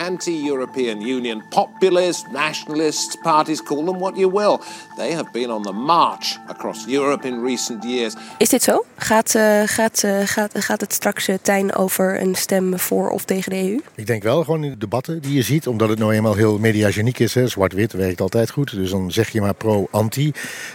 Anti-European 0.02 1.02
Union 1.02 1.44
populists, 1.50 2.24
nationalists, 2.32 3.16
parties, 3.22 3.64
call 3.64 3.86
them 3.86 4.00
what 4.00 4.16
you 4.16 4.32
will. 4.32 4.60
They 4.96 5.14
have 5.14 5.32
been 5.32 5.52
on 5.52 5.62
the 5.62 5.72
march 5.72 6.38
across 6.48 6.86
Europe 6.88 7.28
in 7.28 7.44
recent 7.44 7.84
years. 7.84 8.16
Is 8.38 8.50
dit 8.50 8.64
zo? 8.64 8.86
Gaat, 8.96 9.36
uh, 9.36 9.62
gaat, 9.66 10.04
uh, 10.04 10.20
gaat, 10.26 10.52
gaat 10.54 10.82
het 10.82 10.94
straks, 10.94 11.28
uh, 11.28 11.36
Tijn, 11.42 11.76
over 11.76 12.22
een 12.22 12.36
stem 12.36 12.80
voor 12.80 13.10
of 13.10 13.26
tegen 13.26 13.52
de 13.52 13.58
EU? 13.58 13.80
Ik 13.96 14.08
denk 14.08 14.24
wel, 14.24 14.44
gewoon 14.44 14.64
in 14.64 14.70
de 14.70 14.78
debatten 14.78 15.22
die 15.22 15.34
je 15.34 15.42
ziet, 15.42 15.68
omdat 15.68 15.90
het 15.90 16.00
nou 16.00 16.14
eenmaal 16.14 16.36
heel 16.36 16.58
mediageniek 16.58 17.20
is. 17.20 17.32
Zwart-wit 17.32 17.92
werkt 17.92 18.22
altijd 18.22 18.50
goed, 18.50 18.72
dus 18.76 18.90
dan 18.90 19.12
zeg 19.12 19.30
je 19.30 19.42
maar 19.42 19.54
pro-anti. 19.54 20.32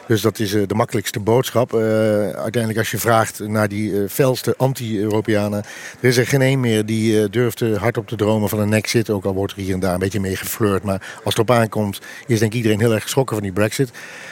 Dus 0.06 0.20
dat 0.20 0.38
is 0.38 0.50
de 0.50 0.74
makkelijkste 0.74 1.20
boodschap. 1.20 1.74
uiteindelijk 1.74 2.78
als 2.78 2.90
je 2.90 2.98
vraagt 2.98 3.38
naar 3.38 3.68
die 3.68 4.08
felste 4.08 4.54
anti-Europeanen, 4.56 5.64
er 6.00 6.08
is 6.08 6.16
er 6.16 6.26
geen 6.26 6.42
één 6.42 6.60
meer 6.60 6.86
die 6.86 7.30
durft 7.30 7.60
hardop 7.60 8.08
te 8.08 8.16
dromen 8.16 8.48
van 8.48 8.58
een 8.58 8.72
exit. 8.72 9.10
Ook 9.16 9.24
al 9.24 9.34
wordt 9.34 9.52
er 9.52 9.58
hier 9.58 9.74
en 9.74 9.80
daar 9.80 9.94
een 9.94 9.98
beetje 9.98 10.20
mee 10.20 10.36
geflirt. 10.36 10.82
Maar 10.82 11.16
als 11.24 11.34
het 11.34 11.38
op 11.38 11.50
aankomt, 11.50 12.00
is 12.26 12.38
denk 12.38 12.50
ik 12.50 12.56
iedereen 12.56 12.80
heel 12.80 12.92
erg 12.92 13.02
geschrokken 13.02 13.36
van 13.36 13.44
die 13.44 13.52
brexit. 13.52 13.90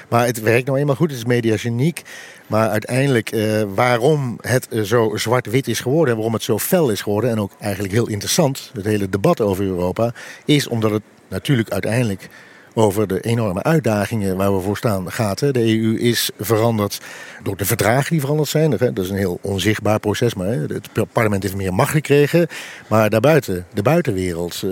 Maar 0.09 0.26
het 0.26 0.41
werkt 0.41 0.66
nou 0.66 0.78
eenmaal 0.78 0.97
goed, 0.97 1.11
het 1.11 1.18
is 1.18 1.24
mediageniek. 1.24 2.03
Maar 2.47 2.68
uiteindelijk 2.68 3.32
uh, 3.32 3.62
waarom 3.74 4.39
het 4.41 4.68
zo 4.82 5.12
zwart-wit 5.14 5.68
is 5.68 5.80
geworden 5.80 6.09
en 6.09 6.14
waarom 6.14 6.35
het 6.35 6.43
zo 6.43 6.59
fel 6.59 6.91
is 6.91 7.01
geworden... 7.01 7.30
en 7.30 7.41
ook 7.41 7.53
eigenlijk 7.61 7.93
heel 7.93 8.09
interessant, 8.09 8.70
het 8.74 8.85
hele 8.85 9.09
debat 9.09 9.41
over 9.41 9.64
Europa... 9.64 10.12
is 10.45 10.68
omdat 10.68 10.91
het 10.91 11.03
natuurlijk 11.28 11.70
uiteindelijk 11.70 12.28
over 12.75 13.07
de 13.07 13.20
enorme 13.20 13.62
uitdagingen 13.62 14.37
waar 14.37 14.55
we 14.55 14.61
voor 14.61 14.77
staan 14.77 15.12
gaat. 15.12 15.39
De 15.39 15.79
EU 15.79 15.99
is 15.99 16.31
veranderd 16.39 17.01
door 17.43 17.57
de 17.57 17.64
verdragen 17.64 18.11
die 18.11 18.20
veranderd 18.20 18.49
zijn. 18.49 18.70
Dat 18.70 18.99
is 18.99 19.11
een 19.11 19.16
heel 19.16 19.39
onzichtbaar 19.41 20.01
proces, 20.01 20.35
maar 20.35 20.49
het 20.49 20.89
parlement 21.12 21.43
heeft 21.43 21.57
meer 21.57 21.75
macht 21.75 21.91
gekregen. 21.91 22.47
Maar 22.89 23.11
daarbuiten, 23.11 23.66
de 23.75 23.83
buitenwereld, 23.83 24.62
uh, 24.64 24.70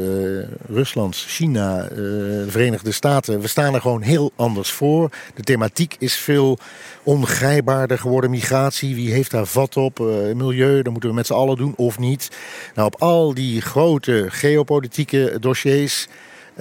Rusland, 0.68 1.16
China, 1.16 1.82
uh, 1.82 1.96
de 1.96 2.46
Verenigde 2.48 2.92
Staten, 2.92 3.40
we 3.40 3.48
staan 3.48 3.74
er 3.74 3.80
gewoon 3.80 4.02
heel 4.02 4.32
anders 4.36 4.70
voor. 4.70 5.10
De 5.34 5.42
thematiek 5.42 5.96
is 5.98 6.14
veel 6.14 6.58
ongrijpbaarder 7.02 7.98
geworden. 7.98 8.30
Migratie, 8.30 8.94
wie 8.94 9.12
heeft 9.12 9.30
daar 9.30 9.46
vat 9.46 9.76
op? 9.76 9.98
Uh, 10.00 10.06
milieu, 10.34 10.82
dat 10.82 10.92
moeten 10.92 11.10
we 11.10 11.16
met 11.16 11.26
z'n 11.26 11.32
allen 11.32 11.56
doen 11.56 11.74
of 11.76 11.98
niet. 11.98 12.30
Nou, 12.74 12.86
op 12.86 13.00
al 13.00 13.34
die 13.34 13.60
grote 13.60 14.26
geopolitieke 14.28 15.36
dossiers 15.40 16.08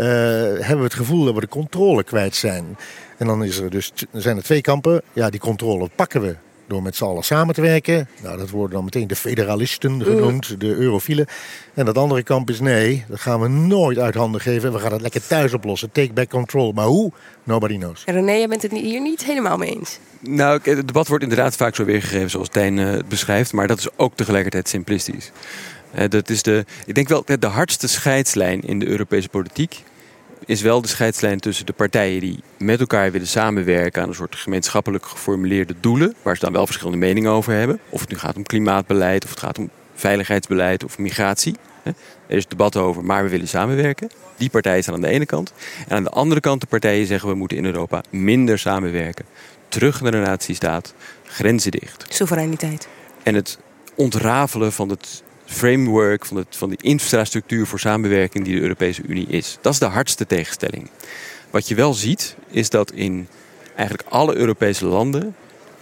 hebben 0.05 0.77
we 0.77 0.83
het 0.83 0.93
gevoel 0.93 1.25
dat 1.25 1.33
we 1.33 1.39
de 1.39 1.47
controle 1.47 2.03
kwijt 2.03 2.35
zijn. 2.35 2.77
En 3.17 3.27
dan 3.27 3.43
is 3.43 3.57
er 3.57 3.69
dus, 3.69 3.91
zijn 4.11 4.37
er 4.37 4.43
twee 4.43 4.61
kampen. 4.61 5.01
Ja, 5.13 5.29
die 5.29 5.39
controle 5.39 5.89
pakken 5.95 6.21
we 6.21 6.35
door 6.71 6.81
met 6.81 6.95
z'n 6.95 7.03
allen 7.03 7.23
samen 7.23 7.55
te 7.55 7.61
werken. 7.61 8.07
Nou, 8.21 8.37
dat 8.37 8.49
worden 8.49 8.75
dan 8.75 8.83
meteen 8.83 9.07
de 9.07 9.15
federalisten 9.15 10.03
genoemd, 10.03 10.59
de 10.59 10.75
eurofielen. 10.75 11.25
En 11.73 11.85
dat 11.85 11.97
andere 11.97 12.23
kamp 12.23 12.49
is 12.49 12.59
nee, 12.59 13.05
dat 13.07 13.19
gaan 13.19 13.41
we 13.41 13.47
nooit 13.47 13.97
uit 13.97 14.15
handen 14.15 14.41
geven. 14.41 14.73
We 14.73 14.79
gaan 14.79 14.91
het 14.91 15.01
lekker 15.01 15.27
thuis 15.27 15.53
oplossen. 15.53 15.91
Take 15.91 16.13
back 16.13 16.29
control. 16.29 16.71
Maar 16.71 16.85
hoe? 16.85 17.11
Nobody 17.43 17.77
knows. 17.77 18.03
En 18.05 18.13
René, 18.13 18.31
jij 18.31 18.47
bent 18.47 18.61
het 18.61 18.71
hier 18.71 19.01
niet 19.01 19.25
helemaal 19.25 19.57
mee 19.57 19.75
eens. 19.75 19.99
Nou, 20.19 20.59
het 20.63 20.87
debat 20.87 21.07
wordt 21.07 21.23
inderdaad 21.23 21.55
vaak 21.55 21.75
zo 21.75 21.85
weergegeven 21.85 22.29
zoals 22.29 22.49
Tijn 22.49 22.77
het 22.77 23.09
beschrijft. 23.09 23.53
Maar 23.53 23.67
dat 23.67 23.79
is 23.79 23.87
ook 23.95 24.15
tegelijkertijd 24.15 24.69
simplistisch. 24.69 25.31
Uh, 25.95 26.03
dat 26.09 26.29
is 26.29 26.41
de, 26.41 26.65
ik 26.85 26.95
denk 26.95 27.07
wel 27.07 27.23
de 27.39 27.47
hardste 27.47 27.87
scheidslijn 27.87 28.61
in 28.61 28.79
de 28.79 28.87
Europese 28.87 29.29
politiek 29.29 29.83
is 30.51 30.61
wel 30.61 30.81
de 30.81 30.87
scheidslijn 30.87 31.39
tussen 31.39 31.65
de 31.65 31.73
partijen 31.73 32.19
die 32.19 32.39
met 32.57 32.79
elkaar 32.79 33.11
willen 33.11 33.27
samenwerken 33.27 34.01
aan 34.01 34.07
een 34.07 34.15
soort 34.15 34.35
gemeenschappelijk 34.35 35.05
geformuleerde 35.05 35.75
doelen, 35.79 36.15
waar 36.21 36.35
ze 36.35 36.43
dan 36.43 36.53
wel 36.53 36.65
verschillende 36.65 37.05
meningen 37.05 37.31
over 37.31 37.53
hebben. 37.53 37.79
Of 37.89 37.99
het 37.99 38.09
nu 38.09 38.17
gaat 38.17 38.35
om 38.35 38.43
klimaatbeleid, 38.43 39.23
of 39.23 39.29
het 39.29 39.39
gaat 39.39 39.57
om 39.57 39.69
veiligheidsbeleid 39.93 40.83
of 40.83 40.97
migratie. 40.97 41.55
Er 42.27 42.37
is 42.37 42.47
debat 42.47 42.75
over, 42.75 43.03
maar 43.03 43.23
we 43.23 43.29
willen 43.29 43.47
samenwerken. 43.47 44.09
Die 44.37 44.49
partijen 44.49 44.83
staan 44.83 44.95
aan 44.95 45.01
de 45.01 45.07
ene 45.07 45.25
kant. 45.25 45.53
En 45.87 45.95
aan 45.95 46.03
de 46.03 46.09
andere 46.09 46.41
kant 46.41 46.61
de 46.61 46.67
partijen 46.67 47.05
zeggen 47.07 47.29
we 47.29 47.35
moeten 47.35 47.57
in 47.57 47.65
Europa 47.65 48.03
minder 48.09 48.59
samenwerken. 48.59 49.25
Terug 49.67 50.01
naar 50.01 50.11
de 50.11 50.17
natiestaat, 50.17 50.93
grenzen 51.23 51.71
dicht. 51.71 52.05
Soevereiniteit. 52.09 52.87
En 53.23 53.35
het 53.35 53.59
ontrafelen 53.95 54.71
van 54.71 54.89
het 54.89 55.23
framework, 55.51 56.25
van, 56.25 56.37
het, 56.37 56.47
van 56.49 56.69
die 56.69 56.77
infrastructuur 56.81 57.67
voor 57.67 57.79
samenwerking 57.79 58.45
die 58.45 58.55
de 58.55 58.61
Europese 58.61 59.01
Unie 59.07 59.27
is. 59.27 59.57
Dat 59.61 59.73
is 59.73 59.79
de 59.79 59.85
hardste 59.85 60.27
tegenstelling. 60.27 60.89
Wat 61.49 61.67
je 61.67 61.75
wel 61.75 61.93
ziet, 61.93 62.35
is 62.49 62.69
dat 62.69 62.91
in 62.91 63.27
eigenlijk 63.75 64.09
alle 64.09 64.35
Europese 64.35 64.85
landen 64.85 65.35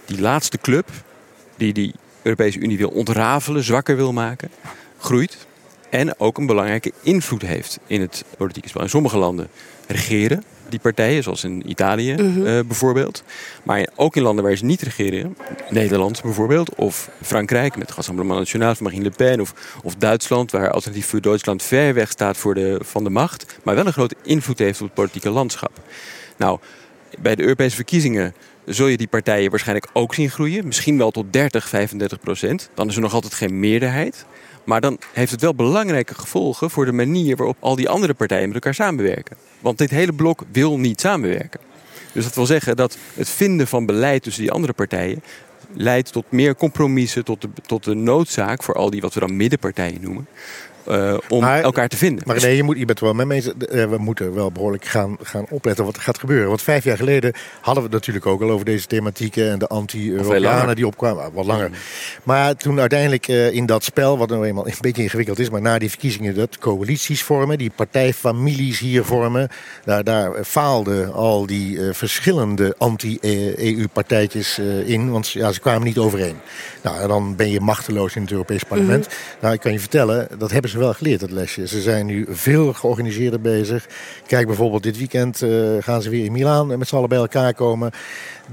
die 0.04 0.20
laatste 0.20 0.58
club 0.58 0.88
die 1.56 1.72
die 1.72 1.94
Europese 2.22 2.58
Unie 2.58 2.78
wil 2.78 2.88
ontrafelen, 2.88 3.62
zwakker 3.62 3.96
wil 3.96 4.12
maken, 4.12 4.50
groeit. 4.98 5.46
En 5.90 6.20
ook 6.20 6.38
een 6.38 6.46
belangrijke 6.46 6.92
invloed 7.02 7.42
heeft 7.42 7.78
in 7.86 8.00
het 8.00 8.24
politieke 8.36 8.68
spel. 8.68 8.82
In 8.82 8.88
sommige 8.88 9.18
landen 9.18 9.48
regeren 9.86 10.44
die 10.70 10.80
partijen, 10.80 11.22
zoals 11.22 11.44
in 11.44 11.70
Italië 11.70 12.14
uh, 12.14 12.42
bijvoorbeeld. 12.42 13.22
Maar 13.62 13.88
ook 13.96 14.16
in 14.16 14.22
landen 14.22 14.44
waar 14.44 14.56
ze 14.56 14.64
niet 14.64 14.82
regeren, 14.82 15.36
Nederland 15.70 16.22
bijvoorbeeld, 16.22 16.74
of 16.74 17.10
Frankrijk 17.22 17.76
met 17.76 17.90
Rassemblement 17.90 18.38
National 18.38 18.74
van 18.74 18.84
Marine 18.84 19.02
Le 19.02 19.10
Pen, 19.10 19.40
of, 19.40 19.54
of 19.82 19.94
Duitsland, 19.94 20.50
waar 20.50 20.70
Alternatief 20.70 21.06
voor 21.06 21.20
Duitsland 21.20 21.62
ver 21.62 21.94
weg 21.94 22.10
staat 22.10 22.36
voor 22.36 22.54
de, 22.54 22.80
van 22.84 23.04
de 23.04 23.10
macht, 23.10 23.58
maar 23.62 23.74
wel 23.74 23.86
een 23.86 23.92
grote 23.92 24.16
invloed 24.22 24.58
heeft 24.58 24.80
op 24.80 24.86
het 24.86 24.94
politieke 24.94 25.30
landschap. 25.30 25.72
Nou, 26.36 26.58
bij 27.18 27.34
de 27.34 27.42
Europese 27.42 27.76
verkiezingen 27.76 28.34
zul 28.64 28.86
je 28.86 28.96
die 28.96 29.08
partijen 29.08 29.50
waarschijnlijk 29.50 29.88
ook 29.92 30.14
zien 30.14 30.30
groeien. 30.30 30.66
Misschien 30.66 30.98
wel 30.98 31.10
tot 31.10 31.32
30, 31.32 31.68
35 31.68 32.20
procent. 32.20 32.70
Dan 32.74 32.88
is 32.88 32.94
er 32.94 33.00
nog 33.00 33.14
altijd 33.14 33.34
geen 33.34 33.60
meerderheid. 33.60 34.24
Maar 34.64 34.80
dan 34.80 34.98
heeft 35.12 35.30
het 35.30 35.40
wel 35.40 35.54
belangrijke 35.54 36.14
gevolgen 36.14 36.70
voor 36.70 36.84
de 36.84 36.92
manier 36.92 37.36
waarop 37.36 37.56
al 37.60 37.76
die 37.76 37.88
andere 37.88 38.14
partijen 38.14 38.46
met 38.46 38.54
elkaar 38.54 38.74
samenwerken. 38.74 39.36
Want 39.60 39.78
dit 39.78 39.90
hele 39.90 40.12
blok 40.12 40.44
wil 40.52 40.78
niet 40.78 41.00
samenwerken. 41.00 41.60
Dus 42.12 42.24
dat 42.24 42.34
wil 42.34 42.46
zeggen 42.46 42.76
dat 42.76 42.96
het 43.14 43.28
vinden 43.28 43.66
van 43.66 43.86
beleid 43.86 44.22
tussen 44.22 44.42
die 44.42 44.52
andere 44.52 44.72
partijen 44.72 45.22
leidt 45.72 46.12
tot 46.12 46.24
meer 46.28 46.56
compromissen, 46.56 47.24
tot 47.24 47.40
de, 47.40 47.48
tot 47.66 47.84
de 47.84 47.94
noodzaak 47.94 48.62
voor 48.62 48.74
al 48.74 48.90
die 48.90 49.00
wat 49.00 49.14
we 49.14 49.20
dan 49.20 49.36
middenpartijen 49.36 50.00
noemen, 50.00 50.26
uh, 50.90 51.16
om 51.28 51.44
elkaar 51.44 51.88
te 51.88 51.96
vinden. 51.96 52.24
Maar 52.26 52.40
nee, 52.40 52.56
je, 52.56 52.62
moet, 52.62 52.78
je 52.78 52.84
bent 52.84 52.98
er 52.98 53.04
wel 53.04 53.14
mee 53.14 53.36
eens. 53.36 53.54
Eh, 53.54 53.84
we 53.84 53.98
moeten 53.98 54.34
wel 54.34 54.52
behoorlijk 54.52 54.84
gaan, 54.84 55.16
gaan 55.22 55.46
opletten 55.48 55.84
wat 55.84 55.96
er 55.96 56.02
gaat 56.02 56.18
gebeuren. 56.18 56.48
Want 56.48 56.62
vijf 56.62 56.84
jaar 56.84 56.96
geleden 56.96 57.32
hadden 57.60 57.82
we 57.82 57.88
het 57.88 57.98
natuurlijk 57.98 58.26
ook 58.26 58.42
al 58.42 58.50
over 58.50 58.64
deze 58.64 58.86
thematieken 58.86 59.50
en 59.50 59.58
de 59.58 59.66
anti-Europeanen 59.66 60.76
die 60.76 60.86
opkwamen. 60.86 61.32
Wat 61.32 61.46
langer. 61.46 61.70
Maar 62.22 62.56
toen 62.56 62.80
uiteindelijk 62.80 63.28
uh, 63.28 63.52
in 63.52 63.66
dat 63.66 63.84
spel, 63.84 64.18
wat 64.18 64.28
nou 64.28 64.46
eenmaal 64.46 64.66
een 64.68 64.74
beetje 64.80 65.02
ingewikkeld 65.02 65.38
is, 65.38 65.50
maar 65.50 65.60
na 65.60 65.78
die 65.78 65.90
verkiezingen 65.90 66.34
dat 66.34 66.58
coalities 66.58 67.22
vormen, 67.22 67.58
die 67.58 67.70
partijfamilies 67.74 68.78
hier 68.78 69.04
vormen, 69.04 69.48
daar, 69.84 70.04
daar 70.04 70.44
faalden 70.44 71.12
al 71.12 71.46
die 71.46 71.76
uh, 71.76 71.92
verschillende 71.92 72.74
anti-EU-partijtjes 72.78 74.58
in, 74.84 75.10
want 75.10 75.30
ja, 75.30 75.52
ze 75.52 75.60
kwamen 75.60 75.84
niet 75.84 75.98
overeen. 75.98 76.36
Nou, 76.82 77.00
en 77.00 77.08
dan 77.08 77.36
ben 77.36 77.50
je 77.50 77.60
machteloos 77.60 78.16
in 78.16 78.22
het 78.22 78.30
Europees 78.30 78.62
Parlement. 78.62 79.06
Mm. 79.06 79.12
Nou, 79.40 79.54
ik 79.54 79.60
kan 79.60 79.72
je 79.72 79.80
vertellen, 79.80 80.28
dat 80.38 80.50
hebben 80.50 80.70
ze 80.70 80.78
wel 80.80 80.94
geleerd, 80.94 81.20
dat 81.20 81.30
lesje. 81.30 81.66
Ze 81.66 81.80
zijn 81.80 82.06
nu 82.06 82.26
veel 82.28 82.72
georganiseerder 82.72 83.40
bezig. 83.40 83.86
Kijk 84.26 84.46
bijvoorbeeld 84.46 84.82
dit 84.82 84.98
weekend 84.98 85.42
uh, 85.42 85.76
gaan 85.80 86.02
ze 86.02 86.10
weer 86.10 86.24
in 86.24 86.32
Milaan 86.32 86.78
met 86.78 86.88
z'n 86.88 86.96
allen 86.96 87.08
bij 87.08 87.18
elkaar 87.18 87.54
komen 87.54 87.90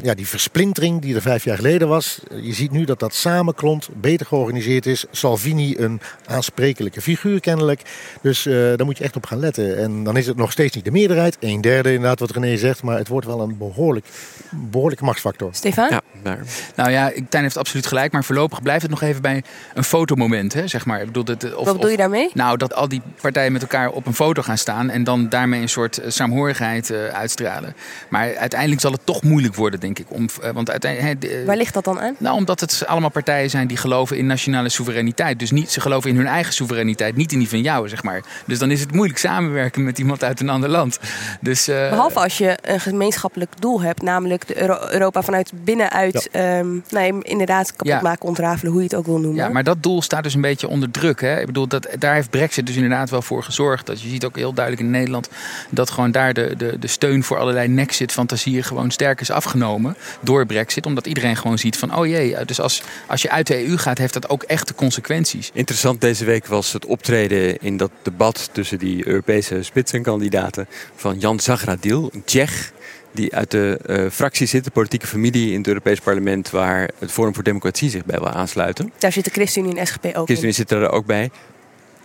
ja, 0.01 0.13
die 0.13 0.27
versplintering 0.27 1.01
die 1.01 1.15
er 1.15 1.21
vijf 1.21 1.43
jaar 1.43 1.55
geleden 1.55 1.87
was. 1.87 2.19
Je 2.41 2.53
ziet 2.53 2.71
nu 2.71 2.85
dat 2.85 2.99
dat 2.99 3.13
samenklomt, 3.13 3.89
beter 3.93 4.25
georganiseerd 4.25 4.85
is. 4.85 5.05
Salvini 5.11 5.75
een 5.77 6.01
aansprekelijke 6.25 7.01
figuur 7.01 7.39
kennelijk. 7.39 7.81
Dus 8.21 8.45
uh, 8.45 8.53
daar 8.53 8.85
moet 8.85 8.97
je 8.97 9.03
echt 9.03 9.15
op 9.15 9.25
gaan 9.25 9.39
letten. 9.39 9.77
En 9.77 10.03
dan 10.03 10.17
is 10.17 10.27
het 10.27 10.37
nog 10.37 10.51
steeds 10.51 10.75
niet 10.75 10.85
de 10.85 10.91
meerderheid. 10.91 11.37
Een 11.39 11.61
derde 11.61 11.93
inderdaad 11.93 12.19
wat 12.19 12.31
René 12.31 12.57
zegt. 12.57 12.83
Maar 12.83 12.97
het 12.97 13.07
wordt 13.07 13.27
wel 13.27 13.41
een 13.41 13.57
behoorlijk, 13.57 14.05
behoorlijke 14.51 15.03
machtsfactor. 15.03 15.49
Stefan? 15.51 15.89
Ja, 15.89 16.01
daar. 16.23 16.39
Nou 16.75 16.91
ja, 16.91 17.11
Tijn 17.29 17.43
heeft 17.43 17.57
absoluut 17.57 17.87
gelijk. 17.87 18.11
Maar 18.11 18.23
voorlopig 18.23 18.61
blijft 18.61 18.81
het 18.81 18.91
nog 18.91 19.01
even 19.01 19.21
bij 19.21 19.43
een 19.73 19.83
fotomoment. 19.83 20.53
Hè, 20.53 20.67
zeg 20.67 20.85
maar. 20.85 20.99
Ik 20.99 21.05
bedoel, 21.05 21.25
het, 21.25 21.55
of, 21.55 21.65
wat 21.65 21.75
bedoel 21.75 21.91
je 21.91 21.97
daarmee? 22.09 22.29
Nou, 22.33 22.57
dat 22.57 22.75
al 22.75 22.87
die 22.87 23.01
partijen 23.21 23.51
met 23.51 23.61
elkaar 23.61 23.89
op 23.89 24.05
een 24.05 24.13
foto 24.13 24.41
gaan 24.41 24.57
staan 24.57 24.89
en 24.89 25.03
dan 25.03 25.29
daarmee 25.29 25.61
een 25.61 25.69
soort 25.69 25.97
eh, 25.97 26.09
saamhorigheid 26.09 26.89
uh, 26.89 27.07
uitstralen. 27.07 27.75
Maar 28.09 28.35
uiteindelijk 28.35 28.81
zal 28.81 28.91
het 28.91 29.01
toch 29.05 29.23
moeilijk 29.23 29.55
worden, 29.55 29.79
denk 29.79 29.99
ik. 29.99 30.05
Om, 30.09 30.27
uh, 30.43 30.49
want 30.49 30.69
uiteindelijk, 30.69 31.23
uh, 31.23 31.45
Waar 31.45 31.57
ligt 31.57 31.73
dat 31.73 31.83
dan 31.83 31.99
aan? 31.99 32.15
Nou, 32.17 32.35
omdat 32.35 32.59
het 32.59 32.83
allemaal 32.87 33.09
partijen 33.09 33.49
zijn 33.49 33.67
die 33.67 33.77
geloven 33.77 34.17
in 34.17 34.25
nationale 34.25 34.69
soevereiniteit. 34.69 35.39
Dus 35.39 35.51
niet, 35.51 35.71
ze 35.71 35.81
geloven 35.81 36.09
in 36.09 36.15
hun 36.15 36.27
eigen 36.27 36.53
soevereiniteit, 36.53 37.15
niet 37.15 37.31
in 37.31 37.39
die 37.39 37.49
van 37.49 37.61
jou, 37.61 37.89
zeg 37.89 38.03
maar. 38.03 38.23
Dus 38.45 38.59
dan 38.59 38.71
is 38.71 38.79
het 38.79 38.91
moeilijk 38.91 39.19
samenwerken 39.19 39.83
met 39.83 39.99
iemand 39.99 40.23
uit 40.23 40.39
een 40.39 40.49
ander 40.49 40.69
land. 40.69 40.99
Dus, 41.41 41.65
Behalve 41.65 42.19
als 42.19 42.37
je 42.37 42.57
een 42.61 42.79
gemeenschappelijk 42.79 43.61
doel 43.61 43.81
hebt, 43.81 44.01
namelijk 44.01 44.47
de 44.47 44.61
Euro 44.61 44.77
Europa 44.89 45.21
vanuit 45.21 45.51
binnenuit, 45.63 46.29
ja. 46.31 46.59
um, 46.59 46.83
nou, 46.89 47.21
inderdaad 47.21 47.71
kapot 47.71 47.87
ja. 47.87 48.01
maken, 48.01 48.27
ontrafelen, 48.27 48.71
hoe 48.71 48.81
je 48.81 48.87
het 48.87 48.97
ook 48.97 49.05
wil 49.05 49.19
noemen. 49.19 49.43
Ja, 49.43 49.49
maar 49.49 49.63
dat 49.63 49.83
doel 49.83 50.01
staat 50.01 50.23
dus 50.23 50.33
een 50.33 50.41
beetje 50.41 50.67
onder 50.67 50.91
druk. 50.91 51.21
Hè? 51.21 51.39
Ik 51.39 51.45
bedoel, 51.45 51.67
dat, 51.67 51.87
daar 51.99 52.13
heeft 52.13 52.29
Brexit 52.29 52.65
dus 52.65 52.75
inderdaad 52.75 53.09
wel 53.09 53.21
voor 53.21 53.43
gezorgd. 53.43 53.85
Dat 53.85 54.01
je 54.01 54.09
ziet 54.09 54.25
ook 54.25 54.35
heel 54.35 54.53
duidelijk 54.53 54.85
in 54.85 54.91
Nederland 54.91 55.29
dat 55.69 55.89
gewoon 55.89 56.11
daar 56.11 56.33
de, 56.33 56.53
de, 56.57 56.79
de 56.79 56.87
steun 56.87 57.23
voor 57.23 57.37
allerlei 57.37 57.67
Nexit-fantasieën 57.67 58.63
gewoon 58.63 58.91
sterk 58.91 59.21
is 59.21 59.31
afgenomen 59.31 59.95
door 60.19 60.45
Brexit. 60.45 60.85
Omdat 60.85 61.07
iedereen 61.07 61.37
gewoon 61.37 61.57
ziet 61.57 61.77
van, 61.77 61.95
oh 61.95 62.05
jee, 62.05 62.45
dus 62.45 62.59
als, 62.59 62.83
als 63.07 63.21
je 63.21 63.29
uit 63.29 63.47
de 63.47 63.67
EU 63.67 63.77
gaat, 63.77 63.97
heeft 63.97 64.13
dat 64.13 64.29
ook 64.29 64.43
echte 64.43 64.75
consequenties. 64.75 65.49
Interessant 65.53 66.01
deze 66.01 66.25
week 66.25 66.45
was 66.45 66.73
het 66.73 66.85
optreden 66.85 67.61
in 67.61 67.77
dat 67.77 67.91
debat 68.01 68.49
tussen 68.51 68.79
die 68.79 69.07
Europese 69.07 69.63
spitsenkandidaten 69.63 70.67
van 70.95 71.19
Jan 71.19 71.39
Zagradil, 71.39 72.09
een 72.13 72.23
Tsjech 72.25 72.71
die 73.11 73.35
uit 73.35 73.51
de 73.51 73.79
uh, 73.85 74.09
fractie 74.11 74.47
zit, 74.47 74.63
de 74.63 74.71
politieke 74.71 75.07
familie 75.07 75.51
in 75.51 75.57
het 75.57 75.67
Europees 75.67 75.99
Parlement, 75.99 76.49
waar 76.49 76.89
het 76.99 77.11
Forum 77.11 77.33
voor 77.33 77.43
Democratie 77.43 77.89
zich 77.89 78.05
bij 78.05 78.19
wil 78.19 78.29
aansluiten. 78.29 78.91
Daar 78.97 79.11
zit 79.11 79.25
de 79.25 79.31
ChristenUnie 79.31 79.77
en 79.77 79.87
SGP 79.87 80.05
ook 80.05 80.25
ChristenUnie 80.25 80.55
zit 80.55 80.71
er 80.71 80.89
ook 80.89 81.05
bij. 81.05 81.29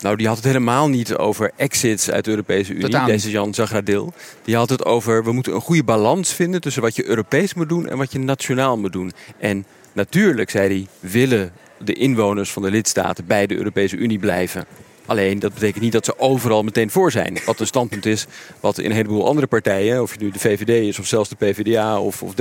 Nou, 0.02 0.16
die 0.16 0.26
had 0.26 0.36
het 0.36 0.44
helemaal 0.44 0.88
niet 0.88 1.16
over 1.16 1.50
exits 1.56 2.10
uit 2.10 2.24
de 2.24 2.30
Europese 2.30 2.72
Unie, 2.72 2.84
Totaal 2.84 3.06
deze 3.06 3.30
Jan 3.30 3.54
Zagradil. 3.54 4.12
Die 4.44 4.56
had 4.56 4.68
het 4.70 4.84
over, 4.84 5.24
we 5.24 5.32
moeten 5.32 5.54
een 5.54 5.60
goede 5.60 5.84
balans 5.84 6.32
vinden 6.32 6.60
tussen 6.60 6.82
wat 6.82 6.96
je 6.96 7.06
Europees 7.06 7.54
moet 7.54 7.68
doen 7.68 7.88
en 7.88 7.98
wat 7.98 8.12
je 8.12 8.18
nationaal 8.18 8.78
moet 8.78 8.92
doen. 8.92 9.12
En 9.38 9.66
natuurlijk, 9.92 10.50
zei 10.50 10.68
hij, 10.68 11.10
willen 11.10 11.52
de 11.78 11.92
inwoners 11.92 12.52
van 12.52 12.62
de 12.62 12.70
lidstaten 12.70 13.26
bij 13.26 13.46
de 13.46 13.56
Europese 13.56 13.96
Unie 13.96 14.18
blijven. 14.18 14.64
Alleen 15.06 15.38
dat 15.38 15.54
betekent 15.54 15.82
niet 15.82 15.92
dat 15.92 16.04
ze 16.04 16.18
overal 16.18 16.62
meteen 16.62 16.90
voor 16.90 17.10
zijn. 17.10 17.38
Wat 17.46 17.60
een 17.60 17.66
standpunt 17.66 18.06
is 18.06 18.26
wat 18.60 18.78
in 18.78 18.84
een 18.84 18.96
heleboel 18.96 19.26
andere 19.26 19.46
partijen, 19.46 20.02
of 20.02 20.12
je 20.12 20.18
nu 20.20 20.30
de 20.30 20.38
VVD 20.38 20.68
is 20.68 20.98
of 20.98 21.06
zelfs 21.06 21.28
de 21.28 21.36
PvdA 21.36 22.00
of, 22.00 22.22
of 22.22 22.32
D66. 22.32 22.36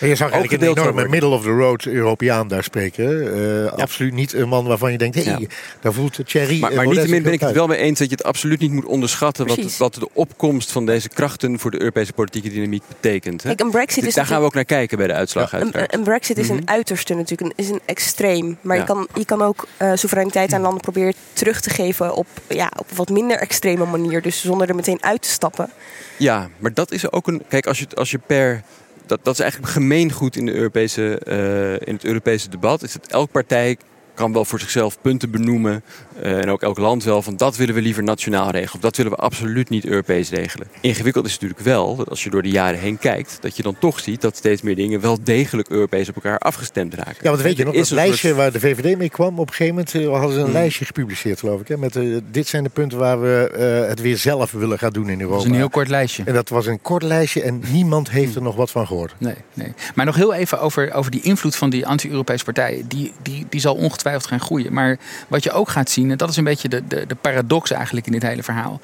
Maar 0.00 0.08
je 0.08 0.14
zag 0.14 0.30
eigenlijk 0.30 0.62
een 0.62 0.68
enorme 0.68 1.08
middle-of-the-road 1.08 1.84
Europeaan 1.84 2.48
daar 2.48 2.64
spreken. 2.64 3.04
Uh, 3.04 3.64
ja. 3.64 3.68
Absoluut 3.68 4.12
niet 4.12 4.32
een 4.32 4.48
man 4.48 4.66
waarvan 4.66 4.92
je 4.92 4.98
denkt, 4.98 5.14
hé, 5.14 5.22
hey, 5.22 5.36
ja. 5.40 5.46
daar 5.80 5.92
voelt 5.92 6.18
Thierry. 6.26 6.60
Maar, 6.60 6.74
maar 6.74 6.86
niettemin 6.86 7.22
ben 7.22 7.32
ik 7.32 7.40
het 7.40 7.52
wel 7.52 7.66
mee 7.66 7.78
eens 7.78 7.98
dat 7.98 8.08
je 8.08 8.14
het 8.14 8.24
absoluut 8.24 8.60
niet 8.60 8.72
moet 8.72 8.84
onderschatten 8.84 9.46
wat, 9.46 9.76
wat, 9.76 9.94
de 9.94 10.08
opkomst 10.12 10.72
van 10.72 10.86
deze 10.86 11.08
krachten 11.08 11.58
voor 11.58 11.70
de 11.70 11.78
Europese 11.80 12.12
politieke 12.12 12.48
dynamiek 12.48 12.82
betekent. 12.88 13.42
Hè? 13.42 13.48
Kijk, 13.48 13.60
een 13.60 13.70
Brexit 13.70 13.98
dus 13.98 14.08
is 14.08 14.14
daar 14.14 14.26
gaan 14.26 14.40
we 14.40 14.46
ook 14.46 14.54
naar 14.54 14.64
kijken 14.64 14.98
bij 14.98 15.06
de 15.06 15.12
uitslag. 15.12 15.52
Een, 15.52 15.70
een, 15.86 16.02
Brexit 16.02 16.38
is 16.38 16.48
een 16.48 16.62
uiterste 16.64 17.14
natuurlijk, 17.14 17.40
een, 17.40 17.64
is 17.64 17.70
een 17.70 17.80
extreem. 17.84 18.58
Maar 18.60 18.76
je, 18.76 18.84
kan, 18.84 19.08
je 19.14 19.24
kan 19.24 19.42
ook 19.42 19.66
uh, 19.82 19.90
soevereiniteit 19.94 20.52
aan 20.52 20.60
landen 20.60 20.80
proberen 20.80 21.14
terug 21.32 21.60
te 21.60 21.70
geven 21.70 21.75
op, 22.14 22.26
ja, 22.48 22.70
op 22.78 22.90
een 22.90 22.96
wat 22.96 23.08
minder 23.08 23.38
extreme 23.38 23.84
manier. 23.84 24.22
Dus 24.22 24.40
zonder 24.40 24.68
er 24.68 24.74
meteen 24.74 25.02
uit 25.02 25.22
te 25.22 25.28
stappen. 25.28 25.70
Ja, 26.18 26.48
maar 26.58 26.74
dat 26.74 26.92
is 26.92 27.12
ook 27.12 27.26
een. 27.26 27.42
Kijk, 27.48 27.66
als 27.66 27.78
je, 27.78 27.86
als 27.94 28.10
je 28.10 28.18
per. 28.18 28.62
Dat, 29.06 29.20
dat 29.22 29.34
is 29.34 29.40
eigenlijk 29.40 29.72
gemeengoed 29.72 30.36
in, 30.36 30.46
de 30.46 30.52
Europese, 30.52 31.20
uh, 31.24 31.88
in 31.88 31.94
het 31.94 32.04
Europese 32.04 32.48
debat. 32.48 32.82
Is 32.82 32.92
dat 32.92 33.06
elke 33.06 33.30
partij 33.30 33.76
kan 34.16 34.32
wel 34.32 34.44
voor 34.44 34.60
zichzelf 34.60 35.00
punten 35.00 35.30
benoemen. 35.30 35.82
Uh, 36.22 36.38
en 36.38 36.50
ook 36.50 36.62
elk 36.62 36.78
land 36.78 37.04
wel 37.04 37.22
van 37.22 37.36
dat 37.36 37.56
willen 37.56 37.74
we 37.74 37.80
liever 37.80 38.02
nationaal 38.02 38.50
regelen. 38.50 38.74
Of 38.74 38.80
dat 38.80 38.96
willen 38.96 39.12
we 39.12 39.18
absoluut 39.18 39.68
niet 39.68 39.86
Europees 39.86 40.30
regelen. 40.30 40.66
Ingewikkeld 40.80 41.26
is 41.26 41.32
het 41.32 41.40
natuurlijk 41.40 41.68
wel 41.68 41.96
dat 41.96 42.10
als 42.10 42.24
je 42.24 42.30
door 42.30 42.42
de 42.42 42.48
jaren 42.48 42.78
heen 42.78 42.98
kijkt, 42.98 43.38
dat 43.40 43.56
je 43.56 43.62
dan 43.62 43.78
toch 43.78 44.00
ziet 44.00 44.20
dat 44.20 44.36
steeds 44.36 44.62
meer 44.62 44.76
dingen 44.76 45.00
wel 45.00 45.18
degelijk 45.22 45.68
Europees 45.68 46.08
op 46.08 46.14
elkaar 46.14 46.38
afgestemd 46.38 46.94
raken. 46.94 47.16
Ja, 47.22 47.30
want 47.30 47.42
weet 47.42 47.56
je 47.56 47.64
nog, 47.64 47.74
dat 47.74 47.90
lijstje 47.90 48.34
waar 48.34 48.52
de 48.52 48.60
VVD 48.60 48.98
mee 48.98 49.10
kwam, 49.10 49.38
op 49.38 49.48
een 49.48 49.54
gegeven 49.54 49.74
moment 49.74 49.94
uh, 49.94 50.10
hadden 50.10 50.32
ze 50.32 50.38
een 50.38 50.44
hmm. 50.44 50.52
lijstje 50.52 50.84
gepubliceerd, 50.84 51.38
geloof 51.38 51.60
ik. 51.60 51.68
Hè, 51.68 51.76
met 51.76 51.96
uh, 51.96 52.18
dit 52.30 52.46
zijn 52.46 52.62
de 52.62 52.68
punten 52.68 52.98
waar 52.98 53.20
we 53.20 53.52
uh, 53.82 53.88
het 53.88 54.00
weer 54.00 54.16
zelf 54.16 54.52
willen 54.52 54.78
gaan 54.78 54.92
doen 54.92 55.08
in 55.08 55.20
Europa. 55.20 55.36
Dat 55.36 55.44
is 55.44 55.50
een 55.50 55.56
heel 55.56 55.68
kort 55.70 55.88
lijstje. 55.88 56.22
En 56.26 56.34
dat 56.34 56.48
was 56.48 56.66
een 56.66 56.80
kort 56.82 57.02
lijstje 57.02 57.42
en 57.42 57.62
niemand 57.72 58.10
heeft 58.10 58.34
er 58.34 58.42
nog 58.42 58.56
wat 58.56 58.70
van 58.70 58.86
gehoord. 58.86 59.14
Nee, 59.18 59.34
nee. 59.54 59.72
Maar 59.94 60.04
nog 60.04 60.16
heel 60.16 60.34
even 60.34 60.60
over, 60.60 60.92
over 60.92 61.10
die 61.10 61.22
invloed 61.22 61.56
van 61.56 61.70
die 61.70 61.86
anti-Europese 61.86 62.44
partijen. 62.44 62.88
Die, 62.88 63.12
die, 63.22 63.46
die 63.48 63.60
zal 63.60 63.74
ongetwijfeld 63.74 64.04
gaan 64.14 64.40
groeien. 64.40 64.72
Maar 64.72 64.98
wat 65.28 65.42
je 65.42 65.52
ook 65.52 65.68
gaat 65.68 65.90
zien, 65.90 66.10
en 66.10 66.16
dat 66.16 66.30
is 66.30 66.36
een 66.36 66.44
beetje 66.44 66.68
de, 66.68 66.86
de, 66.86 67.06
de 67.06 67.14
paradox 67.14 67.70
eigenlijk 67.70 68.06
in 68.06 68.12
dit 68.12 68.22
hele 68.22 68.42
verhaal. 68.42 68.80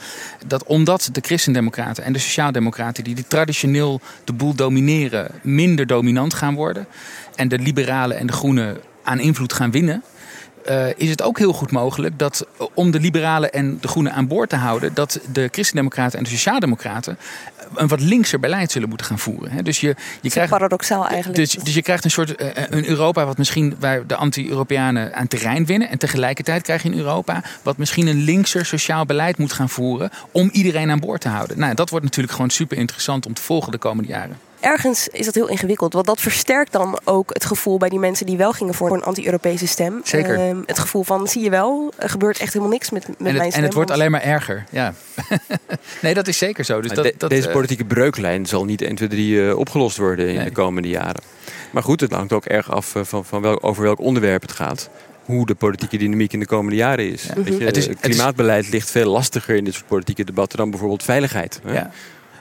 Dat 0.47 0.65
omdat 0.65 1.09
de 1.13 1.21
christendemocraten 1.21 2.05
en 2.05 2.13
de 2.13 2.19
sociaaldemocraten, 2.19 3.05
die, 3.05 3.15
die 3.15 3.27
traditioneel 3.27 4.01
de 4.25 4.33
boel 4.33 4.55
domineren, 4.55 5.31
minder 5.43 5.87
dominant 5.87 6.35
gaan 6.35 6.55
worden. 6.55 6.87
En 7.35 7.49
de 7.49 7.59
liberalen 7.59 8.19
en 8.19 8.27
de 8.27 8.33
groenen 8.33 8.81
aan 9.03 9.21
invloed 9.21 9.53
gaan 9.53 9.71
winnen. 9.71 10.03
Uh, 10.71 10.87
is 10.97 11.11
het 11.11 11.23
ook 11.23 11.39
heel 11.39 11.53
goed 11.53 11.71
mogelijk 11.71 12.19
dat 12.19 12.47
om 12.75 12.91
de 12.91 13.01
liberalen 13.01 13.53
en 13.53 13.79
de 13.81 13.89
groenen 13.89 14.13
aan 14.13 14.27
boord 14.27 14.49
te 14.49 14.57
houden, 14.57 14.95
dat 14.95 15.21
de 15.33 15.49
christendemocraten 15.51 16.19
en 16.19 16.25
de 16.25 16.31
sociaaldemocraten 16.31 17.19
een 17.75 17.89
wat 17.89 18.01
linkser 18.01 18.41
beleid 18.41 18.71
zullen 18.71 18.89
moeten 18.89 19.07
gaan 19.07 19.19
voeren. 19.19 19.65
Dus 19.65 19.81
je, 19.81 19.95
je 20.21 20.31
krijgt, 20.31 20.51
paradoxaal 20.51 21.07
eigenlijk. 21.07 21.39
Dus, 21.39 21.53
dus 21.53 21.75
je 21.75 21.83
krijgt 21.83 22.05
een 22.05 22.11
soort 22.11 22.43
uh, 22.43 22.49
een 22.53 22.89
Europa 22.89 23.25
wat 23.25 23.39
misschien 23.39 23.77
waar 23.79 24.07
de 24.07 24.17
anti-Europeanen 24.17 25.15
aan 25.15 25.29
terrein 25.29 25.67
winnen. 25.67 25.89
En 25.89 25.99
tegelijkertijd 25.99 26.63
krijg 26.63 26.83
je 26.83 26.89
een 26.89 26.99
Europa 26.99 27.43
wat 27.63 27.77
misschien 27.77 28.07
een 28.07 28.23
linkser 28.25 28.67
sociaal 28.67 29.07
beleid 29.07 29.39
moet 29.39 29.53
gaan 29.53 29.69
voeren 29.69 30.11
om 30.31 30.49
iedereen 30.53 30.91
aan 30.91 31.01
boord 31.01 31.21
te 31.21 31.29
houden. 31.29 31.59
Nou, 31.59 31.75
dat 31.75 31.91
wordt 31.91 32.05
natuurlijk 32.05 32.35
gewoon 32.35 32.51
super 32.51 32.77
interessant 32.77 33.27
om 33.27 33.35
te 33.35 33.43
volgen 33.43 33.73
de 33.73 33.79
komende 33.79 34.09
jaren 34.09 34.37
ergens 34.63 35.09
is 35.09 35.25
dat 35.25 35.35
heel 35.35 35.49
ingewikkeld. 35.49 35.93
Want 35.93 36.07
dat 36.07 36.21
versterkt 36.21 36.73
dan 36.73 36.99
ook 37.05 37.31
het 37.33 37.45
gevoel 37.45 37.79
bij 37.79 37.89
die 37.89 37.99
mensen 37.99 38.27
die 38.27 38.37
wel 38.37 38.53
gingen 38.53 38.75
voor 38.75 38.93
een 38.93 39.03
anti-Europese 39.03 39.67
stem. 39.67 40.01
Zeker. 40.05 40.49
Uh, 40.49 40.57
het 40.67 40.79
gevoel 40.79 41.03
van, 41.03 41.29
zie 41.29 41.43
je 41.43 41.51
wel, 41.51 41.93
er 41.97 42.09
gebeurt 42.09 42.39
echt 42.39 42.53
helemaal 42.53 42.73
niks 42.73 42.91
met, 42.91 43.09
met 43.09 43.19
en 43.19 43.25
het, 43.25 43.37
mijn 43.37 43.51
stem. 43.51 43.61
En 43.61 43.67
het 43.67 43.75
wordt 43.75 43.91
alleen 43.91 44.11
maar 44.11 44.23
erger, 44.23 44.65
ja. 44.71 44.95
nee, 46.03 46.15
dat 46.15 46.29
is 46.29 46.39
zeker 46.39 46.65
zo. 46.65 46.81
Dus 46.81 46.93
dat, 46.93 47.05
de, 47.05 47.15
dat, 47.19 47.31
deze 47.31 47.49
politieke 47.49 47.85
breuklijn 47.85 48.47
zal 48.47 48.65
niet 48.65 48.83
1, 48.83 48.95
2, 48.95 49.09
3 49.09 49.35
uh, 49.35 49.59
opgelost 49.59 49.97
worden 49.97 50.29
in 50.29 50.35
nee. 50.35 50.45
de 50.45 50.53
komende 50.53 50.89
jaren. 50.89 51.23
Maar 51.71 51.83
goed, 51.83 52.01
het 52.01 52.13
hangt 52.13 52.33
ook 52.33 52.45
erg 52.45 52.71
af 52.71 52.95
van, 53.03 53.25
van 53.25 53.43
wel, 53.43 53.63
over 53.63 53.83
welk 53.83 54.01
onderwerp 54.01 54.43
het 54.43 54.53
gaat 54.53 54.91
hoe 55.25 55.47
de 55.47 55.55
politieke 55.55 55.97
dynamiek 55.97 56.33
in 56.33 56.41
de 56.41 56.47
komende 56.47 56.77
jaren 56.77 57.13
is. 57.13 57.23
Ja. 57.23 57.43
Weet 57.43 57.59
je, 57.59 57.65
het 57.65 57.77
is 57.77 57.89
klimaatbeleid 58.01 58.69
ligt 58.69 58.91
veel 58.91 59.11
lastiger 59.11 59.57
in 59.57 59.65
dit 59.65 59.75
soort 59.75 59.87
politieke 59.87 60.25
debatten 60.25 60.59
dan 60.59 60.71
bijvoorbeeld 60.71 61.03
veiligheid. 61.03 61.61
Ja. 61.65 61.91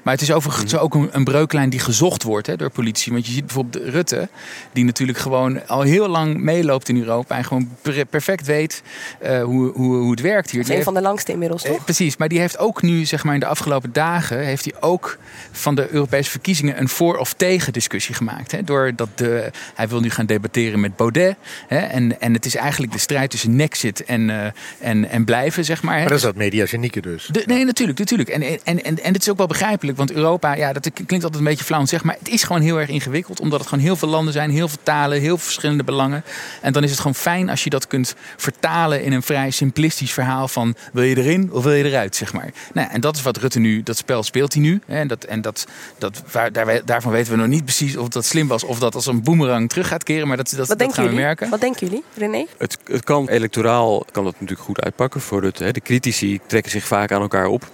Maar 0.01 0.13
het 0.13 0.21
is 0.21 0.31
overigens 0.31 0.77
ook 0.77 0.93
een, 0.93 1.09
een 1.11 1.23
breuklijn 1.23 1.69
die 1.69 1.79
gezocht 1.79 2.23
wordt 2.23 2.47
hè, 2.47 2.55
door 2.55 2.69
politie. 2.69 3.11
Want 3.11 3.25
je 3.25 3.31
ziet 3.31 3.45
bijvoorbeeld 3.45 3.85
Rutte, 3.85 4.29
die 4.73 4.83
natuurlijk 4.83 5.17
gewoon 5.17 5.67
al 5.67 5.81
heel 5.81 6.07
lang 6.07 6.37
meeloopt 6.37 6.89
in 6.89 6.97
Europa. 6.97 7.37
En 7.37 7.43
gewoon 7.43 7.69
perfect 8.09 8.45
weet 8.45 8.81
uh, 9.23 9.43
hoe, 9.43 9.71
hoe, 9.71 9.95
hoe 9.95 10.11
het 10.11 10.21
werkt 10.21 10.51
hier. 10.51 10.61
Is 10.61 10.69
een 10.69 10.83
van 10.83 10.93
de 10.93 11.01
langste 11.01 11.31
inmiddels, 11.31 11.63
toch? 11.63 11.77
Uh, 11.77 11.83
precies, 11.83 12.17
maar 12.17 12.27
die 12.27 12.39
heeft 12.39 12.57
ook 12.57 12.81
nu, 12.81 13.05
zeg 13.05 13.23
maar 13.23 13.33
in 13.33 13.39
de 13.39 13.45
afgelopen 13.45 13.93
dagen, 13.93 14.39
heeft 14.39 14.65
hij 14.65 14.73
ook 14.79 15.17
van 15.51 15.75
de 15.75 15.87
Europese 15.91 16.29
verkiezingen 16.29 16.79
een 16.79 16.89
voor- 16.89 17.17
of 17.17 17.33
tegen 17.33 17.73
discussie 17.73 18.15
gemaakt. 18.15 18.51
Hè, 18.51 18.63
doordat 18.63 19.09
de, 19.15 19.51
hij 19.75 19.87
wil 19.87 19.99
nu 19.99 20.09
gaan 20.09 20.25
debatteren 20.25 20.79
met 20.79 20.95
Baudet. 20.95 21.35
Hè, 21.67 21.77
en, 21.77 22.21
en 22.21 22.33
het 22.33 22.45
is 22.45 22.55
eigenlijk 22.55 22.91
de 22.91 22.99
strijd 22.99 23.29
tussen 23.29 23.55
Nexit 23.55 24.03
en, 24.03 24.29
uh, 24.29 24.45
en, 24.79 25.09
en 25.09 25.25
blijven, 25.25 25.65
zeg 25.65 25.81
maar. 25.81 25.93
Hè. 25.93 25.99
Maar 25.99 26.09
dat 26.09 26.17
is 26.17 26.23
dat 26.23 26.35
mediagenieke 26.35 27.01
dus. 27.01 27.29
De, 27.31 27.43
nee, 27.45 27.65
natuurlijk, 27.65 27.99
natuurlijk. 27.99 28.29
En, 28.29 28.41
en, 28.41 28.83
en, 28.83 29.03
en 29.03 29.13
het 29.13 29.21
is 29.21 29.29
ook 29.29 29.37
wel 29.37 29.47
begrijpelijk. 29.47 29.90
Want 29.95 30.11
Europa, 30.11 30.53
ja, 30.53 30.73
dat 30.73 30.89
klinkt 30.93 31.13
altijd 31.13 31.35
een 31.35 31.43
beetje 31.43 31.65
flauw 31.65 31.85
zeg, 31.85 32.03
maar 32.03 32.15
het 32.19 32.29
is 32.29 32.43
gewoon 32.43 32.61
heel 32.61 32.79
erg 32.79 32.89
ingewikkeld. 32.89 33.39
Omdat 33.39 33.59
het 33.59 33.69
gewoon 33.69 33.83
heel 33.83 33.95
veel 33.95 34.07
landen 34.07 34.33
zijn, 34.33 34.49
heel 34.49 34.67
veel 34.67 34.77
talen, 34.83 35.19
heel 35.19 35.37
veel 35.37 35.45
verschillende 35.45 35.83
belangen. 35.83 36.23
En 36.61 36.73
dan 36.73 36.83
is 36.83 36.89
het 36.89 36.99
gewoon 36.99 37.15
fijn 37.15 37.49
als 37.49 37.63
je 37.63 37.69
dat 37.69 37.87
kunt 37.87 38.15
vertalen 38.37 39.03
in 39.03 39.11
een 39.11 39.23
vrij 39.23 39.51
simplistisch 39.51 40.13
verhaal 40.13 40.47
van 40.47 40.75
wil 40.93 41.03
je 41.03 41.17
erin 41.17 41.49
of 41.51 41.63
wil 41.63 41.73
je 41.73 41.83
eruit, 41.83 42.15
zeg 42.15 42.33
maar. 42.33 42.53
Nou, 42.73 42.89
en 42.91 43.01
dat 43.01 43.15
is 43.15 43.21
wat 43.21 43.37
Rutte 43.37 43.59
nu, 43.59 43.83
dat 43.83 43.97
spel 43.97 44.23
speelt 44.23 44.53
hij 44.53 44.61
nu. 44.61 44.81
Hè, 44.85 44.99
en 44.99 45.07
dat, 45.07 45.23
en 45.23 45.41
dat, 45.41 45.67
dat, 45.97 46.23
waar, 46.31 46.51
daar, 46.51 46.85
daarvan 46.85 47.11
weten 47.11 47.31
we 47.31 47.37
nog 47.37 47.47
niet 47.47 47.63
precies 47.63 47.97
of 47.97 48.07
dat 48.07 48.25
slim 48.25 48.47
was 48.47 48.63
of 48.63 48.79
dat 48.79 48.95
als 48.95 49.05
een 49.05 49.23
boemerang 49.23 49.69
terug 49.69 49.87
gaat 49.87 50.03
keren. 50.03 50.27
Maar 50.27 50.37
dat, 50.37 50.53
dat 50.57 50.67
gaan 50.67 50.89
jullie? 50.95 51.09
we 51.09 51.15
merken. 51.15 51.49
Wat 51.49 51.61
denken 51.61 51.87
jullie, 51.87 52.03
René? 52.15 52.45
Het, 52.57 52.77
het 52.85 53.03
kan 53.03 53.29
electoraal 53.29 54.05
kan 54.11 54.23
dat 54.23 54.33
natuurlijk 54.33 54.61
goed 54.61 54.81
uitpakken 54.81 55.21
voor 55.21 55.41
Rutte. 55.41 55.63
Hè. 55.63 55.71
De 55.71 55.81
critici 55.81 56.39
trekken 56.45 56.71
zich 56.71 56.85
vaak 56.85 57.11
aan 57.11 57.21
elkaar 57.21 57.47
op. 57.47 57.69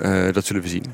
Uh, 0.00 0.32
dat 0.32 0.44
zullen 0.44 0.62
we 0.62 0.68
zien. 0.68 0.84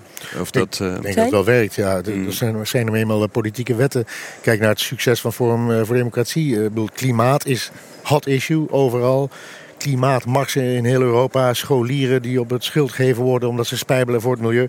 Of 0.41 0.51
dat, 0.51 0.79
uh... 0.83 0.95
Ik 0.95 1.03
denk 1.03 1.15
dat 1.15 1.25
het 1.25 1.33
wel 1.33 1.45
werkt. 1.45 1.75
Ja. 1.75 2.01
Mm. 2.07 2.27
Er 2.27 2.33
zijn, 2.33 2.67
zijn 2.67 2.87
er 2.87 2.95
eenmaal 2.95 3.29
politieke 3.29 3.75
wetten. 3.75 4.05
Kijk 4.41 4.61
naar 4.61 4.69
het 4.69 4.81
succes 4.81 5.21
van 5.21 5.33
Forum 5.33 5.87
voor 5.87 5.97
Democratie. 5.97 6.51
Uh, 6.51 6.63
bedoel, 6.63 6.89
klimaat 6.95 7.47
is 7.47 7.71
hot 8.03 8.27
issue 8.27 8.71
overal. 8.71 9.31
Klimaatmarsen 9.77 10.63
in 10.63 10.85
heel 10.85 11.01
Europa. 11.01 11.55
Scholieren 11.55 12.23
die 12.23 12.41
op 12.41 12.51
het 12.51 12.65
schild 12.65 12.93
gegeven 12.93 13.23
worden 13.23 13.49
omdat 13.49 13.67
ze 13.67 13.77
spijbelen 13.77 14.21
voor 14.21 14.33
het 14.33 14.41
milieu. 14.41 14.69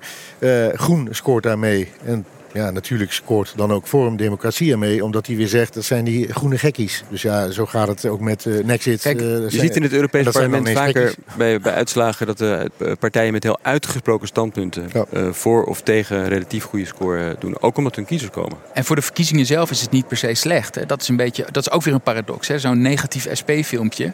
groen 0.76 1.08
scoort 1.12 1.44
daarmee. 1.44 1.92
En 2.06 2.26
ja, 2.54 2.72
natuurlijk 2.72 3.12
scoort 3.12 3.54
dan 3.56 3.72
ook 3.72 3.88
Forum 3.88 4.18
Democratie 4.18 4.72
ermee, 4.72 5.04
omdat 5.04 5.28
hij 5.28 5.36
weer 5.36 5.47
zegt 5.47 5.74
dat 5.74 5.84
zijn 5.84 6.04
die 6.04 6.34
groene 6.34 6.58
gekkies. 6.58 7.04
Dus 7.10 7.22
ja, 7.22 7.52
zo 7.52 7.66
gaat 7.66 7.88
het 7.88 8.06
ook 8.06 8.20
met 8.20 8.45
uh, 8.45 8.64
Nexit. 8.64 9.02
Kijk, 9.02 9.20
je 9.20 9.45
ziet 9.47 9.76
in 9.76 9.84
het 9.84 9.93
Europese 9.93 10.32
parlement 10.32 10.70
vaker 10.70 11.14
bij, 11.38 11.60
bij 11.60 11.74
uitslagen 11.74 12.28
dat 12.28 12.38
de 12.38 12.72
partijen 13.00 13.34
met 13.34 13.43
heel 13.43 13.60
uitgesproken 13.62 14.28
standpunten 14.28 14.89
ja. 14.93 15.34
voor 15.34 15.64
of 15.64 15.82
tegen 15.82 16.28
relatief 16.28 16.64
goede 16.64 16.86
score 16.86 17.36
doen. 17.39 17.62
Ook 17.62 17.78
omdat 17.78 17.95
hun 17.95 18.06
kiezers 18.06 18.32
komen. 18.32 18.58
En 18.74 18.86
voor 18.86 18.95
de 18.95 19.02
verkiezingen 19.02 19.45
zelf 19.45 19.72
is 19.72 19.82
het 19.82 19.91
niet 19.91 20.08
per 20.08 20.18
se 20.18 20.34
slecht. 20.34 20.76
Hè. 20.76 20.86
Dat 20.86 21.02
is 21.02 21.08
een 21.08 21.16
beetje, 21.16 21.45
dat 21.52 21.66
is 21.68 21.72
ook 21.72 21.84
weer 21.84 21.93
een 21.93 22.02
paradox. 22.02 22.47
Zo'n 22.47 22.82
negatief 22.82 23.28
SP-filmpje. 23.32 24.14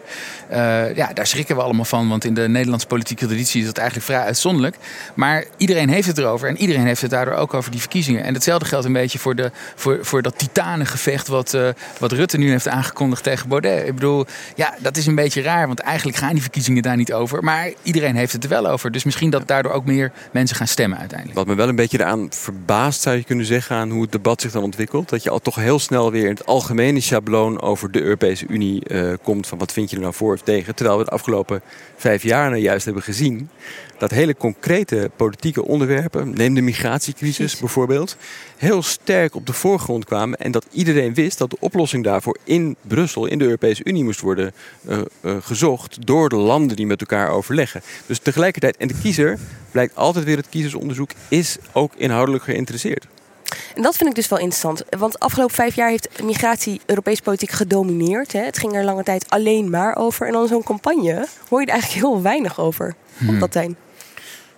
ja, 0.95 1.13
daar 1.13 1.27
schrikken 1.27 1.55
we 1.55 1.61
allemaal 1.61 1.85
van, 1.85 2.09
want 2.09 2.25
in 2.25 2.33
de 2.33 2.47
Nederlandse 2.47 2.87
politieke 2.87 3.25
traditie 3.25 3.59
is 3.59 3.65
dat 3.65 3.77
eigenlijk 3.77 4.07
vrij 4.07 4.21
uitzonderlijk. 4.21 4.75
Maar 5.13 5.45
iedereen 5.57 5.89
heeft 5.89 6.07
het 6.07 6.17
erover 6.17 6.49
en 6.49 6.57
iedereen 6.57 6.85
heeft 6.85 7.01
het 7.01 7.11
daardoor 7.11 7.33
ook 7.33 7.53
over 7.53 7.71
die 7.71 7.79
verkiezingen. 7.79 8.24
En 8.25 8.33
hetzelfde 8.33 8.65
geldt 8.65 8.85
een 8.85 8.93
beetje 8.93 9.19
voor, 9.19 9.35
de, 9.35 9.51
voor, 9.75 9.97
voor 10.01 10.21
dat 10.21 10.37
titanengevecht 10.37 11.27
wat, 11.27 11.53
uh, 11.53 11.69
wat 11.99 12.11
Rutte 12.11 12.37
nu 12.37 12.49
heeft 12.49 12.67
aangekondigd 12.67 13.23
tegen 13.23 13.49
Baudet. 13.49 13.87
Ik 13.87 13.93
bedoel, 13.93 14.25
ja, 14.55 14.75
dat 14.79 14.97
is 14.97 15.05
een 15.05 15.15
beetje 15.15 15.41
raar, 15.41 15.67
want 15.67 15.79
eigenlijk 15.79 16.17
gaan 16.17 16.33
die 16.33 16.41
verkiezingen 16.41 16.83
daar 16.83 16.97
niet 16.97 17.13
over. 17.13 17.43
Maar 17.43 17.71
iedereen 17.83 18.15
heeft 18.15 18.33
het 18.33 18.43
er 18.43 18.49
wel 18.49 18.67
over. 18.67 18.91
Dus 18.91 19.03
misschien 19.03 19.29
dat 19.29 19.47
daardoor 19.47 19.71
ook 19.71 19.85
meer 19.85 20.11
mensen 20.31 20.55
gaan 20.55 20.67
stemmen 20.67 20.97
uiteindelijk. 20.99 21.37
Wat 21.37 21.47
me 21.47 21.55
wel 21.55 21.67
een 21.67 21.75
beetje 21.75 21.99
eraan 21.99 22.27
verbaast, 22.29 23.01
zou 23.01 23.15
je 23.15 23.23
kunnen 23.23 23.45
zeggen, 23.45 23.75
aan 23.75 23.89
hoe 23.89 24.01
het 24.01 24.11
debat 24.11 24.41
zich 24.41 24.51
dan 24.51 24.63
ontwikkelt. 24.63 25.09
Dat 25.09 25.23
je 25.23 25.29
al 25.29 25.39
toch 25.39 25.55
heel 25.55 25.79
snel 25.79 26.11
weer 26.11 26.23
in 26.23 26.29
het 26.29 26.45
algemene 26.45 26.99
schabloon 26.99 27.61
over 27.61 27.91
de 27.91 28.01
Europese 28.01 28.45
Unie 28.47 28.81
uh, 28.87 29.13
komt. 29.23 29.47
Van 29.47 29.57
wat 29.57 29.71
vind 29.71 29.89
je 29.89 29.95
er 29.95 30.01
nou 30.01 30.13
voor 30.13 30.33
of 30.33 30.41
tegen? 30.41 30.75
Terwijl 30.75 30.97
we 30.97 31.03
de 31.03 31.11
afgelopen 31.11 31.61
vijf 31.95 32.23
jaar 32.23 32.49
nou 32.49 32.61
juist 32.61 32.85
hebben 32.85 33.03
gezien 33.03 33.49
dat 33.97 34.11
hele 34.11 34.35
concrete 34.35 35.11
politieke 35.15 35.65
onderwerpen, 35.65 36.33
neem 36.35 36.53
de 36.53 36.61
migratiecrisis 36.61 37.57
bijvoorbeeld, 37.57 38.14
heel 38.57 38.81
sterk 38.81 39.35
op 39.35 39.45
de 39.45 39.53
voorgrond 39.53 40.05
kwamen. 40.05 40.37
En 40.37 40.51
dat 40.51 40.65
iedereen 40.71 41.13
wist 41.13 41.37
dat 41.37 41.49
de 41.49 41.57
oplossing 41.59 42.03
daarvoor 42.03 42.37
in 42.43 42.75
Brussel, 42.81 43.25
in 43.25 43.37
de 43.37 43.43
Europese 43.43 43.83
Unie, 43.83 44.03
moest 44.03 44.19
worden 44.19 44.53
uh, 44.89 44.97
uh, 45.21 45.35
gezocht 45.41 46.05
door 46.05 46.29
de 46.29 46.35
landen 46.35 46.75
die 46.75 46.85
met 46.85 47.01
elkaar 47.01 47.29
overleggen. 47.29 47.81
Dus 48.05 48.19
tegelijkertijd, 48.19 48.77
en 48.77 48.87
de 48.87 48.99
kiezer, 49.01 49.39
blijkt 49.71 49.95
altijd 49.95 50.25
weer 50.25 50.37
het 50.37 50.49
kiezersonderzoek, 50.49 51.11
is 51.27 51.57
ook 51.71 51.93
inhoudelijk 51.95 52.43
geïnteresseerd. 52.43 53.07
En 53.75 53.81
dat 53.81 53.95
vind 53.95 54.09
ik 54.09 54.15
dus 54.15 54.27
wel 54.27 54.39
interessant. 54.39 54.83
Want 54.89 55.11
de 55.11 55.19
afgelopen 55.19 55.55
vijf 55.55 55.75
jaar 55.75 55.89
heeft 55.89 56.23
migratie 56.23 56.81
Europese 56.85 57.21
politiek 57.21 57.51
gedomineerd. 57.51 58.31
Hè. 58.31 58.39
Het 58.39 58.57
ging 58.57 58.73
er 58.73 58.83
lange 58.83 59.03
tijd 59.03 59.29
alleen 59.29 59.69
maar 59.69 59.95
over. 59.95 60.27
En 60.27 60.33
dan 60.33 60.47
zo'n 60.47 60.63
campagne 60.63 61.27
hoor 61.49 61.59
je 61.59 61.65
er 61.65 61.73
eigenlijk 61.73 62.05
heel 62.05 62.21
weinig 62.21 62.59
over. 62.59 62.95
Hmm. 63.17 63.29
Op 63.29 63.39
dat 63.39 63.53
zijn. 63.53 63.75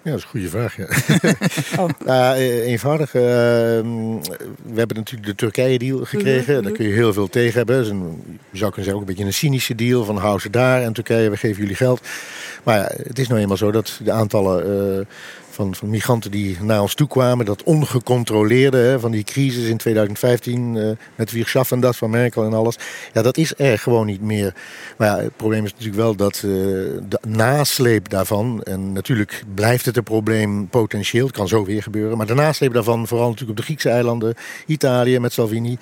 Ja, 0.02 0.14
dat 0.14 0.20
is 0.20 0.24
een 0.24 0.30
goede 0.30 0.50
vraag. 0.50 0.78
Ja. 0.78 0.88
oh. 1.84 1.90
uh, 2.38 2.66
eenvoudig. 2.72 3.14
Uh, 3.14 3.22
we 3.22 4.76
hebben 4.76 4.98
natuurlijk 4.98 5.26
de 5.26 5.36
Turkije-deal 5.36 6.06
gekregen. 6.06 6.56
Mm 6.58 6.64
Daar 6.64 6.72
kun 6.72 6.88
je 6.88 6.94
heel 6.94 7.14
veel 7.14 7.28
tegen 7.28 7.58
hebben. 7.58 7.78
Dus 7.78 7.90
een, 7.90 8.24
je 8.50 8.58
zou 8.58 8.72
kunnen 8.72 8.74
zeggen 8.74 8.94
ook 8.94 9.00
een 9.00 9.06
beetje 9.06 9.26
een 9.26 9.34
cynische 9.34 9.76
deal. 9.76 10.04
Van 10.04 10.18
hou 10.18 10.40
ze 10.40 10.50
daar 10.50 10.82
en 10.82 10.94
Turkije, 10.94 11.30
we 11.30 11.38
geven 11.38 11.62
jullie 11.62 11.76
geld. 11.76 12.02
Maar 12.64 12.78
ja, 12.78 12.92
het 13.04 13.20
is 13.20 13.28
nou 13.28 13.40
eenmaal 13.42 13.58
zo 13.58 13.72
dat 13.72 14.00
de 14.04 14.12
aantallen... 14.12 15.08
Van, 15.58 15.76
van 15.76 15.90
migranten 15.90 16.32
die 16.32 16.58
naar 16.62 16.82
ons 16.82 16.94
toe 16.94 17.08
kwamen. 17.08 17.46
Dat 17.46 17.64
ongecontroleerde 17.64 18.78
hè, 18.78 19.00
van 19.00 19.12
die 19.12 19.24
crisis 19.24 19.68
in 19.70 19.78
2015 19.78 20.76
uh, 20.76 20.92
met 21.16 21.32
Wier 21.32 21.66
en 21.70 21.80
dat 21.80 21.96
van 21.96 22.10
Merkel 22.10 22.46
en 22.46 22.54
alles. 22.54 22.78
Ja, 23.14 23.22
dat 23.22 23.38
is 23.38 23.54
er 23.58 23.80
gewoon 23.80 24.06
niet 24.06 24.22
meer. 24.22 24.54
Maar 24.98 25.08
ja, 25.08 25.24
het 25.24 25.36
probleem 25.36 25.66
is 25.66 25.72
natuurlijk 25.72 25.98
wel 25.98 26.16
dat 26.16 26.36
uh, 26.36 26.52
de 27.10 27.20
nasleep 27.28 28.10
daarvan... 28.10 28.64
en 28.64 28.94
natuurlijk 28.94 29.44
blijft 29.56 29.86
het 29.86 29.98
een 29.98 30.04
probleem 30.04 30.68
potentieel, 30.68 31.26
het 31.26 31.36
kan 31.36 31.48
zo 31.48 31.66
weer 31.66 31.84
gebeuren... 31.84 32.18
maar 32.18 32.28
de 32.28 32.34
nasleep 32.34 32.74
daarvan, 32.74 33.08
vooral 33.08 33.30
natuurlijk 33.30 33.52
op 33.52 33.58
de 33.58 33.72
Griekse 33.72 33.90
eilanden... 33.90 34.36
Italië 34.66 35.20
met 35.20 35.34
Salvini... 35.34 35.78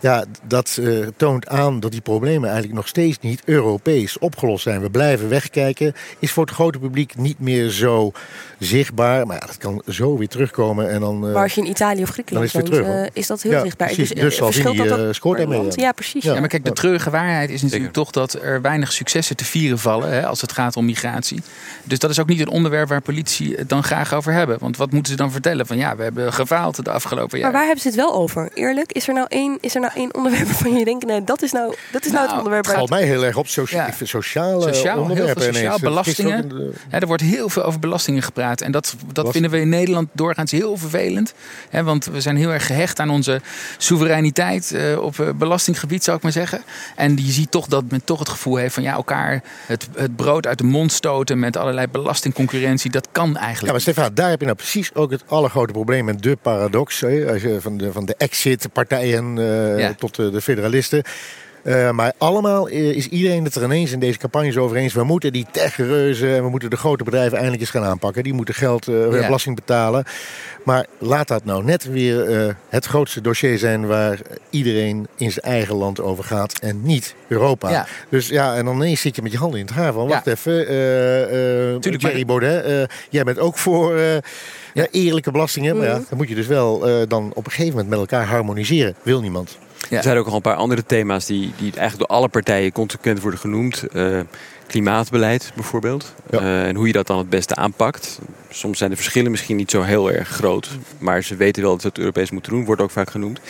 Ja, 0.00 0.24
dat 0.44 0.78
uh, 0.80 1.06
toont 1.16 1.48
aan 1.48 1.80
dat 1.80 1.90
die 1.90 2.00
problemen 2.00 2.44
eigenlijk 2.44 2.76
nog 2.76 2.88
steeds 2.88 3.18
niet 3.20 3.42
Europees 3.44 4.18
opgelost 4.18 4.62
zijn. 4.62 4.80
We 4.80 4.90
blijven 4.90 5.28
wegkijken. 5.28 5.94
Is 6.18 6.32
voor 6.32 6.44
het 6.44 6.54
grote 6.54 6.78
publiek 6.78 7.16
niet 7.16 7.38
meer 7.38 7.70
zo 7.70 8.12
zichtbaar. 8.58 9.26
Maar 9.26 9.36
ja, 9.40 9.46
dat 9.46 9.58
kan 9.58 9.82
zo 9.88 10.16
weer 10.16 10.28
terugkomen. 10.28 10.90
En 10.90 11.00
dan, 11.00 11.26
uh, 11.26 11.32
maar 11.32 11.42
als 11.42 11.54
je 11.54 11.60
in 11.60 11.68
Italië 11.68 12.02
of 12.02 12.10
Griekenland 12.10 12.52
woont, 12.52 12.72
uh, 12.72 13.06
is 13.12 13.26
dat 13.26 13.42
heel 13.42 13.52
ja, 13.52 13.60
zichtbaar. 13.60 13.86
Precies. 13.86 14.08
Dus, 14.08 14.20
dus 14.20 14.36
Salvini 14.36 14.88
dat 14.88 15.14
scoort 15.14 15.38
ermee. 15.38 15.62
Ja. 15.62 15.70
ja, 15.74 15.92
precies. 15.92 16.24
Ja. 16.24 16.40
maar 16.40 16.48
kijk, 16.48 16.64
de 16.64 16.72
treurige 16.72 17.10
waarheid 17.10 17.50
is 17.50 17.62
natuurlijk 17.62 17.92
toch 17.92 18.10
dat 18.10 18.32
er 18.32 18.60
weinig 18.62 18.92
successen 18.92 19.36
te 19.36 19.44
vieren 19.44 19.78
vallen 19.78 20.10
hè, 20.10 20.26
als 20.26 20.40
het 20.40 20.52
gaat 20.52 20.76
om 20.76 20.84
migratie. 20.84 21.42
Dus 21.84 21.98
dat 21.98 22.10
is 22.10 22.18
ook 22.18 22.28
niet 22.28 22.40
een 22.40 22.48
onderwerp 22.48 22.88
waar 22.88 23.00
politici 23.00 23.54
het 23.54 23.68
dan 23.68 23.82
graag 23.82 24.14
over 24.14 24.32
hebben. 24.32 24.56
Want 24.60 24.76
wat 24.76 24.92
moeten 24.92 25.12
ze 25.12 25.18
dan 25.18 25.32
vertellen? 25.32 25.66
Van 25.66 25.76
ja, 25.76 25.96
we 25.96 26.02
hebben 26.02 26.32
gefaald 26.32 26.84
de 26.84 26.90
afgelopen 26.90 27.38
jaren. 27.38 27.52
Maar 27.52 27.52
waar 27.52 27.64
hebben 27.64 27.80
ze 27.80 27.88
het 27.88 27.96
wel 27.96 28.14
over? 28.14 28.50
Eerlijk, 28.54 28.92
is 28.92 29.08
er 29.08 29.14
nou 29.14 29.26
één, 29.28 29.58
is 29.60 29.74
er 29.74 29.80
nou 29.80 29.87
één 29.94 30.14
onderwerp 30.14 30.44
waarvan 30.44 30.72
je 30.72 30.84
denkt, 30.84 31.06
nee, 31.06 31.24
dat 31.24 31.42
is 31.42 31.52
nou, 31.52 31.74
dat 31.92 32.04
is 32.04 32.12
nou, 32.12 32.26
nou 32.26 32.28
het 32.28 32.36
onderwerp. 32.36 32.66
Het 32.66 32.74
valt 32.74 32.90
mij 32.90 33.02
heel 33.02 33.24
erg 33.24 33.36
op 33.36 33.48
socia 33.48 33.86
ja. 33.86 34.06
sociale 34.06 34.62
sociaal, 34.62 35.00
onderwerpen. 35.00 35.42
Heel 35.42 35.52
veel 35.52 35.60
sociaal, 35.60 35.78
belastingen. 35.78 36.48
De... 36.48 36.72
er 36.90 37.06
wordt 37.06 37.22
heel 37.22 37.48
veel 37.48 37.62
over 37.62 37.80
belastingen 37.80 38.22
gepraat. 38.22 38.60
En 38.60 38.72
dat, 38.72 38.94
dat 39.12 39.30
vinden 39.30 39.50
we 39.50 39.60
in 39.60 39.68
Nederland 39.68 40.08
doorgaans 40.12 40.50
heel 40.50 40.76
vervelend. 40.76 41.34
Hè, 41.70 41.82
want 41.84 42.04
we 42.04 42.20
zijn 42.20 42.36
heel 42.36 42.50
erg 42.50 42.66
gehecht 42.66 43.00
aan 43.00 43.10
onze 43.10 43.40
soevereiniteit 43.76 44.72
uh, 44.74 45.00
op 45.00 45.16
uh, 45.18 45.28
belastinggebied, 45.34 46.04
zou 46.04 46.16
ik 46.16 46.22
maar 46.22 46.32
zeggen. 46.32 46.62
En 46.96 47.16
je 47.16 47.32
ziet 47.32 47.50
toch 47.50 47.66
dat 47.66 47.84
men 47.88 48.04
toch 48.04 48.18
het 48.18 48.28
gevoel 48.28 48.56
heeft 48.56 48.74
van 48.74 48.82
ja, 48.82 48.92
elkaar 48.92 49.42
het, 49.66 49.88
het 49.96 50.16
brood 50.16 50.46
uit 50.46 50.58
de 50.58 50.64
mond 50.64 50.92
stoten 50.92 51.38
met 51.38 51.56
allerlei 51.56 51.86
belastingconcurrentie. 51.86 52.90
Dat 52.90 53.08
kan 53.12 53.36
eigenlijk. 53.36 53.66
Ja, 53.66 53.72
maar 53.72 53.80
Stefan, 53.80 54.14
daar 54.14 54.30
heb 54.30 54.38
je 54.38 54.44
nou 54.44 54.56
precies 54.56 54.94
ook 54.94 55.10
het 55.10 55.22
allergrote 55.26 55.72
probleem 55.72 56.08
en 56.08 56.16
de 56.16 56.36
paradox. 56.42 57.00
Hè, 57.00 57.32
als 57.32 57.42
je 57.42 57.60
van 57.60 57.76
de, 57.76 57.92
van 57.92 58.04
de 58.04 58.14
exit-partijen 58.16 59.36
uh, 59.36 59.77
ja. 59.78 59.94
tot 59.94 60.14
de, 60.16 60.30
de 60.30 60.40
federalisten. 60.40 61.02
Uh, 61.64 61.90
maar 61.90 62.12
allemaal 62.18 62.66
is 62.66 63.08
iedereen 63.08 63.44
het 63.44 63.54
er 63.54 63.62
ineens 63.62 63.92
in 63.92 64.00
deze 64.00 64.18
campagnes 64.18 64.56
over 64.56 64.76
eens. 64.76 64.94
We 64.94 65.04
moeten 65.04 65.32
die 65.32 65.46
techreuzen 65.50 66.36
en 66.36 66.42
we 66.42 66.48
moeten 66.48 66.70
de 66.70 66.76
grote 66.76 67.04
bedrijven 67.04 67.32
eindelijk 67.32 67.60
eens 67.60 67.70
gaan 67.70 67.84
aanpakken. 67.84 68.22
Die 68.22 68.32
moeten 68.32 68.54
geld, 68.54 68.88
uh, 68.88 69.12
ja. 69.12 69.26
belasting 69.26 69.56
betalen. 69.56 70.04
Maar 70.64 70.86
laat 70.98 71.28
dat 71.28 71.44
nou 71.44 71.64
net 71.64 71.84
weer 71.84 72.46
uh, 72.46 72.54
het 72.68 72.84
grootste 72.84 73.20
dossier 73.20 73.58
zijn 73.58 73.86
waar 73.86 74.18
iedereen 74.50 75.06
in 75.16 75.30
zijn 75.32 75.44
eigen 75.44 75.74
land 75.74 76.00
over 76.00 76.24
gaat 76.24 76.58
en 76.58 76.82
niet 76.82 77.14
Europa. 77.28 77.70
Ja. 77.70 77.86
Dus 78.08 78.28
ja, 78.28 78.56
en 78.56 78.64
dan 78.64 78.76
ineens 78.76 79.00
zit 79.00 79.16
je 79.16 79.22
met 79.22 79.32
je 79.32 79.38
handen 79.38 79.60
in 79.60 79.66
het 79.66 79.74
haar 79.74 79.92
van, 79.92 80.08
wacht 80.08 80.24
ja. 80.24 80.32
even, 80.32 80.66
Tuurlijk, 81.80 82.02
Jerry 82.02 82.24
Baudet, 82.24 82.90
jij 83.10 83.24
bent 83.24 83.38
ook 83.38 83.58
voor 83.58 83.98
ja, 84.74 84.86
eerlijke 84.90 85.30
belastingen. 85.30 85.76
Maar 85.76 85.86
ja, 85.86 85.92
dan 86.08 86.16
moet 86.16 86.28
je 86.28 86.34
dus 86.34 86.46
wel 86.46 86.78
dan 87.08 87.30
op 87.34 87.44
een 87.44 87.50
gegeven 87.50 87.70
moment 87.70 87.88
met 87.88 87.98
elkaar 87.98 88.26
harmoniseren. 88.26 88.94
Wil 89.02 89.20
niemand. 89.20 89.58
Ja. 89.88 89.96
Er 89.96 90.02
zijn 90.02 90.16
ook 90.16 90.26
al 90.26 90.34
een 90.34 90.40
paar 90.40 90.54
andere 90.54 90.86
thema's 90.86 91.26
die, 91.26 91.52
die 91.56 91.72
eigenlijk 91.72 91.98
door 91.98 92.18
alle 92.18 92.28
partijen 92.28 92.72
consequent 92.72 93.20
worden 93.20 93.40
genoemd. 93.40 93.84
Uh, 93.92 94.20
klimaatbeleid 94.66 95.52
bijvoorbeeld. 95.54 96.14
Ja. 96.30 96.40
Uh, 96.40 96.66
en 96.66 96.74
hoe 96.76 96.86
je 96.86 96.92
dat 96.92 97.06
dan 97.06 97.18
het 97.18 97.30
beste 97.30 97.54
aanpakt. 97.54 98.18
Soms 98.50 98.78
zijn 98.78 98.90
de 98.90 98.96
verschillen 98.96 99.30
misschien 99.30 99.56
niet 99.56 99.70
zo 99.70 99.82
heel 99.82 100.12
erg 100.12 100.28
groot. 100.28 100.68
Maar 100.98 101.22
ze 101.22 101.36
weten 101.36 101.62
wel 101.62 101.72
dat 101.72 101.80
ze 101.80 101.86
het 101.88 101.98
Europees 101.98 102.30
moeten 102.30 102.52
doen. 102.52 102.64
Wordt 102.64 102.80
ook 102.80 102.90
vaak 102.90 103.10
genoemd. 103.10 103.40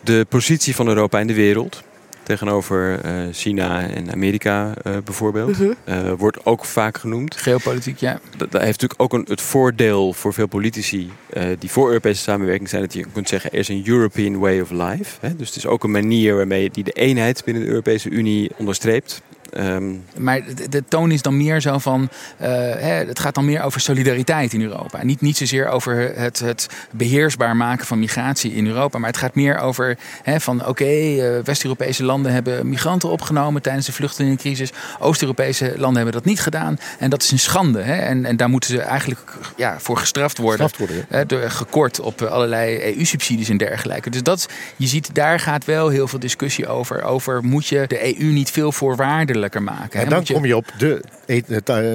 De 0.00 0.26
positie 0.28 0.74
van 0.74 0.88
Europa 0.88 1.20
in 1.20 1.26
de 1.26 1.34
wereld 1.34 1.82
tegenover 2.24 3.04
uh, 3.04 3.12
China 3.32 3.88
en 3.88 4.12
Amerika 4.12 4.74
uh, 4.86 4.96
bijvoorbeeld. 5.04 5.50
Uh 5.50 5.56
-huh. 5.56 6.04
uh, 6.06 6.12
wordt 6.18 6.46
ook 6.46 6.64
vaak 6.64 6.98
genoemd. 6.98 7.36
Geopolitiek, 7.36 7.98
ja. 7.98 8.20
Dat, 8.36 8.50
dat 8.50 8.62
heeft 8.62 8.80
natuurlijk 8.80 9.02
ook 9.02 9.12
een, 9.12 9.26
het 9.28 9.40
voordeel 9.40 10.12
voor 10.12 10.32
veel 10.32 10.46
politici 10.46 11.10
die 11.58 11.70
voor 11.70 11.88
Europese 11.88 12.22
samenwerking 12.22 12.68
zijn, 12.68 12.82
dat 12.82 12.92
je 12.92 13.04
kunt 13.12 13.28
zeggen 13.28 13.52
er 13.52 13.58
is 13.58 13.68
een 13.68 13.82
European 13.86 14.38
way 14.38 14.60
of 14.60 14.70
life. 14.70 15.16
Hè? 15.20 15.36
Dus 15.36 15.48
het 15.48 15.56
is 15.56 15.66
ook 15.66 15.84
een 15.84 15.90
manier 15.90 16.36
waarmee 16.36 16.70
die 16.70 16.84
de 16.84 16.92
eenheid 16.92 17.44
binnen 17.44 17.62
de 17.62 17.68
Europese 17.68 18.08
Unie 18.08 18.50
onderstreept. 18.56 19.22
Um, 19.58 20.04
maar 20.16 20.44
de, 20.54 20.68
de, 20.68 20.84
toon 20.88 21.10
is 21.10 21.22
dan 21.22 21.36
meer 21.36 21.60
zo 21.60 21.78
van. 21.78 22.08
Uh, 22.40 22.48
hè, 22.48 22.92
het 22.92 23.18
gaat 23.18 23.34
dan 23.34 23.44
meer 23.44 23.62
over 23.62 23.80
solidariteit 23.80 24.52
in 24.52 24.62
Europa. 24.62 25.04
Niet, 25.04 25.20
niet 25.20 25.36
zozeer 25.36 25.68
over 25.68 26.12
het, 26.16 26.38
het 26.38 26.68
beheersbaar 26.90 27.56
maken 27.56 27.86
van 27.86 27.98
migratie 27.98 28.52
in 28.52 28.66
Europa. 28.66 28.98
Maar 28.98 29.08
het 29.08 29.18
gaat 29.18 29.34
meer 29.34 29.58
over 29.58 29.98
hè, 30.22 30.40
van 30.40 30.60
oké, 30.60 30.68
okay, 30.68 31.36
uh, 31.36 31.44
West-Europese 31.44 32.04
landen 32.04 32.32
hebben 32.32 32.68
migranten 32.68 33.08
opgenomen 33.08 33.62
tijdens 33.62 33.86
de 33.86 33.92
vluchtelingencrisis. 33.92 34.72
Oost-Europese 34.98 35.72
landen 35.76 35.96
hebben 35.96 36.12
dat 36.12 36.24
niet 36.24 36.40
gedaan. 36.40 36.78
En 36.98 37.10
dat 37.10 37.22
is 37.22 37.30
een 37.30 37.38
schande. 37.38 37.82
Hè? 37.82 37.94
En, 37.94 38.24
en 38.24 38.36
daar 38.36 38.48
moeten 38.48 38.70
ze 38.70 38.80
eigenlijk 38.80 39.20
ja, 39.56 39.78
voor 39.78 39.96
gestraft 39.96 40.38
worden. 40.38 40.68
Gestraft 40.68 40.90
worden 40.90 41.06
hè, 41.08 41.26
door, 41.26 41.50
gekort 41.50 42.00
op 42.00 42.22
allerlei 42.22 42.94
EU-subsidies 42.94 43.48
en 43.48 43.56
dergelijke. 43.56 44.10
Dus 44.10 44.22
dat, 44.22 44.48
je 44.76 44.86
ziet, 44.86 45.14
daar 45.14 45.40
gaat 45.40 45.64
wel 45.64 45.88
heel 45.88 46.08
veel 46.08 46.18
discussie 46.18 46.68
over. 46.68 47.02
Over 47.02 47.44
moet 47.44 47.66
je 47.66 47.84
de 47.86 48.20
EU 48.20 48.24
niet 48.24 48.50
veel 48.50 48.72
voorwaardelijk 48.72 49.43
maken. 49.52 50.00
En 50.00 50.08
dan 50.08 50.20
je... 50.24 50.32
kom 50.32 50.44
je 50.44 50.56
op 50.56 50.66
de 50.78 51.00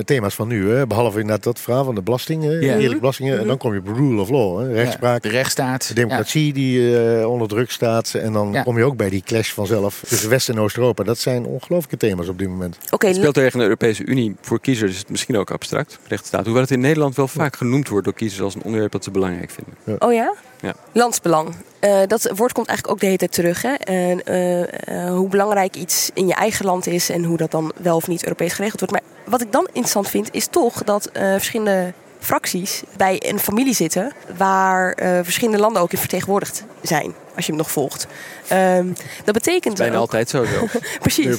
thema's 0.06 0.36
van 0.36 0.48
nu. 0.48 0.70
Hè? 0.70 0.88
Behalve 0.88 1.20
inderdaad 1.20 1.44
dat 1.44 1.60
verhaal 1.60 1.84
van 1.84 1.96
de 1.96 2.02
belastingen, 2.02 2.62
ja. 2.62 2.76
eerlijke 2.76 3.00
belastingen. 3.00 3.40
En 3.40 3.48
dan 3.48 3.58
kom 3.58 3.74
je 3.74 3.80
op 3.80 3.88
rule 3.88 4.22
of 4.22 4.30
law, 4.30 4.60
hè? 4.60 4.74
rechtspraak. 4.74 5.24
Ja, 5.24 5.30
de 5.30 5.36
rechtsstaat. 5.36 5.88
De 5.88 5.94
democratie 5.94 6.48
ja. 6.48 6.54
die 6.54 6.80
uh, 6.80 7.30
onder 7.30 7.48
druk 7.48 7.72
staat. 7.72 8.14
En 8.14 8.34
dan 8.34 8.58
kom 8.64 8.78
je 8.78 8.84
ook 8.84 8.98
bij 8.98 9.10
die 9.10 9.24
clash 9.26 9.52
vanzelf 9.52 10.04
tussen 10.08 10.30
West- 10.30 10.50
en 10.50 10.60
Oost-Europa. 10.60 11.04
Dat 11.04 11.18
zijn 11.18 11.46
ongelooflijke 11.46 11.98
thema's 11.98 12.28
op 12.28 12.38
dit 12.38 12.48
moment. 12.48 12.78
Okay, 12.90 13.10
het 13.10 13.20
speelt 13.20 13.34
tegen 13.34 13.58
de 13.58 13.64
Europese 13.64 14.06
Unie. 14.06 14.36
Voor 14.42 14.60
kiezers 14.60 14.92
is 14.92 15.00
het 15.00 15.10
misschien 15.10 15.38
ook 15.38 15.52
abstract, 15.52 16.00
rechtsstaat. 16.08 16.44
Hoewel 16.44 16.62
het 16.62 16.72
in 16.72 16.80
Nederland 16.80 17.16
wel 17.16 17.28
vaak 17.28 17.56
genoemd 17.56 17.88
wordt 17.90 18.06
door 18.06 18.14
kiezers 18.14 18.42
als 18.42 18.56
een 18.56 18.64
onderwerp 18.64 18.92
dat 18.92 19.04
ze 19.04 19.12
belangrijk 19.12 19.52
vinden. 19.52 20.02
Oh 20.02 20.14
ja? 20.14 20.34
Ja. 20.62 20.74
Landsbelang. 20.92 21.56
Uh, 21.82 22.00
dat 22.08 22.32
woord 22.36 22.52
komt 22.52 22.68
eigenlijk 22.68 22.88
ook 22.88 23.00
de 23.00 23.06
hele 23.06 23.18
tijd 23.18 23.32
terug. 23.32 23.62
Hè? 23.62 23.74
En, 23.74 24.22
uh, 24.26 24.60
uh, 24.60 24.66
hoe 25.10 25.30
belangrijk 25.30 25.76
iets 25.76 26.10
in 26.14 26.28
je 26.28 26.34
eigen 26.34 26.66
land 26.66 26.88
is 26.88 27.10
en 27.10 27.24
hoe 27.24 27.38
dat 27.38 27.52
dan 27.52 27.72
wel 27.78 27.96
of 27.96 28.08
niet 28.08 28.24
Europees 28.24 28.54
geregeld 28.54 28.80
wordt. 28.80 28.94
Maar 28.94 29.32
wat 29.32 29.42
ik 29.42 29.52
dan 29.52 29.66
interessant 29.66 30.10
vind, 30.10 30.30
is 30.32 30.48
toch 30.48 30.84
dat 30.84 31.10
verschillende 31.14 31.94
fracties 32.20 32.84
bij 32.98 33.22
een 33.26 33.40
familie 33.40 33.74
zitten 33.74 34.14
waar 34.38 34.98
verschillende 35.24 35.60
landen 35.60 35.82
ook 35.82 35.92
in 35.92 35.98
vertegenwoordigd 35.98 36.64
zijn. 36.82 37.14
Als 37.36 37.46
je 37.46 37.52
hem 37.52 37.62
nog 37.62 37.72
volgt. 37.72 38.08
Ehm, 38.48 38.88
dat 39.24 39.34
betekent. 39.34 39.78
Bijna 39.78 39.96
ook, 39.96 40.02
altijd 40.02 40.30
zo. 40.30 40.46
Precies. 41.00 41.38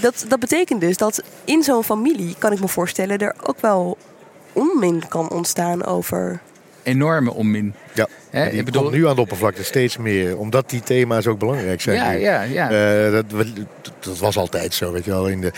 dat, 0.00 0.24
dat 0.28 0.38
betekent 0.38 0.80
dus 0.80 0.96
dat 0.96 1.22
in 1.44 1.62
zo'n 1.62 1.84
familie, 1.84 2.34
kan 2.38 2.52
ik 2.52 2.60
me 2.60 2.68
voorstellen, 2.68 3.18
er 3.18 3.34
ook 3.42 3.60
wel 3.60 3.98
onmin 4.52 5.08
kan 5.08 5.30
ontstaan 5.30 5.84
over 5.84 6.40
enorme 6.88 7.34
onmin. 7.34 7.74
He, 8.30 8.50
die 8.50 8.58
ik 8.58 8.64
bedoel... 8.64 8.82
komt 8.82 8.94
nu 8.94 9.08
aan 9.08 9.14
de 9.14 9.20
oppervlakte 9.20 9.64
steeds 9.64 9.96
meer. 9.96 10.38
Omdat 10.38 10.70
die 10.70 10.80
thema's 10.80 11.26
ook 11.26 11.38
belangrijk 11.38 11.80
zijn. 11.80 11.96
Ja, 11.96 12.10
ja, 12.10 12.42
ja. 12.42 13.06
Uh, 13.06 13.12
dat, 13.12 13.46
dat, 14.00 14.18
was 14.18 14.36
altijd 14.36 14.74
zo, 14.74 14.92
weet 14.92 15.04
je 15.04 15.10
wel. 15.10 15.28
In 15.28 15.40
de 15.40 15.52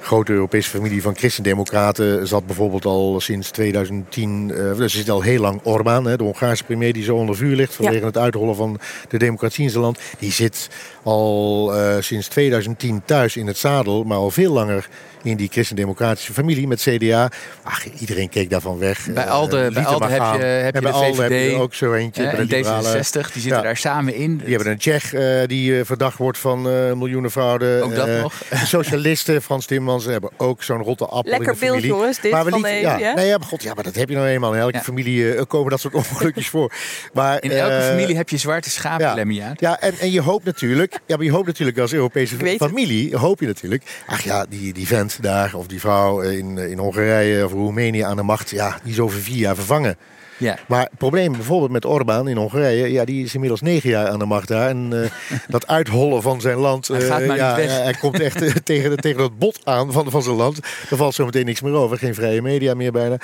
grote 0.00 0.32
Europese 0.32 0.70
familie 0.70 1.02
van 1.02 1.16
christendemocraten 1.16 2.26
zat 2.26 2.46
bijvoorbeeld 2.46 2.84
al 2.84 3.20
sinds 3.20 3.50
2010... 3.50 4.48
Uh, 4.48 4.56
dus 4.56 4.78
er 4.78 4.90
zit 4.90 5.10
al 5.10 5.22
heel 5.22 5.40
lang 5.40 5.60
Orbán, 5.62 6.04
de 6.04 6.16
Hongaarse 6.18 6.64
premier 6.64 6.92
die 6.92 7.04
zo 7.04 7.16
onder 7.16 7.36
vuur 7.36 7.56
ligt... 7.56 7.74
vanwege 7.74 8.04
het 8.04 8.18
uithollen 8.18 8.56
van 8.56 8.78
de 9.08 9.18
democratie 9.18 9.64
in 9.64 9.70
zijn 9.70 9.82
land. 9.82 9.98
Die 10.18 10.32
zit 10.32 10.68
al 11.02 11.70
uh, 11.76 11.96
sinds 12.00 12.28
2010 12.28 13.02
thuis 13.04 13.36
in 13.36 13.46
het 13.46 13.58
zadel, 13.58 14.04
maar 14.04 14.18
al 14.18 14.30
veel 14.30 14.52
langer 14.52 14.88
in 15.24 15.36
die 15.36 15.48
christendemocratische 15.52 16.32
familie 16.32 16.66
met 16.66 16.80
CDA. 16.80 17.30
Ach, 17.62 17.84
iedereen 18.00 18.28
keek 18.28 18.50
daarvan 18.50 18.78
weg. 18.78 19.06
Bij 19.14 19.26
Alde, 19.26 19.66
uh, 19.68 19.74
bij 19.74 19.84
Alde 19.84 20.06
heb 20.06 20.40
je, 20.40 20.46
heb 20.46 20.74
je 20.74 20.80
de 20.80 20.92
VVD. 20.92 21.18
Heb 21.18 21.50
je 21.50 21.56
ook 21.56 21.74
zo 21.74 21.92
eentje. 21.92 22.24
En 22.24 22.46
D66, 22.46 23.32
die 23.32 23.42
zitten 23.42 23.62
daar 23.62 23.76
samen 23.76 24.14
in. 24.14 24.36
Die 24.36 24.54
hebben 24.54 24.72
een 24.72 24.78
Tsjech 24.78 25.14
uh, 25.14 25.46
die 25.46 25.70
uh, 25.70 25.84
verdacht 25.84 26.18
wordt 26.18 26.38
van 26.38 26.70
uh, 26.70 26.92
miljoenen 26.92 27.30
fraude. 27.30 27.80
Ook 27.82 27.94
dat 27.94 28.08
nog. 28.08 28.34
De 28.50 28.56
socialisten, 28.56 29.42
Frans 29.42 29.66
Timmermans, 29.66 30.04
hebben 30.04 30.30
ook 30.36 30.62
zo'n 30.62 30.82
rotte 30.82 31.06
appel 31.06 31.30
Lekker 31.30 31.48
in 31.48 31.52
de 31.52 31.58
familie. 31.58 31.80
beeld 31.88 31.98
jongens, 31.98 32.20
dit 32.20 32.32
maar 32.32 32.44
we 32.44 32.50
van 32.50 32.60
ja, 32.60 32.98
ja? 32.98 33.14
Nee, 33.14 33.26
ja, 33.26 33.38
maar 33.38 33.46
god, 33.46 33.62
ja, 33.62 33.74
maar 33.74 33.84
dat 33.84 33.94
heb 33.94 34.08
je 34.08 34.14
nou 34.14 34.26
eenmaal. 34.26 34.54
In 34.54 34.60
elke 34.60 34.80
familie 34.80 35.44
komen 35.44 35.70
dat 35.70 35.80
soort 35.80 35.94
ongelukjes 35.94 36.48
voor. 36.48 36.72
Maar, 37.12 37.42
in 37.42 37.50
elke 37.50 37.86
familie 37.88 38.16
heb 38.16 38.28
je 38.28 38.36
zwarte 38.36 38.70
schapen, 38.70 39.32
ja. 39.32 39.52
Ja, 39.56 39.80
en, 39.80 39.94
en 39.98 40.10
je 40.10 40.20
hoopt 40.20 40.44
natuurlijk, 40.44 40.98
ja, 41.06 41.16
maar 41.16 41.24
je 41.24 41.30
hoopt 41.30 41.46
natuurlijk 41.46 41.78
als 41.78 41.92
Europese 41.92 42.56
familie, 42.58 43.16
hoop 43.16 43.40
je 43.40 43.46
natuurlijk, 43.46 43.82
ach 44.06 44.22
ja, 44.22 44.46
die, 44.48 44.72
die 44.72 44.86
vent 44.86 45.13
daar 45.22 45.54
of 45.54 45.66
die 45.66 45.80
vrouw 45.80 46.20
in, 46.20 46.58
in 46.58 46.78
Hongarije 46.78 47.44
of 47.44 47.52
Roemenië 47.52 48.00
aan 48.00 48.16
de 48.16 48.22
macht, 48.22 48.50
ja, 48.50 48.78
die 48.82 48.92
is 48.92 49.00
over 49.00 49.18
vier 49.18 49.36
jaar 49.36 49.54
vervangen. 49.54 49.96
Ja. 50.36 50.58
Maar 50.68 50.80
het 50.80 50.98
probleem 50.98 51.32
bijvoorbeeld 51.32 51.70
met 51.70 51.84
Orbán 51.84 52.28
in 52.28 52.36
Hongarije, 52.36 52.92
ja, 52.92 53.04
die 53.04 53.24
is 53.24 53.34
inmiddels 53.34 53.60
negen 53.60 53.90
jaar 53.90 54.08
aan 54.08 54.18
de 54.18 54.24
macht 54.24 54.48
daar. 54.48 54.68
En 54.68 54.90
uh, 54.92 55.06
dat 55.48 55.66
uithollen 55.66 56.22
van 56.22 56.40
zijn 56.40 56.56
land, 56.56 56.90
uh, 56.90 57.08
hij, 57.08 57.26
ja, 57.26 57.54
hij 57.56 57.94
komt 58.00 58.20
echt 58.20 58.64
tegen, 58.64 58.96
tegen 58.96 59.18
dat 59.18 59.38
bot 59.38 59.60
aan 59.64 59.92
van, 59.92 60.10
van 60.10 60.22
zijn 60.22 60.36
land. 60.36 60.58
Er 60.90 60.96
valt 60.96 61.14
zo 61.14 61.24
meteen 61.24 61.44
niks 61.44 61.60
meer 61.60 61.72
over, 61.72 61.98
geen 61.98 62.14
vrije 62.14 62.42
media 62.42 62.74
meer 62.74 62.92
bijna. 62.92 63.18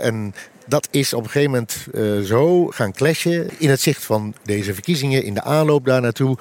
en 0.00 0.34
dat 0.66 0.88
is 0.90 1.12
op 1.12 1.24
een 1.24 1.30
gegeven 1.30 1.50
moment 1.50 1.86
uh, 1.94 2.20
zo 2.20 2.66
gaan 2.66 2.92
clashen. 2.92 3.48
In 3.58 3.70
het 3.70 3.80
zicht 3.80 4.04
van 4.04 4.34
deze 4.42 4.74
verkiezingen, 4.74 5.24
in 5.24 5.34
de 5.34 5.42
aanloop 5.42 5.84
daar 5.84 6.00
naartoe, 6.00 6.36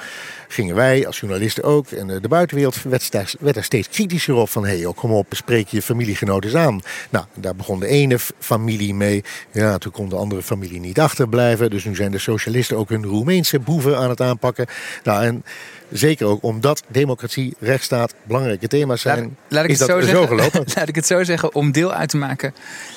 gingen 0.48 0.76
wij 0.76 1.08
als 1.08 1.20
journalisten 1.20 1.64
ook. 1.64 1.88
En 1.88 2.10
uh, 2.10 2.22
de 2.22 2.28
buitenwereld 2.28 2.84
werd, 2.84 3.12
daar, 3.12 3.34
werd 3.40 3.64
steeds 3.64 3.90
kritischer 3.90 4.36
op. 4.36 4.50
Van 4.50 4.66
hé, 4.66 4.82
hey, 4.82 4.94
kom 4.94 5.12
op, 5.12 5.28
spreek 5.30 5.68
je 5.68 5.82
familiegenoten 5.82 6.50
eens 6.50 6.60
aan. 6.60 6.82
Nou, 7.10 7.26
daar 7.34 7.56
begon 7.56 7.80
de 7.80 7.88
ene 7.88 8.20
familie 8.40 8.94
mee. 8.94 9.24
Ja, 9.52 9.78
toen 9.78 9.92
kon 9.92 10.10
de 10.10 10.16
andere 10.16 10.42
familie 10.42 10.80
niet 10.80 11.00
achterblijven. 11.00 11.70
Dus 11.70 11.86
nu 11.86 11.96
zijn 11.96 12.12
de 12.12 12.20
socialisten 12.20 12.78
ook 12.78 12.90
hun 12.90 13.06
Roemeense 13.06 13.60
boeven 13.60 13.98
aan 13.98 14.10
het 14.10 14.22
aanpakken. 14.22 14.66
Nou, 15.04 15.24
en 15.24 15.44
zeker 15.92 16.28
ook 16.28 16.44
omdat 16.44 16.84
democratie, 16.88 17.56
rechtsstaat 17.60 18.14
belangrijke 18.24 18.68
thema's 18.68 19.02
zijn. 19.02 19.20
Laat, 19.20 19.32
laat 19.48 19.64
ik 19.64 19.70
is 19.70 19.80
het 19.80 19.88
dat 19.88 19.98
zo, 19.98 20.06
zo 20.06 20.12
zeggen, 20.12 20.28
gelopen? 20.28 20.64
laat 20.76 20.88
ik 20.88 20.96
het 20.96 21.06
zo 21.06 21.24
zeggen, 21.24 21.56
om 21.56 21.72
deel 21.72 21.94
uit 21.94 22.10
te 22.10 22.18
maken 22.18 22.54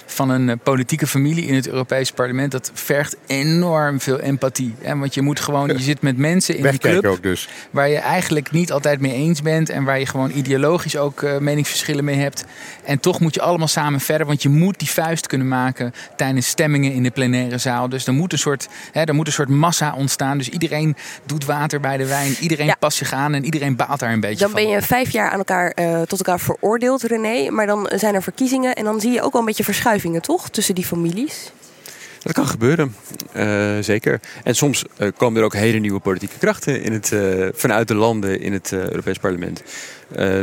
van 0.07 0.31
een 0.31 0.49
uh, 0.49 0.55
politieke 0.63 1.07
familie 1.07 1.47
in 1.47 1.55
het 1.55 1.69
Europese 1.69 2.13
parlement, 2.13 2.53
dat 2.53 2.71
vergt 2.75 3.17
enorm 3.27 4.01
veel 4.01 4.21
empathie. 4.21 4.75
Hè? 4.81 4.97
Want 4.97 5.15
je 5.15 5.23
moet 5.23 5.41
gewoon, 5.41 5.69
je 5.69 5.79
zit 5.79 6.03
met 6.03 6.17
mensen 6.17 6.57
in 6.57 6.67
een 6.67 6.79
club 6.79 7.07
ook 7.07 7.23
dus. 7.23 7.49
waar 7.71 7.89
je 7.89 7.99
eigenlijk 7.99 8.51
niet 8.51 8.73
altijd 8.73 9.01
mee 9.01 9.13
eens 9.13 9.43
bent 9.43 9.69
en 9.69 9.85
waar 9.85 9.99
je 9.99 10.07
gewoon 10.07 10.31
ideologisch 10.31 10.97
ook 10.97 11.23
uh, 11.23 11.39
meningsverschillen 11.39 12.05
mee 12.05 12.17
hebt. 12.17 12.45
En 12.85 13.01
toch 13.01 13.21
moet 13.21 13.35
je 13.35 13.41
allemaal 13.41 13.69
samen 13.69 14.01
verder, 14.01 14.27
want 14.27 14.43
je 14.43 14.49
moet 14.49 14.79
die 14.79 14.91
vuist 14.91 15.27
kunnen 15.27 15.49
maken 15.49 15.93
tijdens 16.17 16.47
stemmingen 16.47 16.93
in 16.93 17.03
de 17.03 17.11
plenaire 17.11 17.59
zaal. 17.59 17.89
Dus 17.89 18.07
er 18.07 18.13
moet 18.13 18.33
een 18.33 18.39
soort, 18.39 18.69
hè, 18.93 19.03
er 19.03 19.15
moet 19.15 19.27
een 19.27 19.33
soort 19.33 19.49
massa 19.49 19.95
ontstaan. 19.95 20.39
Dus 20.39 20.49
iedereen 20.49 20.97
doet 21.25 21.45
water 21.45 21.81
bij 21.81 21.97
de 21.97 22.07
wijn, 22.07 22.37
iedereen 22.41 22.67
ja. 22.67 22.77
past 22.79 22.97
zich 22.97 23.13
aan 23.13 23.35
en 23.35 23.45
iedereen 23.45 23.77
baalt 23.77 24.01
daar 24.01 24.13
een 24.13 24.21
beetje 24.21 24.39
dan 24.39 24.51
van. 24.51 24.61
ben 24.63 24.71
je 24.71 24.83
vijf 24.83 25.11
jaar 25.11 25.31
aan 25.31 25.39
elkaar, 25.39 25.73
uh, 25.79 26.01
tot 26.01 26.19
elkaar 26.19 26.41
veroordeeld, 26.41 27.03
René. 27.03 27.51
Maar 27.51 27.67
dan 27.67 27.91
zijn 27.95 28.15
er 28.15 28.23
verkiezingen 28.23 28.75
en 28.75 28.85
dan 28.85 29.01
zie 29.01 29.13
je 29.13 29.23
ook 29.23 29.33
wel 29.33 29.41
een 29.41 29.47
beetje 29.47 29.65
toch? 30.23 30.51
Tussen 30.51 30.75
die 30.75 30.85
families. 30.85 31.53
Dat 32.27 32.35
kan 32.35 32.47
gebeuren, 32.47 32.95
uh, 33.37 33.77
zeker. 33.81 34.21
En 34.45 34.55
soms 34.55 34.85
uh, 34.99 35.09
komen 35.17 35.39
er 35.39 35.45
ook 35.45 35.55
hele 35.55 35.79
nieuwe 35.79 36.01
politieke 36.01 36.39
krachten 36.39 36.83
in 36.83 36.93
het, 36.93 37.11
uh, 37.11 37.49
vanuit 37.53 37.89
de 37.89 37.95
landen 37.95 38.41
in 38.41 38.53
het 38.53 38.73
Europees 38.73 39.19
Parlement. 39.19 39.63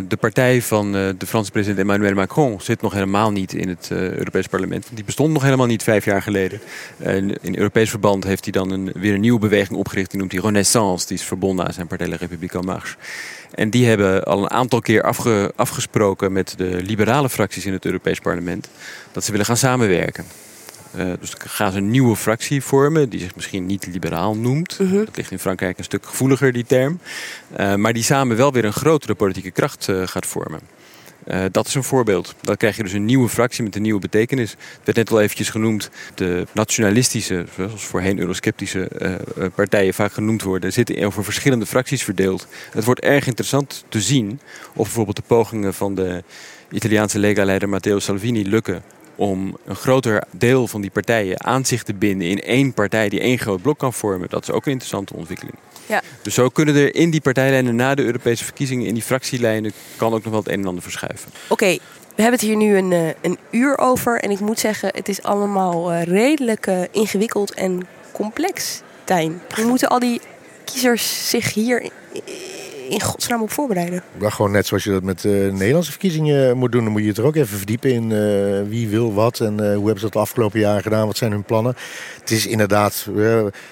de 0.08 0.18
partij 0.20 0.62
van 0.62 0.92
de 0.92 1.26
Franse 1.26 1.52
president 1.52 1.80
Emmanuel 1.80 2.14
Macron 2.14 2.62
zit 2.62 2.82
nog 2.82 2.94
helemaal 2.94 3.32
niet 3.32 3.54
in 3.54 3.70
het 3.70 3.88
Europees 3.92 4.48
Parlement. 4.48 4.88
Die 4.94 5.04
bestond 5.04 5.34
nog 5.34 5.44
helemaal 5.44 5.66
niet 5.66 5.84
vijf 5.84 6.06
jaar 6.06 6.22
geleden. 6.22 6.60
in 7.42 7.58
Europees 7.58 7.90
verband 7.90 8.24
heeft 8.24 8.44
hij 8.44 8.52
dan 8.52 8.72
een, 8.72 8.92
weer 8.94 9.14
een 9.14 9.22
nieuwe 9.22 9.40
beweging 9.40 9.80
opgericht. 9.80 10.10
Die 10.10 10.20
noemt 10.20 10.32
hij 10.32 10.42
Renaissance. 10.42 11.08
Die 11.08 11.18
is 11.18 11.24
verbonden 11.24 11.66
aan 11.66 11.74
zijn 11.74 11.88
partij 11.88 12.08
La 12.08 12.16
République 12.16 12.60
En 12.60 12.66
Marche. 12.66 12.96
En 13.56 13.70
die 13.70 13.88
hebben 13.88 14.24
al 14.24 14.44
een 14.44 14.50
aantal 14.50 14.82
keer 14.82 15.04
afge, 15.04 15.54
afgesproken 15.56 16.32
met 16.32 16.54
de 16.58 16.82
liberale 16.84 17.30
fracties 17.30 17.66
in 17.66 17.74
het 17.74 17.86
Europees 17.86 18.20
Parlement 18.20 18.70
dat 19.12 19.24
ze 19.24 19.32
willen 19.32 19.46
gaan 19.46 19.58
samenwerken. 19.58 20.26
Uh, 20.96 21.14
dus 21.20 21.32
dan 21.32 21.50
gaan 21.50 21.72
ze 21.72 21.78
een 21.78 21.90
nieuwe 21.90 22.16
fractie 22.16 22.64
vormen, 22.64 23.10
die 23.10 23.20
zich 23.20 23.36
misschien 23.36 23.66
niet 23.66 23.86
liberaal 23.86 24.36
noemt. 24.36 24.80
Mhm. 24.80 24.98
Dat 24.98 25.18
ligt 25.18 25.32
in 25.32 25.40
Frankrijk 25.40 25.78
een 25.78 25.84
stuk 25.84 26.06
gevoeliger, 26.06 26.54
die 26.54 26.66
term. 26.66 27.00
Uh, 27.60 27.76
maar 27.76 27.94
die 27.94 28.04
samen 28.04 28.38
wel 28.38 28.52
weer 28.52 28.66
een 28.66 28.74
grotere 28.74 29.16
politieke 29.16 29.52
kracht 29.52 29.88
uh, 29.88 30.08
gaat 30.08 30.26
vormen. 30.26 30.60
Dat 31.52 31.68
is 31.68 31.76
een 31.76 31.84
voorbeeld. 31.84 32.36
Dan 32.42 32.58
krijg 32.58 32.76
je 32.76 32.84
dus 32.84 32.94
een 32.94 33.06
nieuwe 33.06 33.30
fractie 33.30 33.64
met 33.64 33.76
een 33.76 33.82
nieuwe 33.82 34.00
betekenis. 34.00 34.52
Het 34.52 34.80
werd 34.84 34.98
net 34.98 35.12
al 35.12 35.22
eventjes 35.22 35.50
genoemd. 35.50 35.90
De 36.16 36.48
nationalistische, 36.52 37.46
zoals 37.56 37.84
voorheen 37.84 38.20
eurosceptische 38.20 38.90
partijen 39.56 39.94
vaak 39.94 40.14
genoemd 40.14 40.42
worden, 40.44 40.74
zitten 40.74 41.06
over 41.06 41.24
verschillende 41.24 41.66
fracties 41.66 42.04
verdeeld. 42.04 42.48
Het 42.72 42.84
wordt 42.84 43.02
erg 43.02 43.28
interessant 43.28 43.86
te 43.90 44.02
zien 44.02 44.40
of 44.74 44.84
bijvoorbeeld 44.84 45.16
de 45.16 45.24
pogingen 45.28 45.74
van 45.74 45.96
de 45.96 46.24
Italiaanse 46.72 47.20
Lega-leider 47.20 47.70
Matteo 47.70 48.00
Salvini 48.00 48.50
lukken 48.50 48.84
om 49.16 49.58
een 49.66 49.76
groter 49.76 50.24
deel 50.32 50.68
van 50.68 50.82
die 50.82 50.92
partijen 50.92 51.44
aan 51.44 51.66
zich 51.66 51.84
te 51.84 51.94
binden 51.94 52.28
in 52.28 52.42
één 52.42 52.74
partij 52.74 53.10
die 53.10 53.20
één 53.20 53.40
groot 53.40 53.62
blok 53.62 53.78
kan 53.78 53.94
vormen. 53.94 54.30
Dat 54.30 54.44
is 54.44 54.52
ook 54.52 54.66
een 54.66 54.72
interessante 54.72 55.14
ontwikkeling. 55.14 55.56
Ja. 55.86 56.02
Dus 56.22 56.34
zo 56.34 56.50
kunnen 56.50 56.76
er 56.76 56.96
in 56.96 57.10
die 57.10 57.22
partijlijnen 57.22 57.76
na 57.76 57.96
de 57.96 58.04
Europese 58.04 58.44
verkiezingen, 58.44 58.88
in 58.88 58.94
die 58.94 59.04
fractielijnen, 59.04 59.72
kan 59.96 60.14
ook 60.14 60.24
nog 60.24 60.32
wel 60.32 60.42
het 60.42 60.52
een 60.52 60.60
en 60.60 60.68
ander 60.68 60.84
verschuiven. 60.84 61.32
Oké, 61.44 61.54
okay, 61.54 61.80
we 62.16 62.22
hebben 62.22 62.40
het 62.40 62.50
hier 62.50 62.58
nu 62.58 62.78
een, 62.78 62.92
uh, 62.92 63.08
een 63.22 63.38
uur 63.52 63.78
over. 63.78 64.20
En 64.20 64.32
ik 64.32 64.40
moet 64.40 64.60
zeggen, 64.60 64.90
het 64.96 65.10
is 65.10 65.24
allemaal 65.24 65.94
uh, 65.94 66.04
redelijk 66.04 66.68
uh, 66.68 66.82
ingewikkeld 66.92 67.54
en 67.54 67.88
complex, 68.12 68.82
Tijn. 69.04 69.42
Hoe 69.56 69.66
moeten 69.66 69.90
al 69.90 70.00
die 70.00 70.22
kiezers 70.66 71.30
zich 71.30 71.54
hier 71.54 71.90
in 72.90 73.02
godsnaam 73.02 73.42
op 73.42 73.52
voorbereiden? 73.52 74.04
Ja, 74.20 74.30
gewoon 74.30 74.52
net 74.52 74.66
zoals 74.66 74.84
je 74.84 74.92
dat 74.92 75.04
met 75.04 75.24
uh, 75.24 75.52
Nederlandse 75.52 75.92
verkiezingen 75.92 76.58
moet 76.58 76.72
doen. 76.72 76.84
Dan 76.84 76.92
moet 76.92 77.02
je 77.02 77.08
het 77.08 77.18
er 77.18 77.26
ook 77.26 77.36
even 77.36 77.58
verdiepen 77.58 77.94
in 77.94 78.10
uh, 78.10 78.70
wie 78.70 78.88
wil 78.88 79.14
wat 79.14 79.40
en 79.40 79.58
hoe 79.58 79.66
hebben 79.66 79.96
ze 79.96 80.02
dat 80.02 80.14
de 80.14 80.20
afgelopen 80.20 80.60
jaren 80.60 80.82
gedaan. 80.82 81.08
Wat 81.08 81.18
zijn 81.18 81.32
hun 81.32 81.44
plannen? 81.44 81.76
Het 82.20 82.32
is 82.32 82.48
inderdaad 82.48 83.08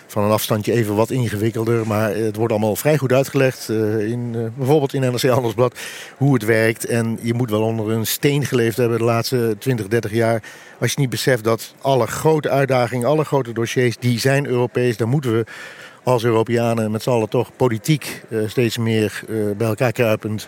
van 0.07 0.23
een 0.23 0.31
afstandje 0.31 0.73
even 0.73 0.95
wat 0.95 1.09
ingewikkelder. 1.09 1.87
Maar 1.87 2.15
het 2.15 2.35
wordt 2.35 2.51
allemaal 2.51 2.75
vrij 2.75 2.97
goed 2.97 3.11
uitgelegd. 3.11 3.69
in, 3.69 4.51
bijvoorbeeld 4.57 4.93
in 4.93 5.01
NRC 5.01 5.21
Handelsblad 5.21 5.79
hoe 6.17 6.33
het 6.33 6.45
werkt. 6.45 6.85
En 6.85 7.19
je 7.21 7.33
moet 7.33 7.49
wel 7.49 7.61
onder 7.61 7.91
een 7.91 8.07
steen 8.07 8.45
geleefd 8.45 8.77
hebben 8.77 8.97
de 8.97 9.03
laatste 9.03 9.55
20, 9.59 9.87
30 9.87 10.11
jaar. 10.11 10.43
Als 10.79 10.91
je 10.91 10.99
niet 10.99 11.09
beseft 11.09 11.43
dat 11.43 11.73
alle 11.81 12.07
grote 12.07 12.49
uitdagingen, 12.49 13.07
alle 13.07 13.25
grote 13.25 13.53
dossiers, 13.53 13.97
die 13.97 14.19
zijn 14.19 14.45
Europees. 14.45 14.97
Daar 14.97 15.07
moeten 15.07 15.33
we 15.33 15.45
als 16.03 16.23
Europeanen 16.23 16.91
met 16.91 17.01
z'n 17.01 17.09
allen 17.09 17.29
toch 17.29 17.49
politiek 17.55 18.21
uh, 18.29 18.49
steeds 18.49 18.77
meer 18.77 19.21
uh, 19.29 19.51
bij 19.57 19.67
elkaar 19.67 19.91
kruipend 19.91 20.47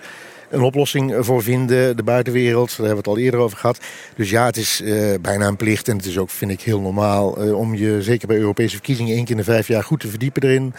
een 0.49 0.62
oplossing 0.62 1.16
voor 1.20 1.43
vinden. 1.43 1.97
De 1.97 2.04
buitenwereld, 2.04 2.68
daar 2.70 2.86
hebben 2.86 3.04
we 3.04 3.10
het 3.10 3.18
al 3.20 3.24
eerder 3.24 3.39
over 3.39 3.58
gehad. 3.58 3.80
Dus 4.16 4.30
ja, 4.30 4.45
het 4.45 4.58
is 4.58 4.84
bijna 5.22 5.47
een 5.47 5.56
plicht 5.56 5.88
en 5.88 5.97
het 5.97 6.06
is 6.06 6.18
ook, 6.18 6.30
vind 6.30 6.51
ik, 6.51 6.62
heel 6.62 6.80
normaal 6.80 7.30
om 7.56 7.76
je 7.76 8.01
zeker 8.01 8.28
bij 8.28 8.38
Europese 8.38 8.76
verkiezingen 8.76 9.16
één 9.16 9.24
keer 9.24 9.32
in 9.32 9.38
de 9.38 9.43
vijf 9.43 9.68
jaar 9.68 9.84
goed 9.84 9.99
te 9.99 10.08
verdiepen 10.08 10.43
erin. 10.43 10.74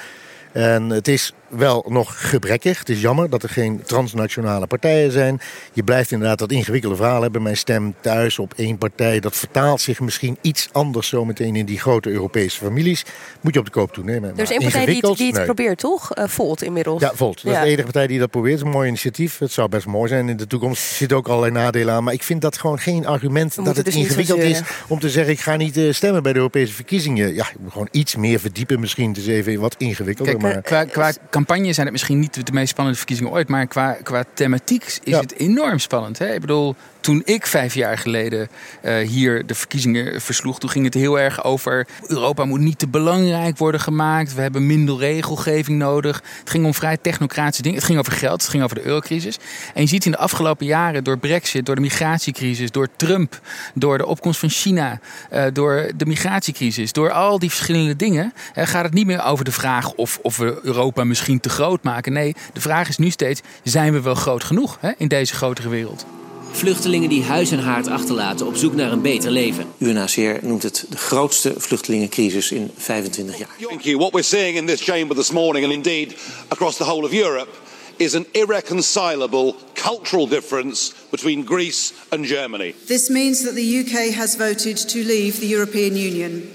En 0.52 0.90
het 0.90 1.08
is 1.08 1.32
wel 1.56 1.84
nog 1.88 2.30
gebrekkig. 2.30 2.78
Het 2.78 2.88
is 2.88 3.00
jammer 3.00 3.30
dat 3.30 3.42
er 3.42 3.48
geen 3.48 3.82
transnationale 3.82 4.66
partijen 4.66 5.12
zijn. 5.12 5.40
Je 5.72 5.82
blijft 5.82 6.10
inderdaad 6.10 6.38
dat 6.38 6.52
ingewikkelde 6.52 6.96
verhaal 6.96 7.22
hebben. 7.22 7.42
Mijn 7.42 7.56
stem 7.56 7.94
thuis 8.00 8.38
op 8.38 8.52
één 8.56 8.78
partij. 8.78 9.20
Dat 9.20 9.36
vertaalt 9.36 9.80
zich 9.80 10.00
misschien 10.00 10.38
iets 10.40 10.68
anders 10.72 11.08
zometeen 11.08 11.56
in 11.56 11.66
die 11.66 11.78
grote 11.78 12.10
Europese 12.10 12.58
families. 12.58 13.04
Moet 13.40 13.54
je 13.54 13.58
op 13.58 13.64
de 13.64 13.70
koop 13.70 13.92
toenemen. 13.92 14.30
Er 14.36 14.42
is 14.42 14.50
één 14.50 14.62
partij 14.62 14.86
die 14.86 15.06
het, 15.06 15.16
die 15.16 15.32
het 15.32 15.44
probeert, 15.44 15.78
toch? 15.78 16.16
Uh, 16.16 16.24
Volt 16.26 16.62
inmiddels. 16.62 17.00
Ja, 17.00 17.12
Volt. 17.14 17.42
Dat 17.42 17.52
is 17.52 17.60
de 17.60 17.66
enige 17.66 17.82
partij 17.82 18.06
die 18.06 18.18
dat 18.18 18.30
probeert. 18.30 18.60
Een 18.60 18.68
mooi 18.68 18.88
initiatief. 18.88 19.38
Het 19.38 19.52
zou 19.52 19.68
best 19.68 19.86
mooi 19.86 20.08
zijn 20.08 20.28
in 20.28 20.36
de 20.36 20.46
toekomst. 20.46 20.90
Er 20.90 20.96
zitten 20.96 21.16
ook 21.16 21.28
allerlei 21.28 21.52
nadelen 21.52 21.94
aan. 21.94 22.04
Maar 22.04 22.14
ik 22.14 22.22
vind 22.22 22.40
dat 22.40 22.58
gewoon 22.58 22.78
geen 22.78 23.06
argument 23.06 23.64
dat 23.64 23.76
het 23.76 23.84
dus 23.84 23.94
ingewikkeld 23.94 24.38
is 24.40 24.60
om 24.88 25.00
te 25.00 25.10
zeggen... 25.10 25.32
ik 25.32 25.40
ga 25.40 25.56
niet 25.56 25.76
uh, 25.76 25.92
stemmen 25.92 26.22
bij 26.22 26.32
de 26.32 26.38
Europese 26.38 26.72
verkiezingen. 26.72 27.34
Ja, 27.34 27.46
moet 27.58 27.72
gewoon 27.72 27.88
iets 27.90 28.16
meer 28.16 28.40
verdiepen 28.40 28.80
misschien. 28.80 29.08
Het 29.08 29.16
is 29.16 29.26
even 29.26 29.60
wat 29.60 29.74
ingewikkelder. 29.78 30.36
Kijk, 30.36 30.54
maar... 30.54 30.62
qua, 30.62 30.84
qua 30.84 31.12
campagne 31.44 31.72
zijn 31.72 31.86
het 31.86 31.94
misschien 31.94 32.18
niet 32.18 32.46
de 32.46 32.52
meest 32.52 32.68
spannende 32.68 32.98
verkiezingen 32.98 33.32
ooit. 33.32 33.48
Maar 33.48 33.66
qua, 33.66 33.96
qua 34.02 34.24
thematiek 34.34 34.98
is 35.02 35.16
het 35.16 35.34
enorm 35.38 35.78
spannend. 35.78 36.18
Hè? 36.18 36.34
Ik 36.34 36.40
bedoel, 36.40 36.76
toen 37.00 37.22
ik 37.24 37.46
vijf 37.46 37.74
jaar 37.74 37.98
geleden 37.98 38.48
uh, 38.82 39.08
hier 39.08 39.46
de 39.46 39.54
verkiezingen 39.54 40.20
versloeg, 40.20 40.58
toen 40.58 40.70
ging 40.70 40.84
het 40.84 40.94
heel 40.94 41.18
erg 41.18 41.44
over 41.44 41.86
Europa 42.06 42.44
moet 42.44 42.60
niet 42.60 42.78
te 42.78 42.88
belangrijk 42.88 43.58
worden 43.58 43.80
gemaakt. 43.80 44.34
We 44.34 44.40
hebben 44.40 44.66
minder 44.66 44.98
regelgeving 44.98 45.78
nodig. 45.78 46.22
Het 46.38 46.50
ging 46.50 46.64
om 46.64 46.74
vrij 46.74 46.96
technocratische 46.96 47.62
dingen. 47.62 47.78
Het 47.78 47.86
ging 47.86 47.98
over 47.98 48.12
geld, 48.12 48.40
het 48.40 48.50
ging 48.50 48.62
over 48.62 48.76
de 48.76 48.84
eurocrisis. 48.84 49.38
En 49.74 49.82
je 49.82 49.88
ziet 49.88 50.04
in 50.04 50.10
de 50.10 50.18
afgelopen 50.18 50.66
jaren 50.66 51.04
door 51.04 51.18
Brexit, 51.18 51.66
door 51.66 51.74
de 51.74 51.80
migratiecrisis, 51.80 52.70
door 52.70 52.88
Trump, 52.96 53.40
door 53.74 53.98
de 53.98 54.06
opkomst 54.06 54.40
van 54.40 54.50
China, 54.50 55.00
uh, 55.32 55.44
door 55.52 55.90
de 55.96 56.06
migratiecrisis, 56.06 56.92
door 56.92 57.10
al 57.10 57.38
die 57.38 57.50
verschillende 57.50 57.96
dingen, 57.96 58.32
uh, 58.54 58.66
gaat 58.66 58.84
het 58.84 58.94
niet 58.94 59.06
meer 59.06 59.24
over 59.24 59.44
de 59.44 59.52
vraag 59.52 59.92
of, 59.92 60.18
of 60.22 60.36
we 60.36 60.58
Europa 60.62 61.04
misschien 61.04 61.23
te 61.40 61.48
groot 61.48 61.82
maken. 61.82 62.12
Nee, 62.12 62.34
de 62.52 62.60
vraag 62.60 62.88
is 62.88 62.98
nu 62.98 63.10
steeds: 63.10 63.40
zijn 63.62 63.92
we 63.92 64.00
wel 64.00 64.14
groot 64.14 64.44
genoeg 64.44 64.78
hè, 64.80 64.90
in 64.98 65.08
deze 65.08 65.34
grotere 65.34 65.68
wereld? 65.68 66.06
Vluchtelingen 66.50 67.08
die 67.08 67.22
huis 67.22 67.50
en 67.50 67.58
haard 67.58 67.86
achterlaten 67.86 68.46
op 68.46 68.56
zoek 68.56 68.74
naar 68.74 68.92
een 68.92 69.02
beter 69.02 69.30
leven. 69.30 69.66
UNHCR 69.78 70.46
noemt 70.46 70.62
het 70.62 70.84
de 70.88 70.96
grootste 70.96 71.54
vluchtelingencrisis 71.56 72.52
in 72.52 72.70
25 72.76 73.38
jaar. 73.38 73.48
Thank 73.60 73.80
you. 73.80 73.96
What 73.96 74.12
we're 74.12 74.22
seeing 74.22 74.56
in 74.56 74.66
this 74.66 74.82
chamber 74.82 75.16
this 75.16 75.30
morning 75.30 75.64
and 75.64 75.74
indeed 75.74 76.16
across 76.48 76.76
the 76.76 76.84
whole 76.84 77.04
of 77.04 77.12
Europe 77.12 77.48
is 77.96 78.14
an 78.14 78.26
irreconcilable 78.32 79.54
cultural 79.72 80.28
difference 80.28 80.92
between 81.10 81.46
Greece 81.46 81.92
and 82.08 82.26
Germany. 82.26 82.74
This 82.86 83.08
means 83.08 83.42
that 83.42 83.54
the 83.54 83.78
UK 83.80 84.14
has 84.14 84.36
voted 84.36 84.88
to 84.88 84.98
leave 84.98 85.38
the 85.40 85.48
European 85.48 85.96
Union. 85.96 86.50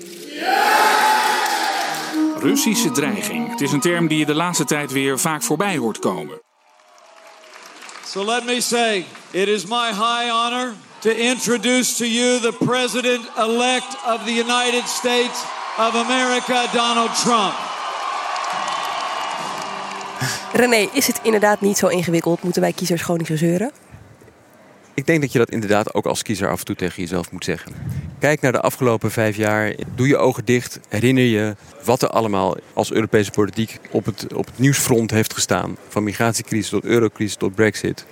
Russische 2.39 2.91
dreiging. 2.91 3.49
Het 3.49 3.61
is 3.61 3.71
een 3.71 3.79
term 3.79 4.07
die 4.07 4.17
je 4.17 4.25
de 4.25 4.35
laatste 4.35 4.65
tijd 4.65 4.91
weer 4.91 5.19
vaak 5.19 5.43
voorbij 5.43 5.77
hoort 5.77 5.99
komen. 5.99 6.41
So 8.05 8.25
let 8.25 8.45
me 8.45 8.61
say, 8.61 9.05
it 9.31 9.47
is 9.47 9.65
my 9.65 9.87
high 9.87 10.31
honor 10.31 10.73
to 10.99 11.09
introduce 11.09 11.95
to 11.95 12.05
you 12.05 12.39
the 12.39 12.53
President 12.65 13.29
elect 13.37 13.97
of 14.05 14.23
the 14.25 14.33
United 14.33 14.87
States 14.87 15.43
of 15.77 15.95
America, 15.95 16.65
Donald 16.73 17.19
Trump. 17.21 17.53
René, 20.53 20.89
is 20.93 21.07
het 21.07 21.19
inderdaad 21.23 21.61
niet 21.61 21.77
zo 21.77 21.87
ingewikkeld? 21.87 22.43
Moeten 22.43 22.61
wij 22.61 22.73
kiezers 22.73 23.01
gewoon 23.01 23.17
niet 23.17 23.27
zo 23.27 23.35
zeuren? 23.35 23.71
Ik 24.99 25.05
denk 25.05 25.21
dat 25.21 25.31
je 25.31 25.37
dat 25.37 25.49
inderdaad 25.49 25.93
ook 25.93 26.05
als 26.05 26.21
kiezer 26.21 26.49
af 26.49 26.59
en 26.59 26.65
toe 26.65 26.75
tegen 26.75 27.01
jezelf 27.01 27.31
moet 27.31 27.43
zeggen. 27.43 27.71
Kijk 28.19 28.41
naar 28.41 28.51
de 28.51 28.61
afgelopen 28.61 29.11
vijf 29.11 29.35
jaar. 29.35 29.75
Doe 29.95 30.07
je 30.07 30.17
ogen 30.17 30.45
dicht. 30.45 30.79
Herinner 30.89 31.23
je 31.23 31.55
wat 31.83 32.01
er 32.01 32.09
allemaal 32.09 32.57
als 32.73 32.91
Europese 32.91 33.31
politiek 33.31 33.79
op 33.91 34.05
het, 34.05 34.33
op 34.33 34.45
het 34.45 34.59
nieuwsfront 34.59 35.11
heeft 35.11 35.33
gestaan. 35.33 35.77
Van 35.87 36.03
migratiecrisis 36.03 36.69
tot 36.69 36.83
eurocrisis 36.83 37.35
tot 37.35 37.55
brexit. 37.55 38.05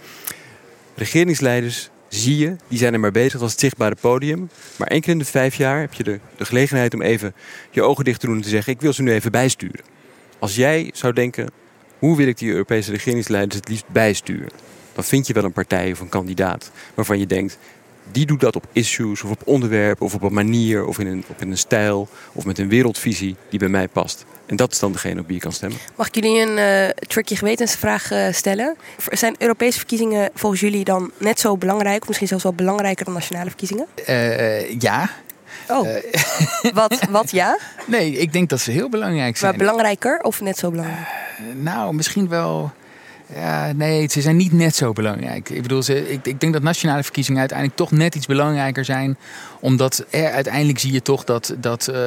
Regeringsleiders 0.96 1.90
zie 2.08 2.38
je, 2.38 2.56
die 2.68 2.78
zijn 2.78 2.94
er 2.94 3.00
maar 3.00 3.12
bezig 3.12 3.42
als 3.42 3.52
het 3.52 3.60
zichtbare 3.60 3.96
podium. 4.02 4.50
Maar 4.76 4.88
één 4.88 5.02
keer 5.02 5.14
in 5.14 5.20
de 5.20 5.26
vijf 5.26 5.56
jaar 5.56 5.80
heb 5.80 5.94
je 5.94 6.04
de, 6.04 6.20
de 6.38 6.46
gelegenheid 6.46 6.94
om 6.94 7.02
even 7.02 7.34
je 7.72 7.82
ogen 7.82 8.04
dicht 8.04 8.20
te 8.20 8.26
doen 8.26 8.36
en 8.36 8.42
te 8.42 8.50
zeggen: 8.50 8.74
Ik 8.74 8.82
wil 8.82 8.94
ze 8.94 9.02
nu 9.02 9.12
even 9.12 9.32
bijsturen. 9.32 9.82
Als 10.40 10.56
jij 10.56 10.90
zou 10.94 11.14
denken: 11.14 11.50
hoe 12.00 12.18
wil 12.18 12.28
ik 12.28 12.38
die 12.38 12.52
Europese 12.52 12.92
regeringsleiders 12.92 13.56
het 13.56 13.70
liefst 13.70 13.88
bijsturen? 13.88 14.50
Dan 14.98 15.06
vind 15.06 15.28
je 15.28 15.34
wel 15.34 15.44
een 15.44 15.52
partij 15.52 15.92
of 15.92 16.00
een 16.00 16.10
kandidaat 16.10 16.72
waarvan 16.94 17.20
je 17.20 17.26
denkt: 17.26 17.58
die 18.12 18.26
doet 18.26 18.40
dat 18.40 18.56
op 18.56 18.66
issues 18.72 19.24
of 19.24 19.30
op 19.30 19.42
onderwerpen 19.46 20.06
of 20.06 20.14
op 20.14 20.22
een 20.22 20.34
manier 20.34 20.86
of 20.86 21.00
in 21.00 21.08
een, 21.08 21.24
op 21.28 21.42
in 21.42 21.52
een 21.52 21.58
stijl 21.58 22.08
of 22.34 22.46
met 22.46 22.58
een 22.58 22.70
wereldvisie 22.70 23.36
die 23.50 23.60
bij 23.60 23.68
mij 23.68 23.88
past. 23.88 24.26
En 24.46 24.56
dat 24.56 24.72
is 24.72 24.80
dan 24.80 24.92
degene 24.92 25.20
op 25.20 25.26
wie 25.26 25.36
je 25.36 25.42
kan 25.42 25.52
stemmen. 25.52 25.80
Mag 25.96 26.08
ik 26.08 26.16
jullie 26.16 26.42
een 26.42 26.58
uh, 26.58 26.90
tricky 26.90 27.36
gewetensvraag 27.36 28.12
uh, 28.12 28.28
stellen? 28.32 28.76
Zijn 29.10 29.36
Europese 29.38 29.78
verkiezingen 29.78 30.30
volgens 30.34 30.62
jullie 30.62 30.84
dan 30.84 31.12
net 31.18 31.40
zo 31.40 31.58
belangrijk, 31.58 32.02
of 32.02 32.08
misschien 32.08 32.28
zelfs 32.28 32.44
wel 32.44 32.54
belangrijker 32.54 33.06
dan 33.06 33.14
nationale 33.14 33.50
verkiezingen? 33.50 33.88
Uh, 34.10 34.80
ja. 34.80 35.10
Oh, 35.68 35.88
wat, 36.74 37.08
wat 37.10 37.32
ja? 37.32 37.58
Nee, 37.86 38.12
ik 38.12 38.34
denk 38.34 38.50
dat 38.50 38.60
ze 38.60 38.72
heel 38.72 38.90
belangrijk 38.90 39.38
zijn. 39.38 39.50
Maar 39.52 39.60
belangrijker 39.66 40.20
of 40.20 40.42
net 40.42 40.58
zo 40.58 40.72
belangrijk? 40.72 41.08
nou, 41.54 41.94
misschien 41.94 42.30
wel. 42.30 42.72
Ja, 43.36 43.72
nee, 43.72 44.10
ze 44.10 44.22
zijn 44.22 44.36
niet 44.36 44.54
net 44.54 44.76
zo 44.76 44.94
belangrijk. 44.94 45.50
Ik 45.50 45.62
bedoel, 45.62 45.84
ze, 45.84 46.12
ik, 46.12 46.26
ik 46.26 46.40
denk 46.40 46.54
dat 46.54 46.62
nationale 46.62 47.04
verkiezingen 47.04 47.40
uiteindelijk 47.40 47.78
toch 47.78 47.92
net 47.92 48.16
iets 48.16 48.26
belangrijker 48.26 48.86
zijn 48.86 49.18
omdat 49.60 50.06
uiteindelijk 50.12 50.80
zie 50.80 50.92
je 50.92 51.02
toch 51.02 51.24
dat, 51.24 51.56
dat 51.58 51.90
uh, 51.92 51.98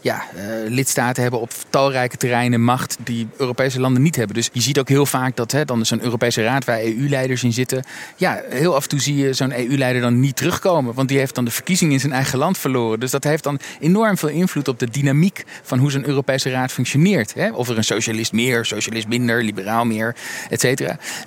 ja, 0.00 0.22
uh, 0.36 0.42
lidstaten 0.68 1.22
hebben 1.22 1.40
op 1.40 1.50
talrijke 1.70 2.16
terreinen 2.16 2.60
macht 2.60 2.96
die 3.04 3.28
Europese 3.36 3.80
landen 3.80 4.02
niet 4.02 4.16
hebben. 4.16 4.34
Dus 4.34 4.50
je 4.52 4.60
ziet 4.60 4.78
ook 4.78 4.88
heel 4.88 5.06
vaak 5.06 5.36
dat 5.36 5.52
hè, 5.52 5.64
dan 5.64 5.86
zo'n 5.86 6.02
Europese 6.02 6.42
raad 6.42 6.64
waar 6.64 6.80
EU-leiders 6.80 7.42
in 7.42 7.52
zitten. 7.52 7.84
Ja, 8.16 8.42
heel 8.48 8.74
af 8.74 8.82
en 8.82 8.88
toe 8.88 9.00
zie 9.00 9.16
je 9.16 9.32
zo'n 9.32 9.58
EU-leider 9.58 10.00
dan 10.02 10.20
niet 10.20 10.36
terugkomen. 10.36 10.94
Want 10.94 11.08
die 11.08 11.18
heeft 11.18 11.34
dan 11.34 11.44
de 11.44 11.50
verkiezing 11.50 11.92
in 11.92 12.00
zijn 12.00 12.12
eigen 12.12 12.38
land 12.38 12.58
verloren. 12.58 13.00
Dus 13.00 13.10
dat 13.10 13.24
heeft 13.24 13.44
dan 13.44 13.58
enorm 13.80 14.18
veel 14.18 14.28
invloed 14.28 14.68
op 14.68 14.78
de 14.78 14.90
dynamiek 14.90 15.44
van 15.62 15.78
hoe 15.78 15.90
zo'n 15.90 16.06
Europese 16.06 16.50
raad 16.50 16.72
functioneert. 16.72 17.34
Hè? 17.34 17.50
Of 17.52 17.68
er 17.68 17.76
een 17.76 17.84
socialist 17.84 18.32
meer, 18.32 18.64
socialist 18.64 19.08
minder, 19.08 19.44
liberaal 19.44 19.84
meer, 19.84 20.16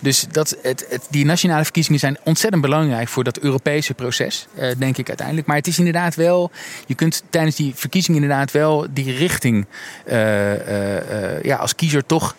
Dus 0.01 0.25
dat, 0.31 0.57
het, 0.61 0.86
het, 0.89 1.07
die 1.09 1.25
nationale 1.25 1.63
verkiezingen 1.63 1.99
zijn 1.99 2.17
ontzettend 2.23 2.61
belangrijk 2.61 3.07
voor 3.07 3.23
dat 3.23 3.38
Europese 3.38 3.93
proces, 3.93 4.47
uh, 4.59 4.71
denk 4.77 4.97
ik 4.97 5.07
uiteindelijk. 5.07 5.47
Maar 5.47 5.55
het 5.55 5.67
is 5.67 5.77
inderdaad 5.77 6.15
wel, 6.15 6.51
je 6.86 6.95
kunt 6.95 7.23
tijdens 7.29 7.55
die 7.55 7.71
verkiezingen 7.75 8.21
inderdaad 8.21 8.51
wel 8.51 8.88
die 8.89 9.15
richting 9.17 9.65
uh, 10.07 10.51
uh, 10.51 11.43
ja, 11.43 11.55
als 11.55 11.75
kiezer 11.75 12.05
toch 12.05 12.36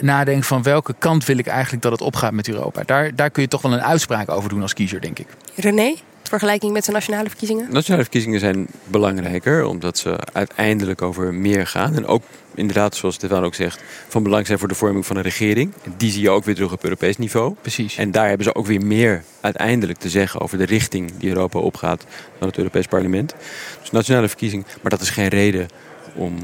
nadenken 0.00 0.44
van 0.44 0.62
welke 0.62 0.94
kant 0.98 1.24
wil 1.24 1.38
ik 1.38 1.46
eigenlijk 1.46 1.82
dat 1.82 1.92
het 1.92 2.00
opgaat 2.00 2.32
met 2.32 2.48
Europa. 2.48 2.82
Daar, 2.86 3.14
daar 3.14 3.30
kun 3.30 3.42
je 3.42 3.48
toch 3.48 3.62
wel 3.62 3.72
een 3.72 3.82
uitspraak 3.82 4.28
over 4.28 4.48
doen 4.48 4.62
als 4.62 4.74
kiezer, 4.74 5.00
denk 5.00 5.18
ik. 5.18 5.26
René? 5.54 5.94
Vergelijking 6.22 6.72
met 6.72 6.84
de 6.84 6.92
nationale 6.92 7.28
verkiezingen? 7.28 7.66
Nationale 7.70 8.02
verkiezingen 8.02 8.40
zijn 8.40 8.66
belangrijker 8.84 9.64
omdat 9.64 9.98
ze 9.98 10.18
uiteindelijk 10.32 11.02
over 11.02 11.34
meer 11.34 11.66
gaan. 11.66 11.94
En 11.94 12.06
ook 12.06 12.22
inderdaad, 12.54 12.96
zoals 12.96 13.14
Stefan 13.14 13.44
ook 13.44 13.54
zegt, 13.54 13.82
van 14.08 14.22
belang 14.22 14.46
zijn 14.46 14.58
voor 14.58 14.68
de 14.68 14.74
vorming 14.74 15.06
van 15.06 15.16
een 15.16 15.22
regering. 15.22 15.72
Die 15.96 16.10
zie 16.10 16.22
je 16.22 16.30
ook 16.30 16.44
weer 16.44 16.54
terug 16.54 16.72
op 16.72 16.84
Europees 16.84 17.16
niveau. 17.16 17.54
Precies. 17.60 17.96
En 17.96 18.10
daar 18.10 18.28
hebben 18.28 18.46
ze 18.46 18.54
ook 18.54 18.66
weer 18.66 18.86
meer 18.86 19.22
uiteindelijk 19.40 19.98
te 19.98 20.08
zeggen 20.08 20.40
over 20.40 20.58
de 20.58 20.64
richting 20.64 21.12
die 21.18 21.28
Europa 21.28 21.58
opgaat 21.58 22.04
dan 22.38 22.48
het 22.48 22.58
Europees 22.58 22.86
Parlement. 22.86 23.34
Dus 23.80 23.90
nationale 23.90 24.28
verkiezingen, 24.28 24.66
maar 24.82 24.90
dat 24.90 25.00
is 25.00 25.10
geen 25.10 25.28
reden 25.28 25.68
om 26.14 26.34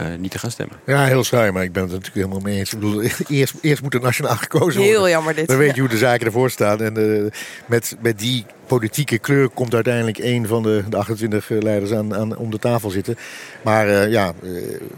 uh, 0.00 0.18
niet 0.18 0.30
te 0.30 0.38
gaan 0.38 0.50
stemmen. 0.50 0.76
Ja, 0.86 1.04
heel 1.04 1.24
saai, 1.24 1.50
maar 1.50 1.62
ik 1.62 1.72
ben 1.72 1.82
het 1.82 1.90
natuurlijk 1.90 2.16
helemaal 2.16 2.40
mee 2.40 2.58
eens. 2.58 2.72
Ik 2.72 2.78
bedoel, 2.78 3.02
eerst, 3.28 3.54
eerst 3.60 3.82
moet 3.82 3.94
er 3.94 4.00
nationaal 4.00 4.36
gekozen 4.36 4.80
worden. 4.80 4.98
Heel 4.98 5.08
jammer 5.08 5.34
dit. 5.34 5.48
Dan 5.48 5.56
weet 5.56 5.74
je 5.74 5.80
hoe 5.80 5.90
de 5.90 5.96
zaken 5.96 6.26
ervoor 6.26 6.50
staan. 6.50 6.80
En 6.80 6.98
uh, 6.98 7.30
met, 7.66 7.96
met 8.00 8.18
die 8.18 8.44
politieke 8.78 9.18
kleur 9.18 9.48
komt 9.48 9.74
uiteindelijk 9.74 10.18
een 10.18 10.46
van 10.46 10.62
de, 10.62 10.84
de 10.88 10.96
28 10.96 11.48
leiders 11.48 11.92
aan, 11.92 12.14
aan, 12.14 12.36
om 12.36 12.50
de 12.50 12.58
tafel 12.58 12.90
zitten. 12.90 13.16
Maar 13.62 13.88
uh, 13.88 14.10
ja, 14.10 14.32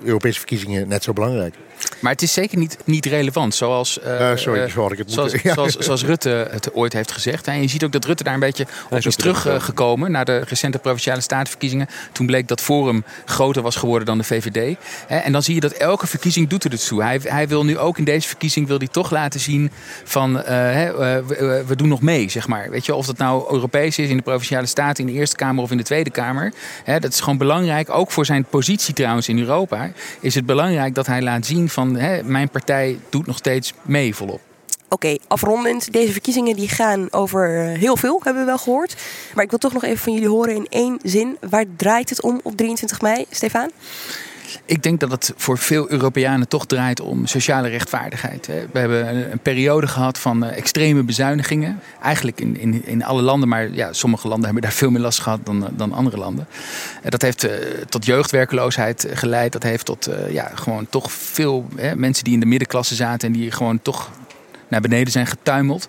Europese 0.05 0.39
verkiezingen 0.39 0.89
net 0.89 1.03
zo 1.03 1.13
belangrijk. 1.13 1.55
Maar 2.01 2.13
het 2.13 2.23
is 2.23 2.33
zeker 2.33 2.59
niet, 2.59 2.77
niet 2.85 3.07
relevant, 3.07 3.55
zoals, 3.55 3.99
uh, 3.99 4.31
sorry, 4.35 4.61
ik 4.93 4.99
het 4.99 5.13
zoals, 5.13 5.33
zoals, 5.55 5.77
zoals 5.77 6.05
Rutte 6.05 6.49
het 6.51 6.75
ooit 6.75 6.93
heeft 6.93 7.13
gezegd. 7.13 7.47
En 7.47 7.63
je 7.63 7.69
ziet 7.69 7.85
ook 7.85 7.93
dat 7.93 8.05
Rutte 8.05 8.25
daar 8.25 8.35
een 8.35 8.41
beetje 8.41 8.67
op 8.91 8.99
is 8.99 9.17
teruggekomen 9.17 10.11
naar 10.11 10.25
de 10.25 10.39
recente 10.39 10.79
provinciale 10.79 11.21
statenverkiezingen. 11.21 11.87
Toen 12.13 12.27
bleek 12.27 12.49
dat 12.49 12.61
Forum 12.61 13.05
groter 13.25 13.63
was 13.63 13.77
geworden 13.77 14.07
dan 14.07 14.19
de 14.19 14.25
VVD. 14.25 14.77
En 15.09 15.33
dan 15.33 15.43
zie 15.43 15.55
je 15.55 15.61
dat 15.61 15.73
elke 15.73 16.07
verkiezing 16.07 16.49
doet 16.49 16.65
er 16.65 16.71
het 16.71 16.87
toe. 16.87 17.03
Hij, 17.03 17.21
hij 17.23 17.49
wil 17.49 17.65
nu 17.65 17.79
ook 17.79 17.99
in 17.99 18.05
deze 18.05 18.29
verkiezing 18.29 18.67
wil 18.67 18.79
hij 18.79 18.89
toch 18.89 19.11
laten 19.11 19.41
zien 19.41 19.71
van 20.05 20.37
uh, 20.37 20.45
we, 20.45 21.65
we, 21.67 21.77
doen 21.77 21.89
nog 21.89 22.03
mee, 22.03 22.31
zeg 22.31 22.49
maar. 22.49 22.71
Weet 22.71 22.87
je, 22.87 22.95
of 22.95 23.07
dat 23.07 23.19
nou 23.19 23.51
Europees 23.65 23.99
is 23.99 24.09
in 24.09 24.17
de 24.17 24.23
provinciale 24.23 24.67
staten, 24.67 25.07
in 25.07 25.13
de 25.13 25.19
Eerste 25.19 25.37
Kamer 25.37 25.63
of 25.63 25.71
in 25.71 25.77
de 25.77 25.83
Tweede 25.83 26.11
Kamer. 26.11 26.53
dat 26.85 27.13
is 27.13 27.21
gewoon 27.21 27.39
belangrijk, 27.39 27.91
ook 27.91 28.11
voor 28.11 28.27
zijn 28.27 28.45
positie 28.45 28.95
trouwens 28.95 29.29
in 29.29 29.39
Europa, 29.39 29.93
is 30.21 30.35
het 30.35 30.47
belangrijk 30.47 30.95
dat 30.95 31.07
hij 31.07 31.23
laat 31.23 31.47
zien 31.47 31.69
van 31.69 31.97
hè, 31.97 32.23
mijn 32.23 32.49
partij 32.49 32.99
doet 33.11 33.27
nog 33.27 33.37
steeds 33.37 33.73
mee 33.83 34.15
volop. 34.15 34.41
Oké, 34.89 35.17
afrondend. 35.27 35.93
Deze 35.93 36.13
verkiezingen 36.13 36.57
die 36.57 36.69
gaan 36.69 37.13
over 37.13 37.49
heel 37.59 37.97
veel, 37.97 38.21
hebben 38.23 38.43
we 38.43 38.49
wel 38.49 38.59
gehoord. 38.59 38.97
Maar 39.35 39.45
ik 39.45 39.51
wil 39.51 39.59
toch 39.59 39.73
nog 39.73 39.85
even 39.85 39.99
van 39.99 40.13
jullie 40.13 40.29
horen 40.29 40.55
in 40.55 40.67
één 40.71 40.99
zin. 41.03 41.37
Waar 41.51 41.65
draait 41.77 42.11
het 42.11 42.23
om 42.23 42.41
op 42.43 42.57
23 42.57 43.01
mei, 43.01 43.25
Stefan? 43.31 43.71
Ik 44.65 44.83
denk 44.83 45.01
dat 45.01 45.11
het 45.11 45.33
voor 45.37 45.59
veel 45.59 45.91
Europeanen 45.91 46.49
toch 46.49 46.67
draait 46.67 47.01
om 47.01 47.27
sociale 47.27 47.69
rechtvaardigheid. 47.69 48.47
We 48.47 48.79
hebben 48.79 49.33
een 49.33 49.39
periode 49.39 49.87
gehad 49.87 50.19
van 50.19 50.45
eh, 50.45 50.57
extreme 50.57 51.03
bezuinigingen. 51.03 51.81
Eigenlijk 52.03 52.41
in, 52.41 52.59
in, 52.59 52.87
in 52.87 53.05
alle 53.05 53.23
landen, 53.23 53.49
maar 53.49 53.71
ja, 53.71 53.93
sommige 53.93 54.29
landen 54.29 54.45
hebben 54.45 54.63
daar 54.63 54.73
veel 54.73 54.91
meer 54.91 55.01
last 55.01 55.21
gehad 55.21 55.41
dan, 55.45 55.69
dan 55.77 55.93
andere 55.93 56.17
landen. 56.17 56.47
Dat 57.09 57.23
heeft 57.23 57.49
tot 57.89 58.05
jeugdwerkeloosheid 58.05 59.07
geleid. 59.13 59.53
Dat 59.53 59.63
heeft 59.63 59.85
tot 59.85 60.09
ja, 60.31 60.51
gewoon 60.55 60.87
toch 60.91 61.13
veel 61.13 61.69
hè, 61.77 61.97
mensen 61.97 62.25
die 62.25 62.35
in 62.35 62.41
de 62.41 62.47
middenklasse 62.47 62.95
zaten 62.95 63.29
en 63.29 63.35
die 63.35 63.51
gewoon 63.51 63.83
toch 63.83 64.11
naar 64.69 64.81
beneden 64.81 65.13
zijn 65.13 65.27
getuimeld. 65.27 65.89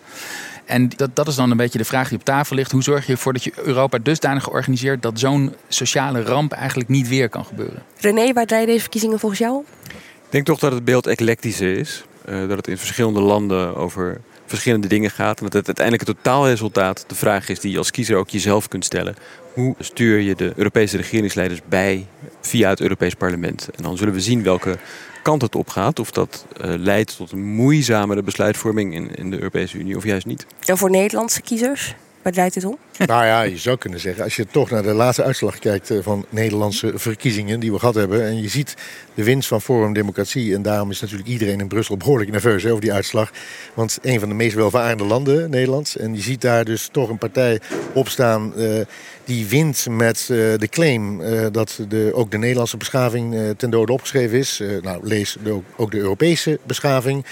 En 0.66 0.90
dat, 0.96 1.16
dat 1.16 1.28
is 1.28 1.36
dan 1.36 1.52
een 1.52 1.58
beetje 1.58 1.78
de 1.78 1.86
vraag 1.86 2.10
die 2.10 2.18
op 2.18 2.24
tafel 2.24 2.56
ligt. 2.56 2.72
Hoe 2.72 2.84
zorg 2.84 3.06
je 3.06 3.12
ervoor 3.12 3.34
dat 3.34 3.44
je 3.44 3.52
Europa 3.56 3.98
dusdanig 3.98 4.50
organiseert 4.50 5.02
dat 5.02 5.20
zo'n 5.20 5.56
sociale 5.68 6.24
ramp 6.24 6.52
eigenlijk 6.52 6.90
niet 6.90 7.08
weer 7.08 7.30
kan 7.30 7.46
gebeuren? 7.46 7.84
René, 8.00 8.34
waar 8.34 8.46
draaien 8.46 8.68
deze 8.68 8.82
verkiezingen 8.82 9.20
volgens 9.20 9.42
jou? 9.42 9.64
Ik 9.88 10.32
denk 10.32 10.46
toch 10.46 10.60
dat 10.60 10.72
het 10.72 10.86
beeld 10.86 11.08
eclectischer 11.08 11.78
is. 11.78 12.04
Uh, 12.30 12.48
dat 12.48 12.58
het 12.58 12.68
in 12.68 12.78
verschillende 12.78 13.22
landen 13.22 13.76
over 13.76 14.22
verschillende 14.46 14.88
dingen 14.88 15.12
gaat. 15.12 15.38
En 15.38 15.44
dat 15.44 15.54
het 15.54 15.66
uiteindelijk 15.66 16.08
het 16.08 16.18
totaalresultaat 16.18 17.06
de 17.08 17.16
vraag 17.16 17.50
is 17.50 17.60
die 17.60 17.72
je 17.72 17.78
als 17.78 17.92
kiezer 17.92 18.18
ook 18.18 18.30
jezelf 18.30 18.68
kunt 18.68 18.86
stellen. 18.86 19.16
Hoe 19.54 19.76
stuur 19.80 20.20
je 20.20 20.36
de 20.36 20.54
Europese 20.56 20.98
regeringsleiders 20.98 21.62
bij 21.70 22.08
via 22.42 22.70
het 22.70 22.82
Europees 22.82 23.14
Parlement? 23.14 23.70
En 23.76 23.84
dan 23.84 23.98
zullen 23.98 24.14
we 24.14 24.22
zien 24.22 24.44
welke 24.44 24.78
kant 25.26 25.42
het 25.42 25.56
op 25.56 25.70
gaat. 25.70 26.00
Of 26.00 26.12
dat 26.12 26.46
uh, 26.62 26.74
leidt 26.78 27.18
tot 27.18 27.32
een 27.32 27.46
moeizamere 27.46 28.24
besluitvorming 28.24 28.94
in, 28.94 29.16
in 29.16 29.30
de 29.30 29.38
Europese 29.38 29.78
Unie 29.78 29.98
of 29.98 30.04
juist 30.04 30.26
niet. 30.26 30.46
En 30.66 30.78
voor 30.78 30.90
Nederlandse 30.90 31.42
kiezers? 31.42 31.96
Waar 32.22 32.34
draait 32.34 32.54
dit 32.54 32.66
om? 32.66 32.78
Nou 32.98 33.26
ja, 33.26 33.42
je 33.42 33.58
zou 33.58 33.78
kunnen 33.78 34.00
zeggen, 34.00 34.24
als 34.24 34.36
je 34.36 34.46
toch 34.46 34.70
naar 34.70 34.84
de 34.84 34.94
laatste 34.94 35.24
uitslag 35.24 35.60
kijkt 35.60 35.90
eh, 35.90 35.98
van 36.02 36.26
Nederlandse 36.30 36.92
verkiezingen 36.96 37.60
die 37.60 37.72
we 37.72 37.80
gehad 37.80 37.96
hebben. 37.96 38.26
En 38.26 38.42
je 38.42 38.50
ziet 38.50 38.74
de 39.14 39.24
winst 39.24 39.48
van 39.48 39.62
Forum 39.62 39.94
Democratie. 39.94 40.56
En 40.56 40.62
daarom 40.62 40.92
is 40.92 41.02
natuurlijk 41.02 41.30
iedereen 41.30 41.60
in 41.60 41.68
Brussel 41.68 41.98
behoorlijk 41.98 42.32
nerveus 42.32 42.66
over 42.66 42.82
die 42.82 42.94
uitslag. 42.94 43.32
Want 43.74 43.98
een 44.02 44.20
van 44.20 44.30
de 44.30 44.36
meest 44.36 44.56
welvarende 44.56 45.04
landen, 45.04 45.50
Nederlands. 45.50 45.98
En 45.98 46.14
je 46.14 46.22
ziet 46.22 46.42
daar 46.42 46.66
dus 46.66 46.90
toch 46.92 47.10
een 47.10 47.18
partij 47.18 47.60
opstaan 47.94 48.54
uh, 48.58 48.82
die 49.24 49.48
wint 49.48 49.86
met 49.90 50.28
uh, 50.32 50.38
de 50.58 50.68
claim 50.70 51.22
dat 51.52 51.80
de, 51.88 52.12
ook 52.14 52.32
de 52.32 52.38
Nederlandse 52.38 52.78
beschaving 52.78 53.54
ten 53.58 53.70
dode 53.70 53.92
opgeschreven 53.92 54.38
is. 54.38 54.62
nou, 54.82 55.08
lees 55.08 55.38
de, 55.44 55.60
ook 55.76 55.92
de 55.92 55.98
Europese 55.98 56.60
beschaving. 56.64 57.26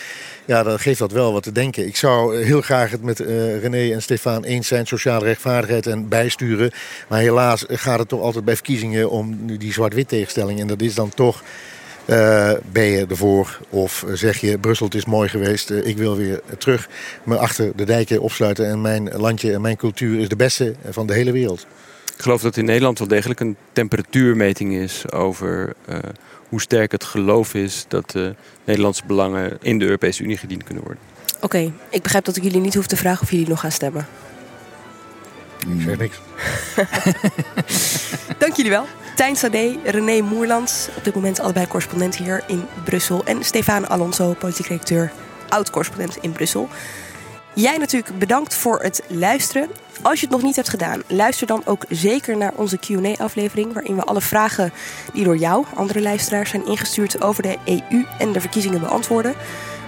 Ja, 0.45 0.63
dan 0.63 0.79
geeft 0.79 0.99
dat 0.99 1.11
wel 1.11 1.33
wat 1.33 1.43
te 1.43 1.51
denken. 1.51 1.87
Ik 1.87 1.95
zou 1.95 2.43
heel 2.43 2.61
graag 2.61 2.91
het 2.91 3.03
met 3.03 3.19
René 3.19 3.93
en 3.93 4.01
Stefan 4.01 4.43
eens 4.43 4.67
zijn, 4.67 4.87
sociale 4.87 5.25
en 5.61 6.07
bijsturen. 6.07 6.71
Maar 7.07 7.19
helaas 7.19 7.65
gaat 7.67 7.99
het 7.99 8.07
toch 8.09 8.21
altijd 8.21 8.45
bij 8.45 8.55
verkiezingen 8.55 9.09
om 9.09 9.57
die 9.57 9.73
zwart-wit 9.73 10.07
tegenstelling. 10.07 10.59
En 10.59 10.67
dat 10.67 10.81
is 10.81 10.95
dan 10.95 11.09
toch 11.09 11.43
uh, 12.05 12.51
ben 12.71 12.83
je 12.83 13.05
ervoor 13.09 13.59
of 13.69 14.05
zeg 14.13 14.37
je 14.37 14.57
Brussel 14.57 14.85
het 14.85 14.95
is 14.95 15.05
mooi 15.05 15.29
geweest, 15.29 15.69
uh, 15.69 15.85
ik 15.85 15.97
wil 15.97 16.15
weer 16.15 16.41
terug 16.57 16.89
me 17.23 17.37
achter 17.37 17.71
de 17.75 17.85
dijken 17.85 18.21
opsluiten 18.21 18.67
en 18.67 18.81
mijn 18.81 19.09
landje 19.15 19.53
en 19.53 19.61
mijn 19.61 19.77
cultuur 19.77 20.19
is 20.19 20.29
de 20.29 20.35
beste 20.35 20.75
van 20.89 21.07
de 21.07 21.13
hele 21.13 21.31
wereld. 21.31 21.67
Ik 22.15 22.21
geloof 22.21 22.41
dat 22.41 22.57
in 22.57 22.65
Nederland 22.65 22.99
wel 22.99 23.07
degelijk 23.07 23.39
een 23.39 23.55
temperatuurmeting 23.71 24.73
is 24.73 25.11
over 25.11 25.73
uh, 25.89 25.97
hoe 26.49 26.61
sterk 26.61 26.91
het 26.91 27.03
geloof 27.03 27.53
is 27.53 27.85
dat 27.87 28.11
de 28.11 28.35
Nederlandse 28.63 29.03
belangen 29.07 29.57
in 29.61 29.79
de 29.79 29.85
Europese 29.85 30.23
Unie 30.23 30.37
gediend 30.37 30.63
kunnen 30.63 30.83
worden. 30.83 31.01
Oké, 31.35 31.45
okay, 31.45 31.71
ik 31.89 32.01
begrijp 32.01 32.25
dat 32.25 32.35
ik 32.35 32.43
jullie 32.43 32.61
niet 32.61 32.75
hoef 32.75 32.87
te 32.87 32.97
vragen 32.97 33.21
of 33.21 33.31
jullie 33.31 33.47
nog 33.47 33.59
gaan 33.59 33.71
stemmen. 33.71 34.07
Ik 35.67 35.81
zeg 35.81 35.97
niks. 35.97 36.19
Dank 38.43 38.55
jullie 38.55 38.71
wel. 38.71 38.85
Tijn 39.15 39.35
Sade, 39.35 39.79
René 39.83 40.21
Moerlands, 40.21 40.87
op 40.97 41.03
dit 41.03 41.15
moment 41.15 41.39
allebei 41.39 41.67
correspondent 41.67 42.15
hier 42.15 42.43
in 42.47 42.65
Brussel. 42.83 43.25
En 43.25 43.43
Stefan 43.43 43.89
Alonso, 43.89 44.33
politiek 44.33 44.67
redacteur, 44.67 45.11
oud-correspondent 45.49 46.17
in 46.21 46.31
Brussel. 46.31 46.69
Jij 47.55 47.77
natuurlijk 47.77 48.19
bedankt 48.19 48.55
voor 48.55 48.81
het 48.81 49.03
luisteren. 49.07 49.69
Als 50.01 50.19
je 50.19 50.25
het 50.25 50.35
nog 50.35 50.43
niet 50.43 50.55
hebt 50.55 50.69
gedaan, 50.69 51.01
luister 51.07 51.47
dan 51.47 51.61
ook 51.65 51.85
zeker 51.89 52.37
naar 52.37 52.51
onze 52.55 52.77
QA-aflevering. 52.77 53.73
Waarin 53.73 53.95
we 53.95 54.03
alle 54.03 54.21
vragen 54.21 54.73
die 55.13 55.23
door 55.23 55.37
jou, 55.37 55.65
andere 55.75 56.01
luisteraars, 56.01 56.49
zijn 56.49 56.65
ingestuurd 56.65 57.23
over 57.23 57.43
de 57.43 57.57
EU 57.65 58.05
en 58.17 58.31
de 58.31 58.41
verkiezingen 58.41 58.79
beantwoorden. 58.79 59.33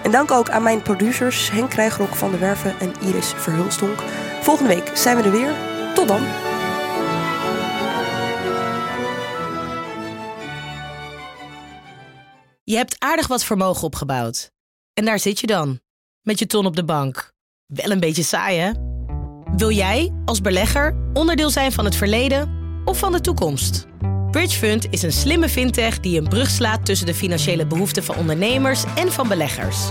En 0.02 0.10
dank 0.10 0.30
ook 0.30 0.50
aan 0.50 0.62
mijn 0.62 0.82
producers 0.82 1.50
Henk 1.50 1.70
Krijgrok 1.70 2.14
van 2.14 2.30
de 2.30 2.38
Werven 2.38 2.74
en 2.80 2.92
Iris 3.00 3.32
Verhulstonk. 3.36 4.02
Volgende 4.46 4.74
week 4.74 4.96
zijn 4.96 5.16
we 5.16 5.22
er 5.22 5.30
weer. 5.30 5.54
Tot 5.94 6.08
dan! 6.08 6.22
Je 12.64 12.76
hebt 12.76 12.96
aardig 12.98 13.26
wat 13.26 13.44
vermogen 13.44 13.82
opgebouwd. 13.82 14.50
En 14.92 15.04
daar 15.04 15.18
zit 15.18 15.40
je 15.40 15.46
dan, 15.46 15.80
met 16.22 16.38
je 16.38 16.46
ton 16.46 16.66
op 16.66 16.76
de 16.76 16.84
bank. 16.84 17.32
Wel 17.66 17.90
een 17.90 18.00
beetje 18.00 18.22
saai, 18.22 18.58
hè? 18.58 18.72
Wil 19.56 19.70
jij, 19.70 20.12
als 20.24 20.40
belegger, 20.40 20.96
onderdeel 21.12 21.50
zijn 21.50 21.72
van 21.72 21.84
het 21.84 21.96
verleden 21.96 22.50
of 22.84 22.98
van 22.98 23.12
de 23.12 23.20
toekomst? 23.20 23.86
Bridgefund 24.30 24.86
is 24.90 25.02
een 25.02 25.12
slimme 25.12 25.48
fintech 25.48 26.00
die 26.00 26.20
een 26.20 26.28
brug 26.28 26.50
slaat 26.50 26.86
tussen 26.86 27.06
de 27.06 27.14
financiële 27.14 27.66
behoeften 27.66 28.04
van 28.04 28.16
ondernemers 28.16 28.84
en 28.96 29.12
van 29.12 29.28
beleggers. 29.28 29.90